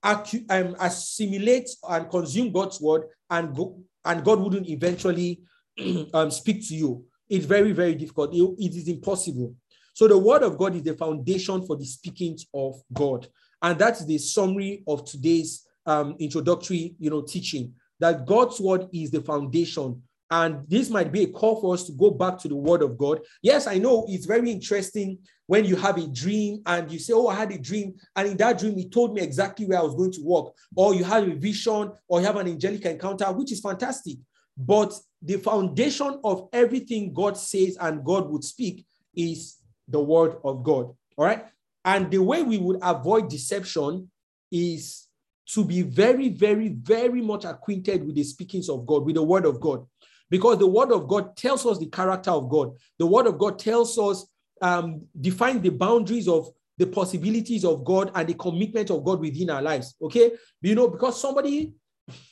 um, 0.02 0.76
assimilate 0.80 1.68
and 1.88 2.10
consume 2.10 2.52
God's 2.52 2.80
word 2.80 3.04
and 3.30 3.54
go, 3.54 3.80
and 4.04 4.24
God 4.24 4.40
wouldn't 4.40 4.68
eventually 4.68 5.42
um, 6.14 6.30
speak 6.30 6.66
to 6.68 6.74
you. 6.74 7.04
It's 7.28 7.44
very, 7.44 7.72
very 7.72 7.94
difficult. 7.94 8.34
it, 8.34 8.42
it 8.58 8.74
is 8.76 8.88
impossible. 8.88 9.54
So 9.94 10.06
the 10.06 10.16
word 10.16 10.42
of 10.44 10.56
God 10.56 10.76
is 10.76 10.84
the 10.84 10.94
foundation 10.94 11.66
for 11.66 11.76
the 11.76 11.84
speakings 11.84 12.46
of 12.54 12.80
God. 12.92 13.26
And 13.60 13.78
that's 13.78 14.04
the 14.04 14.18
summary 14.18 14.84
of 14.86 15.04
today's 15.04 15.66
um, 15.88 16.14
introductory, 16.18 16.94
you 17.00 17.10
know, 17.10 17.22
teaching 17.22 17.74
that 17.98 18.26
God's 18.26 18.60
word 18.60 18.86
is 18.92 19.10
the 19.10 19.22
foundation. 19.22 20.02
And 20.30 20.68
this 20.68 20.90
might 20.90 21.10
be 21.10 21.22
a 21.22 21.26
call 21.26 21.60
for 21.60 21.72
us 21.72 21.84
to 21.84 21.92
go 21.92 22.10
back 22.10 22.38
to 22.40 22.48
the 22.48 22.54
word 22.54 22.82
of 22.82 22.98
God. 22.98 23.20
Yes, 23.42 23.66
I 23.66 23.78
know 23.78 24.04
it's 24.08 24.26
very 24.26 24.50
interesting 24.50 25.18
when 25.46 25.64
you 25.64 25.74
have 25.76 25.96
a 25.96 26.06
dream 26.06 26.60
and 26.66 26.92
you 26.92 26.98
say, 26.98 27.14
Oh, 27.14 27.28
I 27.28 27.34
had 27.34 27.50
a 27.50 27.58
dream. 27.58 27.94
And 28.14 28.28
in 28.28 28.36
that 28.36 28.58
dream, 28.58 28.76
he 28.76 28.90
told 28.90 29.14
me 29.14 29.22
exactly 29.22 29.64
where 29.64 29.78
I 29.78 29.82
was 29.82 29.94
going 29.94 30.12
to 30.12 30.22
walk. 30.22 30.54
Or 30.76 30.94
you 30.94 31.02
have 31.04 31.26
a 31.26 31.34
vision 31.34 31.92
or 32.06 32.20
you 32.20 32.26
have 32.26 32.36
an 32.36 32.46
angelic 32.46 32.84
encounter, 32.84 33.24
which 33.32 33.52
is 33.52 33.60
fantastic. 33.60 34.18
But 34.54 34.92
the 35.22 35.38
foundation 35.38 36.20
of 36.22 36.50
everything 36.52 37.14
God 37.14 37.38
says 37.38 37.78
and 37.80 38.04
God 38.04 38.28
would 38.28 38.44
speak 38.44 38.84
is 39.16 39.56
the 39.88 40.00
word 40.00 40.36
of 40.44 40.62
God. 40.62 40.94
All 41.16 41.24
right. 41.24 41.46
And 41.86 42.10
the 42.10 42.18
way 42.18 42.42
we 42.42 42.58
would 42.58 42.80
avoid 42.82 43.30
deception 43.30 44.10
is 44.52 45.07
to 45.54 45.64
be 45.64 45.82
very, 45.82 46.28
very, 46.28 46.68
very 46.68 47.22
much 47.22 47.44
acquainted 47.44 48.04
with 48.04 48.14
the 48.14 48.22
speakings 48.22 48.68
of 48.68 48.86
God, 48.86 49.04
with 49.04 49.14
the 49.14 49.22
word 49.22 49.46
of 49.46 49.60
God. 49.60 49.86
Because 50.30 50.58
the 50.58 50.66
word 50.66 50.92
of 50.92 51.08
God 51.08 51.36
tells 51.36 51.64
us 51.64 51.78
the 51.78 51.86
character 51.86 52.30
of 52.30 52.50
God. 52.50 52.76
The 52.98 53.06
word 53.06 53.26
of 53.26 53.38
God 53.38 53.58
tells 53.58 53.98
us, 53.98 54.26
um, 54.60 55.06
define 55.18 55.62
the 55.62 55.70
boundaries 55.70 56.28
of 56.28 56.48
the 56.76 56.86
possibilities 56.86 57.64
of 57.64 57.84
God 57.84 58.10
and 58.14 58.28
the 58.28 58.34
commitment 58.34 58.90
of 58.90 59.04
God 59.04 59.20
within 59.20 59.50
our 59.50 59.62
lives. 59.62 59.94
Okay. 60.02 60.32
You 60.60 60.74
know, 60.74 60.88
because 60.88 61.20
somebody, 61.20 61.72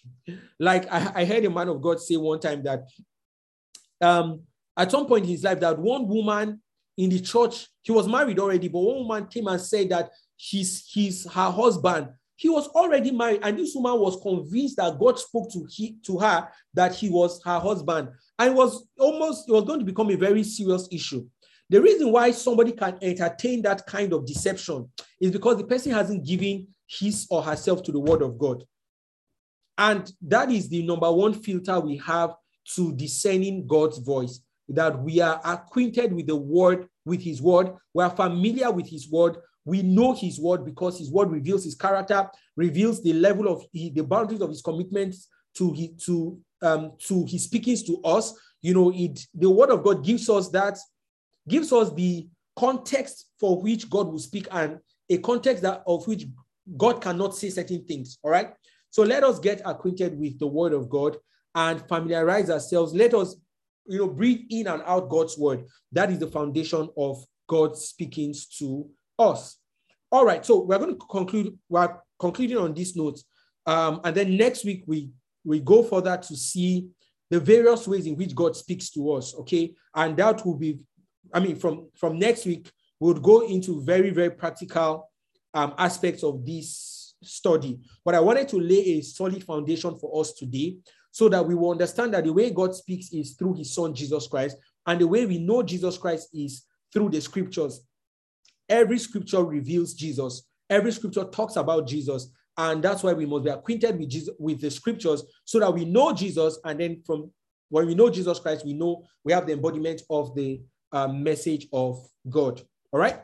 like 0.61 0.93
I, 0.93 1.13
I 1.23 1.25
heard 1.25 1.45
a 1.45 1.51
man 1.51 1.69
of 1.69 1.81
God 1.81 2.01
say 2.01 2.17
one 2.17 2.41
time 2.41 2.63
that 2.65 2.85
um, 4.01 4.43
at 4.77 4.91
some 4.91 5.07
point 5.07 5.25
in 5.25 5.31
his 5.31 5.45
life, 5.45 5.61
that 5.61 5.79
one 5.79 6.07
woman 6.07 6.61
in 6.99 7.09
the 7.09 7.21
church, 7.21 7.67
he 7.83 7.93
was 7.93 8.07
married 8.07 8.39
already, 8.39 8.69
but 8.69 8.81
one 8.81 8.97
woman 9.07 9.27
came 9.27 9.47
and 9.47 9.61
said 9.61 9.89
that 9.89 10.11
he's, 10.37 10.85
he's 10.87 11.25
her 11.31 11.51
husband 11.51 12.09
he 12.37 12.49
was 12.49 12.69
already 12.69 13.11
married, 13.11 13.41
and 13.43 13.59
this 13.59 13.75
woman 13.75 13.99
was 13.99 14.21
convinced 14.21 14.77
that 14.77 14.99
God 14.99 15.19
spoke 15.19 15.51
to, 15.53 15.67
he, 15.71 15.97
to 16.05 16.19
her 16.19 16.49
that 16.75 16.95
he 16.95 17.09
was 17.09 17.43
her 17.45 17.59
husband. 17.59 18.11
And 18.39 18.53
it 18.53 18.55
was 18.57 18.87
almost, 18.99 19.49
it 19.49 19.53
was 19.53 19.65
going 19.65 19.79
to 19.81 19.87
become 19.87 20.11
a 20.11 20.17
very 20.17 20.43
serious 20.43 20.87
issue. 20.93 21.27
The 21.71 21.81
reason 21.81 22.13
why 22.13 22.31
somebody 22.31 22.73
can 22.73 22.99
entertain 23.03 23.63
that 23.63 23.87
kind 23.87 24.13
of 24.13 24.27
deception 24.27 24.89
is 25.21 25.31
because 25.31 25.57
the 25.57 25.65
person 25.65 25.93
hasn't 25.93 26.27
given 26.27 26.69
his 26.87 27.27
or 27.31 27.43
herself 27.43 27.83
to 27.85 27.93
the 27.93 27.99
word 27.99 28.23
of 28.23 28.39
God. 28.39 28.63
And 29.79 30.11
that 30.23 30.51
is 30.51 30.69
the 30.69 30.83
number 30.83 31.11
one 31.11 31.35
filter 31.35 31.81
we 31.81 31.97
have 31.99 32.35
to 32.75 32.95
discerning 32.95 33.67
God's 33.67 33.99
voice 33.99 34.41
that 34.69 34.99
we 35.01 35.21
are 35.21 35.41
acquainted 35.45 36.13
with 36.13 36.27
the 36.27 36.37
word, 36.37 36.89
with 37.05 37.23
his 37.23 37.41
word, 37.41 37.73
we 37.95 38.03
are 38.03 38.11
familiar 38.11 38.71
with 38.71 38.89
his 38.89 39.09
word, 39.09 39.37
we 39.67 39.83
know 39.83 40.15
his 40.15 40.39
word 40.39 40.65
because 40.65 40.97
his 40.99 41.11
word 41.11 41.31
reveals 41.31 41.65
his 41.65 41.75
character, 41.75 42.31
reveals 42.57 43.03
the 43.03 43.13
level 43.13 43.49
of 43.49 43.65
the 43.73 44.01
boundaries 44.03 44.41
of 44.41 44.49
his 44.49 44.63
commitment 44.63 45.15
to 45.57 45.73
his, 45.73 46.05
to 46.07 46.39
um, 46.63 46.93
to 47.01 47.27
his 47.27 47.45
speakings 47.45 47.83
to 47.83 48.01
us. 48.03 48.33
You 48.63 48.75
know, 48.75 48.93
it 48.95 49.21
the 49.35 49.51
word 49.51 49.71
of 49.71 49.83
God 49.83 50.05
gives 50.05 50.31
us 50.31 50.49
that, 50.51 50.79
gives 51.49 51.73
us 51.73 51.93
the 51.93 52.29
context 52.57 53.27
for 53.39 53.61
which 53.61 53.91
God 53.91 54.07
will 54.07 54.21
speak 54.21 54.47
and 54.53 54.79
a 55.11 55.19
context 55.19 55.63
that 55.65 55.83
of 55.87 56.07
which 56.07 56.27
God 56.77 57.03
cannot 57.03 57.35
say 57.37 57.51
certain 57.51 57.85
things. 57.85 58.19
All 58.23 58.31
right. 58.31 58.55
So 58.91 59.03
let 59.03 59.25
us 59.25 59.41
get 59.41 59.61
acquainted 59.65 60.19
with 60.19 60.39
the 60.39 60.47
word 60.47 60.73
of 60.73 60.89
God 60.89 61.17
and 61.55 61.87
familiarize 61.89 62.51
ourselves. 62.51 62.95
Let 62.95 63.15
us, 63.15 63.37
you 63.87 63.99
know, 63.99 64.09
breathe 64.09 64.43
in 64.49 64.69
and 64.69 64.83
out 64.87 65.11
God's 65.11 65.37
word. 65.37 65.65
That 65.93 66.11
is 66.11 66.19
the 66.21 66.29
foundation 66.29 66.89
of 66.97 67.25
God 67.49 67.77
speaking 67.77 68.35
to 68.59 68.89
us. 69.19 69.59
All 70.11 70.25
right. 70.25 70.45
So 70.45 70.61
we're 70.61 70.79
going 70.79 70.99
to 70.99 71.07
conclude. 71.07 71.59
We're 71.69 71.97
concluding 72.19 72.59
on 72.59 72.75
this 72.75 72.97
note. 72.97 73.21
Um, 73.67 74.01
and 74.05 74.17
then 74.17 74.37
next 74.37 74.65
week 74.65 74.85
we 74.87 75.11
we 75.45 75.61
go 75.61 75.83
further 75.83 76.17
to 76.17 76.37
see 76.37 76.89
the 77.31 77.41
various 77.41 77.89
ways 77.89 78.07
in 78.07 78.17
which 78.17 78.35
God 78.35 78.57
speaks 78.57 78.91
to 78.91 79.13
us. 79.13 79.35
Okay. 79.35 79.75
And 79.95 80.17
that 80.17 80.45
will 80.45 80.57
be, 80.57 80.81
I 81.33 81.41
mean, 81.41 81.57
from, 81.57 81.89
from 81.95 82.19
next 82.19 82.47
week, 82.47 82.71
we'll 83.01 83.15
go 83.15 83.47
into 83.47 83.83
very, 83.83 84.11
very 84.11 84.31
practical 84.31 85.11
um, 85.55 85.75
aspects 85.79 86.23
of 86.23 86.45
this 86.45 87.15
study. 87.23 87.79
But 88.05 88.15
I 88.15 88.21
wanted 88.21 88.49
to 88.49 88.61
lay 88.61 88.99
a 88.99 89.01
solid 89.03 89.43
foundation 89.43 89.97
for 89.99 90.21
us 90.21 90.33
today 90.35 90.77
so 91.11 91.29
that 91.29 91.47
we 91.47 91.55
will 91.55 91.71
understand 91.71 92.15
that 92.15 92.25
the 92.25 92.33
way 92.33 92.51
God 92.51 92.75
speaks 92.75 93.13
is 93.13 93.35
through 93.35 93.55
his 93.55 93.75
son, 93.75 93.95
Jesus 93.95 94.29
Christ. 94.29 94.57
And 94.87 95.01
the 95.01 95.09
way 95.09 95.27
we 95.27 95.39
know 95.39 95.63
Jesus 95.63 95.97
Christ 95.99 96.29
is 96.35 96.65
through 96.93 97.11
the 97.11 97.21
scriptures. 97.21 97.81
Every 98.69 98.99
scripture 98.99 99.45
reveals 99.45 99.95
Jesus. 99.95 100.47
Every 100.69 100.93
scripture 100.93 101.25
talks 101.25 101.57
about 101.57 101.87
Jesus. 101.87 102.31
And 102.59 102.83
that's 102.83 103.03
why 103.03 103.13
we 103.13 103.27
must 103.27 103.45
be 103.45 103.51
acquainted 103.51 103.99
with 103.99 104.09
Jesus, 104.09 104.35
with 104.39 104.61
the 104.61 104.71
scriptures, 104.71 105.23
so 105.45 105.61
that 105.61 105.73
we 105.73 105.85
know 105.85 106.13
Jesus. 106.13 106.59
And 106.65 106.81
then 106.81 107.03
from 107.05 107.31
when 107.69 107.87
we 107.87 107.95
know 107.95 108.11
Jesus 108.11 108.39
Christ, 108.39 108.65
we 108.65 108.73
know 108.73 109.05
we 109.25 109.33
have 109.33 109.47
the 109.47 109.53
embodiment 109.53 110.03
of 110.09 110.35
the 110.35 110.63
uh, 110.93 111.09
message 111.09 111.67
of 111.73 112.07
God. 112.29 112.63
All 112.93 113.01
right. 113.01 113.21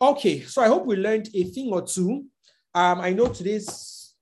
Okay, 0.00 0.42
so 0.42 0.62
I 0.62 0.68
hope 0.68 0.86
we 0.86 0.96
learned 0.96 1.28
a 1.34 1.44
thing 1.44 1.72
or 1.72 1.82
two. 1.82 2.26
Um, 2.74 3.00
I 3.00 3.12
know 3.12 3.28
today's 3.28 4.14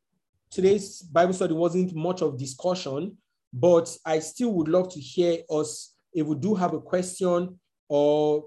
today's 0.50 1.02
Bible 1.02 1.32
study 1.32 1.52
wasn't 1.52 1.94
much 1.96 2.22
of 2.22 2.38
discussion, 2.38 3.18
but 3.52 3.94
I 4.06 4.20
still 4.20 4.52
would 4.52 4.68
love 4.68 4.92
to 4.94 5.00
hear 5.00 5.38
us 5.50 5.96
if 6.12 6.26
we 6.26 6.36
do 6.36 6.54
have 6.54 6.74
a 6.74 6.80
question 6.80 7.58
or 7.88 8.44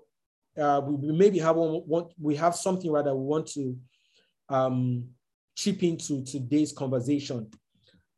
uh, 0.60 0.82
we 0.84 1.12
maybe 1.12 1.40
have 1.40 1.56
one, 1.56 1.82
one, 1.86 2.06
we 2.20 2.36
have 2.36 2.56
something 2.56 2.92
rather 2.92 3.16
we 3.16 3.26
want 3.26 3.48
to 3.48 3.78
um, 4.50 5.06
chip 5.56 5.84
into 5.84 6.24
today's 6.24 6.72
conversation. 6.72 7.50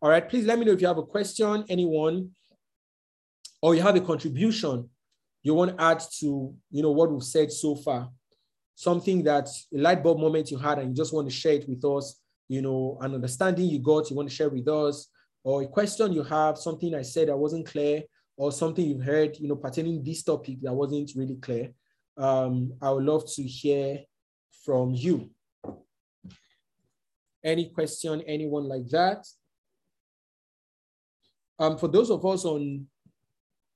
All 0.02 0.10
right, 0.10 0.28
please 0.28 0.46
let 0.46 0.58
me 0.58 0.66
know 0.66 0.72
if 0.72 0.82
you 0.82 0.88
have 0.88 0.98
a 0.98 1.04
question, 1.04 1.66
anyone, 1.70 2.32
or 3.62 3.76
you 3.76 3.82
have 3.82 3.96
a 3.96 4.02
contribution 4.02 4.90
you 5.44 5.54
want 5.54 5.78
to 5.78 5.84
add 5.84 6.02
to 6.20 6.54
you 6.72 6.82
know 6.82 6.92
what 6.92 7.12
we've 7.12 7.24
said 7.24 7.52
so 7.52 7.76
far. 7.76 8.10
Something 8.76 9.24
that 9.24 9.48
a 9.74 9.78
light 9.78 10.04
bulb 10.04 10.20
moment 10.20 10.52
you 10.52 10.58
had 10.58 10.80
and 10.80 10.90
you 10.90 10.96
just 10.96 11.14
want 11.14 11.30
to 11.30 11.34
share 11.34 11.54
it 11.54 11.68
with 11.68 11.84
us, 11.84 12.22
you 12.48 12.62
know, 12.62 12.98
an 13.02 13.14
understanding 13.14 13.66
you 13.66 13.80
got, 13.80 14.10
you 14.10 14.16
want 14.16 14.30
to 14.30 14.36
share 14.36 14.50
with 14.50 14.68
us, 14.68 15.10
or 15.44 15.64
a 15.64 15.68
question 15.68 16.14
you 16.14 16.24
have, 16.24 16.58
something 16.58 16.96
I 16.96 17.02
said 17.02 17.28
that 17.28 17.38
wasn't 17.38 17.68
clear, 17.68 18.04
or 18.38 18.52
something 18.52 18.86
you've 18.86 19.04
heard, 19.04 19.38
you 19.38 19.50
know, 19.50 19.56
pertaining 19.56 20.04
this 20.04 20.24
topic 20.24 20.62
that 20.62 20.74
wasn't 20.74 21.12
really 21.16 21.36
clear. 21.36 21.72
Um, 22.20 22.74
I 22.82 22.92
would 22.92 23.06
love 23.06 23.24
to 23.36 23.44
hear 23.44 24.00
from 24.66 24.94
you. 24.94 25.30
Any 27.42 27.70
question, 27.70 28.22
anyone 28.28 28.66
like 28.66 28.88
that? 28.90 29.26
Um, 31.58 31.78
for 31.78 31.88
those 31.88 32.12
of 32.12 32.26
us 32.26 32.44
on, 32.44 32.88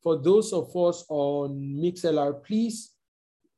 for 0.02 0.18
those 0.18 0.52
of 0.52 0.76
us 0.76 1.06
on 1.08 1.52
MixLR, 1.82 2.44
please, 2.44 2.92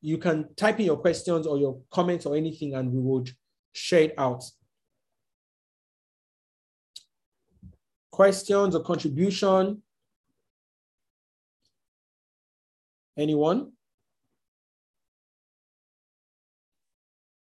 you 0.01 0.19
can 0.19 0.53
type 0.55 0.79
in 0.79 0.85
your 0.85 0.97
questions 0.97 1.47
or 1.47 1.57
your 1.57 1.81
comments 1.89 2.27
or 2.27 2.35
anything 2.35 2.75
and 2.75 2.91
we 2.91 2.99
would 2.99 3.31
share 3.73 4.01
it 4.01 4.13
out. 4.19 4.43
Questions 8.11 8.75
or 8.75 8.83
contribution? 8.83 9.81
Anyone? 13.17 13.74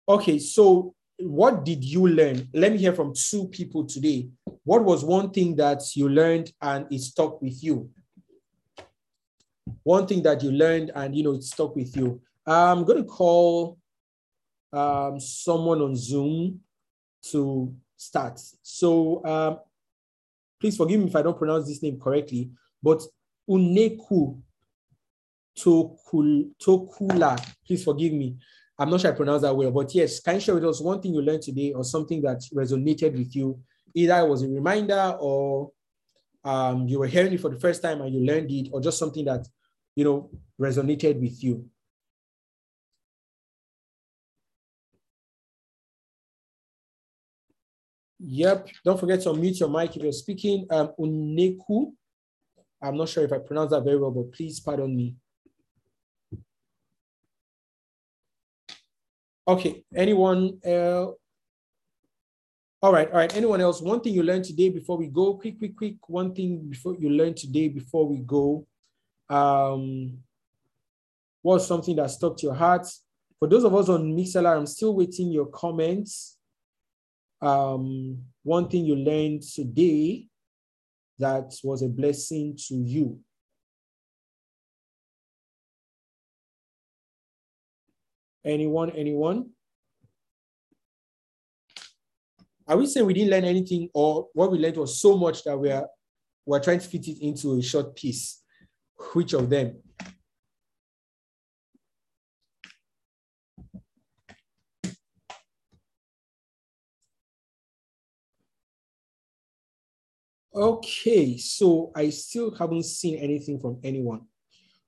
Okay, 0.08 0.38
so 0.38 0.94
what 1.20 1.64
did 1.64 1.84
you 1.84 2.08
learn? 2.08 2.50
Let 2.54 2.74
me 2.74 2.78
hear 2.78 2.94
from 2.94 3.14
two 3.14 3.48
people 3.48 3.86
today. 3.86 4.28
What 4.66 4.84
was 4.84 5.06
one 5.06 5.32
thing 5.32 5.56
that 5.56 5.82
you 5.96 6.10
learned 6.10 6.52
and 6.62 6.86
it 6.92 7.00
stuck 7.00 7.42
with 7.42 7.64
you? 7.64 7.90
One 9.84 10.06
thing 10.06 10.22
that 10.24 10.44
you 10.44 10.52
learned 10.52 10.92
and 10.94 11.16
you 11.16 11.24
know 11.24 11.34
it 11.34 11.44
stuck 11.44 11.76
with 11.76 11.96
you. 11.96 12.22
I'm 12.46 12.86
to 12.86 13.04
call 13.06 13.78
um, 14.74 15.20
someone 15.20 15.82
on 15.82 15.96
Zoom 15.96 16.60
to 17.32 17.74
start. 17.96 18.42
So 18.62 19.24
um, 19.24 19.60
please 20.60 20.76
forgive 20.76 21.00
me 21.00 21.08
if 21.08 21.16
I 21.16 21.22
don't 21.22 21.38
pronounce 21.38 21.68
this 21.68 21.82
name 21.82 21.98
correctly, 21.98 22.50
but 22.82 23.02
Uneku 23.50 24.42
Tokula, 25.58 27.54
please 27.66 27.84
forgive 27.84 28.12
me. 28.12 28.36
I'm 28.80 28.90
not 28.90 29.02
sure 29.02 29.12
I 29.12 29.16
pronounced 29.16 29.44
that 29.44 29.56
well, 29.56 29.72
but 29.72 29.94
yes, 29.94 30.20
can 30.20 30.36
you 30.36 30.42
share 30.42 30.56
with 30.56 30.66
us 30.66 30.82
one 30.82 31.02
thing 31.02 31.14
you 31.14 31.22
learned 31.22 31.44
today 31.44 31.74
or 31.74 31.84
something 31.84 32.22
that 32.24 32.42
resonated 32.54 33.16
with 33.16 33.36
you? 33.36 33.60
Either 33.94 34.20
it 34.20 34.28
was 34.28 34.42
a 34.42 34.48
reminder 34.48 35.16
or 35.20 35.72
um, 36.44 36.88
you 36.88 37.00
were 37.00 37.08
hearing 37.08 37.34
it 37.34 37.40
for 37.42 37.50
the 37.50 37.60
first 37.60 37.82
time 37.82 38.02
and 38.02 38.14
you 38.14 38.26
learned 38.26 38.52
it, 38.52 38.70
or 38.72 38.82
just 38.82 38.98
something 38.98 39.26
that 39.26 39.48
you 39.96 40.04
know 40.04 40.30
resonated 40.60 41.20
with 41.22 41.44
you. 41.44 41.70
Yep. 48.20 48.70
Don't 48.86 49.00
forget 49.00 49.22
to 49.22 49.30
unmute 49.30 49.60
your 49.60 49.70
mic 49.70 49.96
if 49.96 50.02
you're 50.02 50.12
speaking. 50.14 50.66
Um, 50.70 50.92
Uneku. 50.98 51.92
I'm 52.82 52.98
not 52.98 53.10
sure 53.10 53.24
if 53.24 53.34
I 53.34 53.38
pronounced 53.38 53.72
that 53.72 53.84
very 53.84 53.98
well, 53.98 54.12
but 54.12 54.32
please 54.32 54.60
pardon 54.60 54.96
me. 54.96 55.16
Okay, 59.48 59.84
anyone? 59.94 60.60
All 62.82 62.92
right, 62.92 63.08
all 63.10 63.18
right. 63.18 63.34
Anyone 63.36 63.62
else? 63.62 63.82
One 63.82 64.02
thing 64.02 64.14
you 64.14 64.24
learned 64.24 64.44
today 64.44 64.70
before 64.70 64.98
we 64.98 65.08
go, 65.08 65.36
quick, 65.36 65.58
quick, 65.58 65.76
quick. 65.76 65.96
One 66.10 66.34
thing 66.34 66.68
before 66.70 66.96
you 67.00 67.10
learned 67.10 67.38
today 67.38 67.70
before 67.70 68.08
we 68.08 68.18
go. 68.18 68.68
Um, 69.30 70.18
was 71.42 71.68
something 71.68 71.96
that 71.96 72.10
to 72.38 72.46
your 72.46 72.56
heart? 72.56 72.88
For 73.40 73.48
those 73.48 73.64
of 73.64 73.74
us 73.76 73.90
on 73.90 74.16
MixLR, 74.16 74.58
I'm 74.58 74.66
still 74.66 74.96
waiting 74.96 75.32
your 75.32 75.46
comments. 75.48 76.38
Um, 77.42 78.20
one 78.44 78.70
thing 78.70 78.86
you 78.86 78.96
learned 78.96 79.44
today 79.44 80.28
that 81.20 81.54
was 81.64 81.82
a 81.84 81.90
blessing 81.90 82.58
to 82.68 82.76
you. 82.76 83.20
Anyone, 88.46 88.90
anyone? 88.92 89.50
I 92.68 92.76
we 92.76 92.88
say 92.88 93.02
we 93.02 93.14
didn't 93.14 93.30
learn 93.30 93.44
anything 93.46 93.90
or 93.94 94.28
what 94.34 94.52
we 94.52 94.58
learned 94.58 94.78
was 94.78 95.00
so 95.00 95.18
much 95.18 95.44
that 95.44 95.58
we 95.58 95.70
are 95.72 95.88
we're 96.46 96.60
trying 96.60 96.80
to 96.80 96.88
fit 96.88 97.08
it 97.08 97.22
into 97.22 97.58
a 97.58 97.62
short 97.62 97.96
piece? 97.96 98.42
Which 99.14 99.34
of 99.34 99.50
them? 99.50 99.82
Okay, 110.56 111.38
so 111.38 111.92
I 111.96 112.10
still 112.12 112.54
haven't 112.54 112.84
seen 112.84 113.18
anything 113.18 113.60
from 113.60 113.80
anyone. 113.84 114.28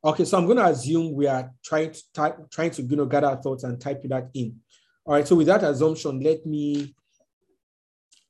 Okay, 0.06 0.24
so 0.24 0.38
I'm 0.38 0.46
going 0.46 0.60
to 0.60 0.68
assume 0.68 1.16
we 1.16 1.26
are 1.26 1.52
trying 1.64 1.92
to 1.92 2.04
type, 2.14 2.38
trying 2.52 2.70
to 2.70 2.84
you 2.84 2.96
know 2.96 3.08
gather 3.08 3.26
our 3.26 3.42
thoughts 3.42 3.64
and 3.64 3.82
type 3.82 4.04
that 4.04 4.30
in. 4.36 4.56
All 5.04 5.16
right, 5.16 5.28
so 5.28 5.36
with 5.36 5.48
that 5.48 5.64
assumption, 5.64 6.20
let 6.20 6.46
me 6.46 6.94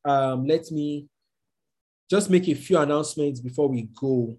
um, 0.06 0.46
let 0.46 0.72
me 0.72 1.08
just 2.10 2.30
make 2.30 2.48
a 2.48 2.54
few 2.54 2.78
announcements 2.78 3.42
before 3.42 3.68
we 3.68 3.90
go. 3.94 4.38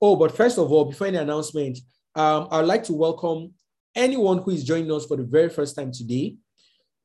Oh, 0.00 0.16
but 0.16 0.34
first 0.34 0.56
of 0.56 0.72
all, 0.72 0.86
before 0.86 1.08
any 1.08 1.18
announcement, 1.18 1.78
um, 2.14 2.48
I'd 2.50 2.62
like 2.62 2.84
to 2.84 2.94
welcome 2.94 3.52
anyone 3.94 4.38
who 4.38 4.52
is 4.52 4.64
joining 4.64 4.90
us 4.90 5.04
for 5.04 5.18
the 5.18 5.24
very 5.24 5.50
first 5.50 5.76
time 5.76 5.92
today. 5.92 6.36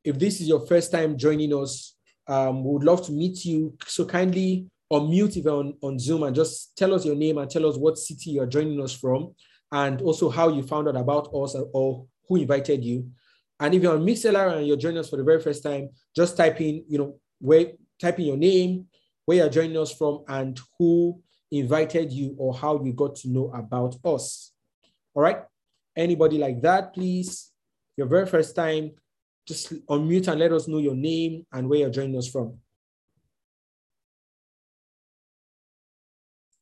If 0.02 0.18
this 0.18 0.40
is 0.40 0.48
your 0.48 0.66
first 0.66 0.90
time 0.90 1.18
joining 1.18 1.52
us, 1.52 1.96
um, 2.28 2.64
we 2.64 2.72
would 2.72 2.84
love 2.84 3.04
to 3.06 3.12
meet 3.12 3.44
you. 3.44 3.76
So 3.86 4.06
kindly 4.06 4.70
unmute 4.90 5.36
if 5.36 5.44
you're 5.44 5.58
on, 5.58 5.74
on 5.82 5.98
Zoom 5.98 6.22
and 6.22 6.34
just 6.34 6.74
tell 6.78 6.94
us 6.94 7.04
your 7.04 7.16
name 7.16 7.36
and 7.36 7.50
tell 7.50 7.66
us 7.66 7.76
what 7.76 7.98
city 7.98 8.30
you're 8.30 8.46
joining 8.46 8.80
us 8.80 8.94
from 8.94 9.34
and 9.72 10.00
also 10.02 10.28
how 10.28 10.48
you 10.48 10.62
found 10.62 10.88
out 10.88 10.96
about 10.96 11.28
us 11.34 11.56
or 11.72 12.06
who 12.28 12.36
invited 12.36 12.84
you. 12.84 13.10
And 13.58 13.74
if 13.74 13.82
you're 13.82 13.94
on 13.94 14.04
MixLR 14.04 14.56
and 14.56 14.66
you're 14.66 14.76
joining 14.76 14.98
us 14.98 15.10
for 15.10 15.16
the 15.16 15.24
very 15.24 15.40
first 15.40 15.62
time, 15.62 15.90
just 16.14 16.36
type 16.36 16.60
in, 16.60 16.84
you 16.88 16.98
know, 16.98 17.20
where 17.38 17.72
type 18.00 18.18
in 18.18 18.26
your 18.26 18.36
name, 18.36 18.86
where 19.24 19.38
you're 19.38 19.48
joining 19.48 19.76
us 19.76 19.92
from, 19.92 20.24
and 20.28 20.58
who 20.78 21.20
invited 21.50 22.12
you 22.12 22.34
or 22.38 22.54
how 22.54 22.82
you 22.84 22.92
got 22.92 23.16
to 23.16 23.28
know 23.28 23.50
about 23.54 23.96
us. 24.04 24.52
All 25.14 25.22
right. 25.22 25.42
Anybody 25.96 26.38
like 26.38 26.60
that, 26.62 26.92
please? 26.92 27.50
Your 27.96 28.06
very 28.06 28.26
first 28.26 28.54
time, 28.54 28.92
just 29.46 29.72
unmute 29.86 30.28
and 30.28 30.40
let 30.40 30.52
us 30.52 30.68
know 30.68 30.78
your 30.78 30.94
name 30.94 31.46
and 31.52 31.68
where 31.68 31.78
you're 31.78 31.90
joining 31.90 32.18
us 32.18 32.28
from. 32.28 32.58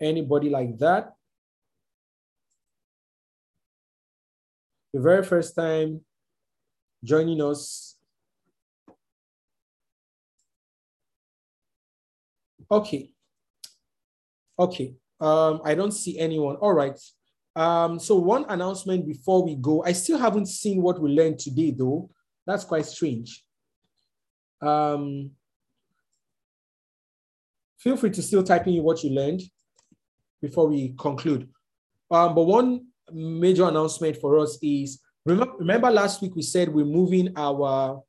Anybody 0.01 0.51
like 0.51 0.79
that? 0.79 1.15
The 4.95 5.01
very 5.01 5.25
first 5.25 5.57
time 5.57 6.03
joining 7.03 7.43
us. 7.43 7.97
Okay. 12.71 13.11
Okay. 14.57 14.95
Um, 15.21 15.63
I 15.65 15.75
don't 15.75 15.91
see 15.91 16.17
anyone. 16.21 16.55
All 16.57 16.73
right. 16.73 16.97
Um, 17.57 17.99
so 17.99 18.15
one 18.15 18.47
announcement 18.49 19.05
before 19.05 19.45
we 19.45 19.57
go. 19.57 19.83
I 19.85 19.91
still 19.91 20.17
haven't 20.17 20.47
seen 20.47 20.81
what 20.81 21.01
we 21.01 21.11
learned 21.11 21.41
today, 21.41 21.73
though. 21.77 22.09
That's 22.47 22.63
quite 22.63 22.87
strange. 22.87 23.43
Um, 24.63 25.33
feel 27.79 27.97
free 27.97 28.11
to 28.11 28.23
still 28.23 28.45
type 28.45 28.69
in 28.69 28.81
what 28.85 29.03
you 29.03 29.11
learned 29.11 29.43
before 30.41 30.69
we 30.69 30.95
conclude. 30.97 31.49
Um, 32.13 32.37
but 32.37 32.45
one 32.45 32.94
major 33.13 33.69
announcement 33.69 34.17
for 34.21 34.39
us 34.39 34.59
is 34.63 35.01
remember, 35.25 35.55
remember 35.59 35.91
last 35.91 36.23
week 36.23 36.35
we 36.35 36.43
said 36.43 36.69
we're 36.69 36.85
moving 36.85 37.33
our 37.37 38.03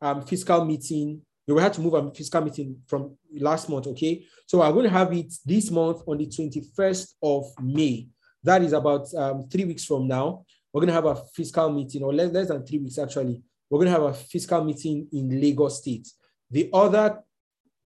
um, 0.00 0.22
fiscal 0.22 0.64
meeting. 0.64 1.20
We 1.46 1.60
had 1.60 1.74
to 1.74 1.80
move 1.80 1.94
our 1.94 2.10
fiscal 2.14 2.40
meeting 2.40 2.76
from 2.86 3.16
last 3.38 3.68
month, 3.68 3.86
okay? 3.88 4.24
So 4.46 4.58
we're 4.58 4.72
going 4.72 4.84
to 4.84 4.90
have 4.90 5.12
it 5.12 5.32
this 5.44 5.70
month 5.70 6.02
on 6.06 6.18
the 6.18 6.26
21st 6.26 7.14
of 7.22 7.44
May. 7.62 8.08
That 8.42 8.62
is 8.62 8.72
about 8.72 9.12
um, 9.14 9.48
three 9.50 9.64
weeks 9.64 9.84
from 9.84 10.08
now. 10.08 10.44
We're 10.72 10.80
going 10.80 10.88
to 10.88 10.94
have 10.94 11.06
a 11.06 11.16
fiscal 11.34 11.70
meeting, 11.70 12.02
or 12.02 12.12
less, 12.12 12.32
less 12.32 12.48
than 12.48 12.64
three 12.64 12.78
weeks 12.78 12.98
actually. 12.98 13.42
We're 13.70 13.78
going 13.78 13.92
to 13.92 14.00
have 14.00 14.02
a 14.02 14.14
fiscal 14.14 14.62
meeting 14.64 15.06
in 15.12 15.40
Lagos 15.40 15.78
State. 15.78 16.08
The 16.50 16.70
other, 16.72 17.20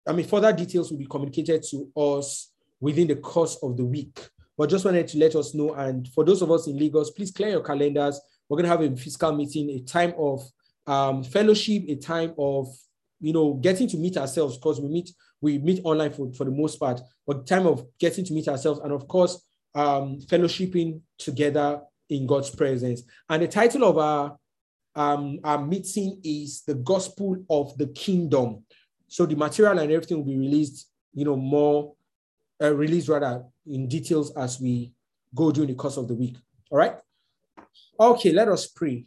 I 0.07 0.13
mean, 0.13 0.27
further 0.27 0.53
details 0.53 0.91
will 0.91 0.97
be 0.97 1.05
communicated 1.05 1.63
to 1.71 1.89
us 1.95 2.51
within 2.79 3.07
the 3.07 3.15
course 3.15 3.57
of 3.61 3.75
the 3.75 3.85
week. 3.85 4.19
But 4.57 4.69
just 4.69 4.85
wanted 4.85 5.07
to 5.09 5.17
let 5.17 5.35
us 5.35 5.53
know. 5.53 5.73
And 5.73 6.07
for 6.09 6.23
those 6.23 6.41
of 6.41 6.51
us 6.51 6.67
in 6.67 6.77
Lagos, 6.77 7.11
please 7.11 7.31
clear 7.31 7.49
your 7.49 7.63
calendars. 7.63 8.19
We're 8.49 8.57
going 8.57 8.69
to 8.69 8.71
have 8.71 8.81
a 8.81 8.95
fiscal 8.95 9.33
meeting, 9.35 9.69
a 9.69 9.79
time 9.81 10.13
of 10.17 10.41
um, 10.87 11.23
fellowship, 11.23 11.83
a 11.87 11.95
time 11.95 12.33
of 12.37 12.67
you 13.19 13.33
know 13.33 13.55
getting 13.55 13.87
to 13.89 13.97
meet 13.97 14.17
ourselves 14.17 14.57
because 14.57 14.79
we 14.79 14.89
meet 14.89 15.11
we 15.41 15.59
meet 15.59 15.81
online 15.83 16.11
for, 16.11 16.31
for 16.33 16.45
the 16.45 16.51
most 16.51 16.77
part, 16.77 17.01
but 17.25 17.45
time 17.45 17.67
of 17.67 17.85
getting 17.99 18.25
to 18.25 18.33
meet 18.33 18.47
ourselves 18.47 18.79
and 18.79 18.91
of 18.91 19.07
course 19.07 19.45
um, 19.75 20.19
fellowshipping 20.21 21.01
together 21.19 21.81
in 22.09 22.25
God's 22.25 22.49
presence. 22.49 23.03
And 23.29 23.43
the 23.43 23.47
title 23.47 23.83
of 23.83 23.97
our 23.97 24.37
um, 24.95 25.39
our 25.43 25.63
meeting 25.63 26.19
is 26.23 26.63
the 26.65 26.73
gospel 26.73 27.37
of 27.49 27.77
the 27.77 27.87
kingdom. 27.87 28.63
So 29.07 29.27
the 29.27 29.35
material 29.35 29.77
and 29.77 29.91
everything 29.91 30.17
will 30.17 30.25
be 30.25 30.37
released, 30.37 30.89
you 31.13 31.23
know, 31.23 31.35
more 31.35 31.93
uh, 32.61 32.73
released 32.73 33.07
rather 33.07 33.43
in 33.69 33.87
details 33.87 34.35
as 34.35 34.59
we 34.59 34.93
go 35.35 35.51
during 35.51 35.69
the 35.69 35.75
course 35.75 35.97
of 35.97 36.07
the 36.07 36.13
week. 36.13 36.37
All 36.71 36.77
right. 36.77 36.95
Okay, 37.99 38.31
let 38.31 38.47
us 38.47 38.67
pray. 38.67 39.05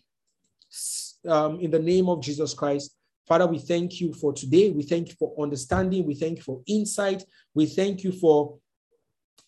Um, 1.26 1.60
in 1.60 1.70
the 1.70 1.78
name 1.78 2.08
of 2.08 2.22
Jesus 2.22 2.54
Christ, 2.54 2.96
Father, 3.26 3.46
we 3.46 3.58
thank 3.58 4.00
you 4.00 4.12
for 4.14 4.32
today. 4.32 4.70
We 4.70 4.82
thank 4.82 5.08
you 5.08 5.14
for 5.18 5.34
understanding. 5.40 6.06
We 6.06 6.14
thank 6.14 6.38
you 6.38 6.42
for 6.42 6.62
insight. 6.66 7.24
We 7.54 7.66
thank 7.66 8.02
you 8.02 8.12
for 8.12 8.58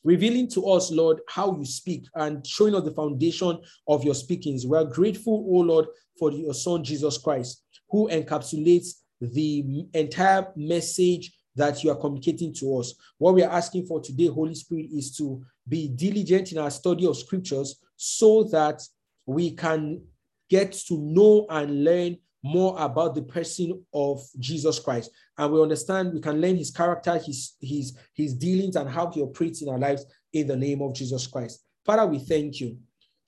revealing 0.05 0.49
to 0.51 0.67
us, 0.69 0.91
Lord, 0.91 1.21
how 1.29 1.57
you 1.57 1.65
speak 1.65 2.07
and 2.15 2.47
showing 2.47 2.75
us 2.75 2.85
the 2.85 2.93
foundation 2.93 3.59
of 3.89 4.05
your 4.05 4.15
speakings. 4.15 4.67
We 4.67 4.77
are 4.77 4.85
grateful, 4.85 5.45
oh 5.49 5.61
Lord, 5.61 5.87
for 6.19 6.31
your 6.31 6.55
Son, 6.55 6.85
Jesus 6.85 7.19
Christ, 7.19 7.65
who 7.91 8.09
encapsulates 8.09 8.95
the 9.21 9.87
entire 9.95 10.49
message 10.57 11.33
that 11.57 11.83
you 11.83 11.91
are 11.91 11.97
communicating 11.97 12.53
to 12.55 12.79
us. 12.79 12.95
What 13.19 13.35
we 13.35 13.43
are 13.43 13.53
asking 13.53 13.87
for 13.87 14.01
today, 14.01 14.27
Holy 14.27 14.55
Spirit, 14.55 14.87
is 14.93 15.17
to 15.17 15.43
be 15.69 15.89
diligent 15.89 16.53
in 16.53 16.59
our 16.59 16.71
study 16.71 17.07
of 17.07 17.17
scriptures 17.17 17.81
so 17.97 18.45
that 18.45 18.83
we 19.27 19.53
can 19.53 20.03
get 20.51 20.73
to 20.73 20.99
know 20.99 21.47
and 21.51 21.85
learn 21.85 22.17
more 22.43 22.77
about 22.81 23.15
the 23.15 23.23
person 23.23 23.85
of 23.95 24.21
Jesus 24.39 24.79
Christ. 24.79 25.11
And 25.39 25.53
we 25.53 25.63
understand 25.63 26.13
we 26.13 26.21
can 26.21 26.41
learn 26.41 26.57
his 26.57 26.71
character, 26.71 27.17
his, 27.19 27.55
his, 27.61 27.97
his 28.15 28.35
dealings, 28.35 28.77
and 28.77 28.91
how 28.91 29.11
he 29.11 29.23
operates 29.23 29.63
in 29.63 29.69
our 29.69 29.79
lives 29.79 30.05
in 30.33 30.47
the 30.47 30.57
name 30.57 30.83
of 30.83 30.95
Jesus 30.95 31.27
Christ. 31.27 31.65
Father, 31.85 32.07
we 32.07 32.19
thank 32.19 32.61
you. 32.61 32.79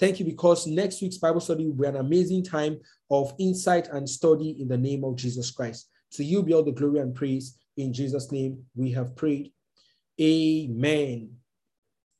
Thank 0.00 0.18
you 0.18 0.24
because 0.24 0.66
next 0.66 1.00
week's 1.00 1.18
Bible 1.18 1.40
study 1.40 1.66
will 1.66 1.74
be 1.74 1.86
an 1.86 1.96
amazing 1.96 2.44
time 2.44 2.80
of 3.10 3.32
insight 3.38 3.88
and 3.88 4.08
study 4.08 4.56
in 4.60 4.66
the 4.66 4.76
name 4.76 5.04
of 5.04 5.16
Jesus 5.16 5.50
Christ. 5.50 5.88
To 6.14 6.24
you 6.24 6.42
be 6.42 6.52
all 6.52 6.64
the 6.64 6.72
glory 6.72 6.98
and 6.98 7.14
praise. 7.14 7.58
In 7.76 7.92
Jesus' 7.92 8.30
name, 8.30 8.64
we 8.76 8.92
have 8.92 9.16
prayed. 9.16 9.52
Amen. 10.20 11.30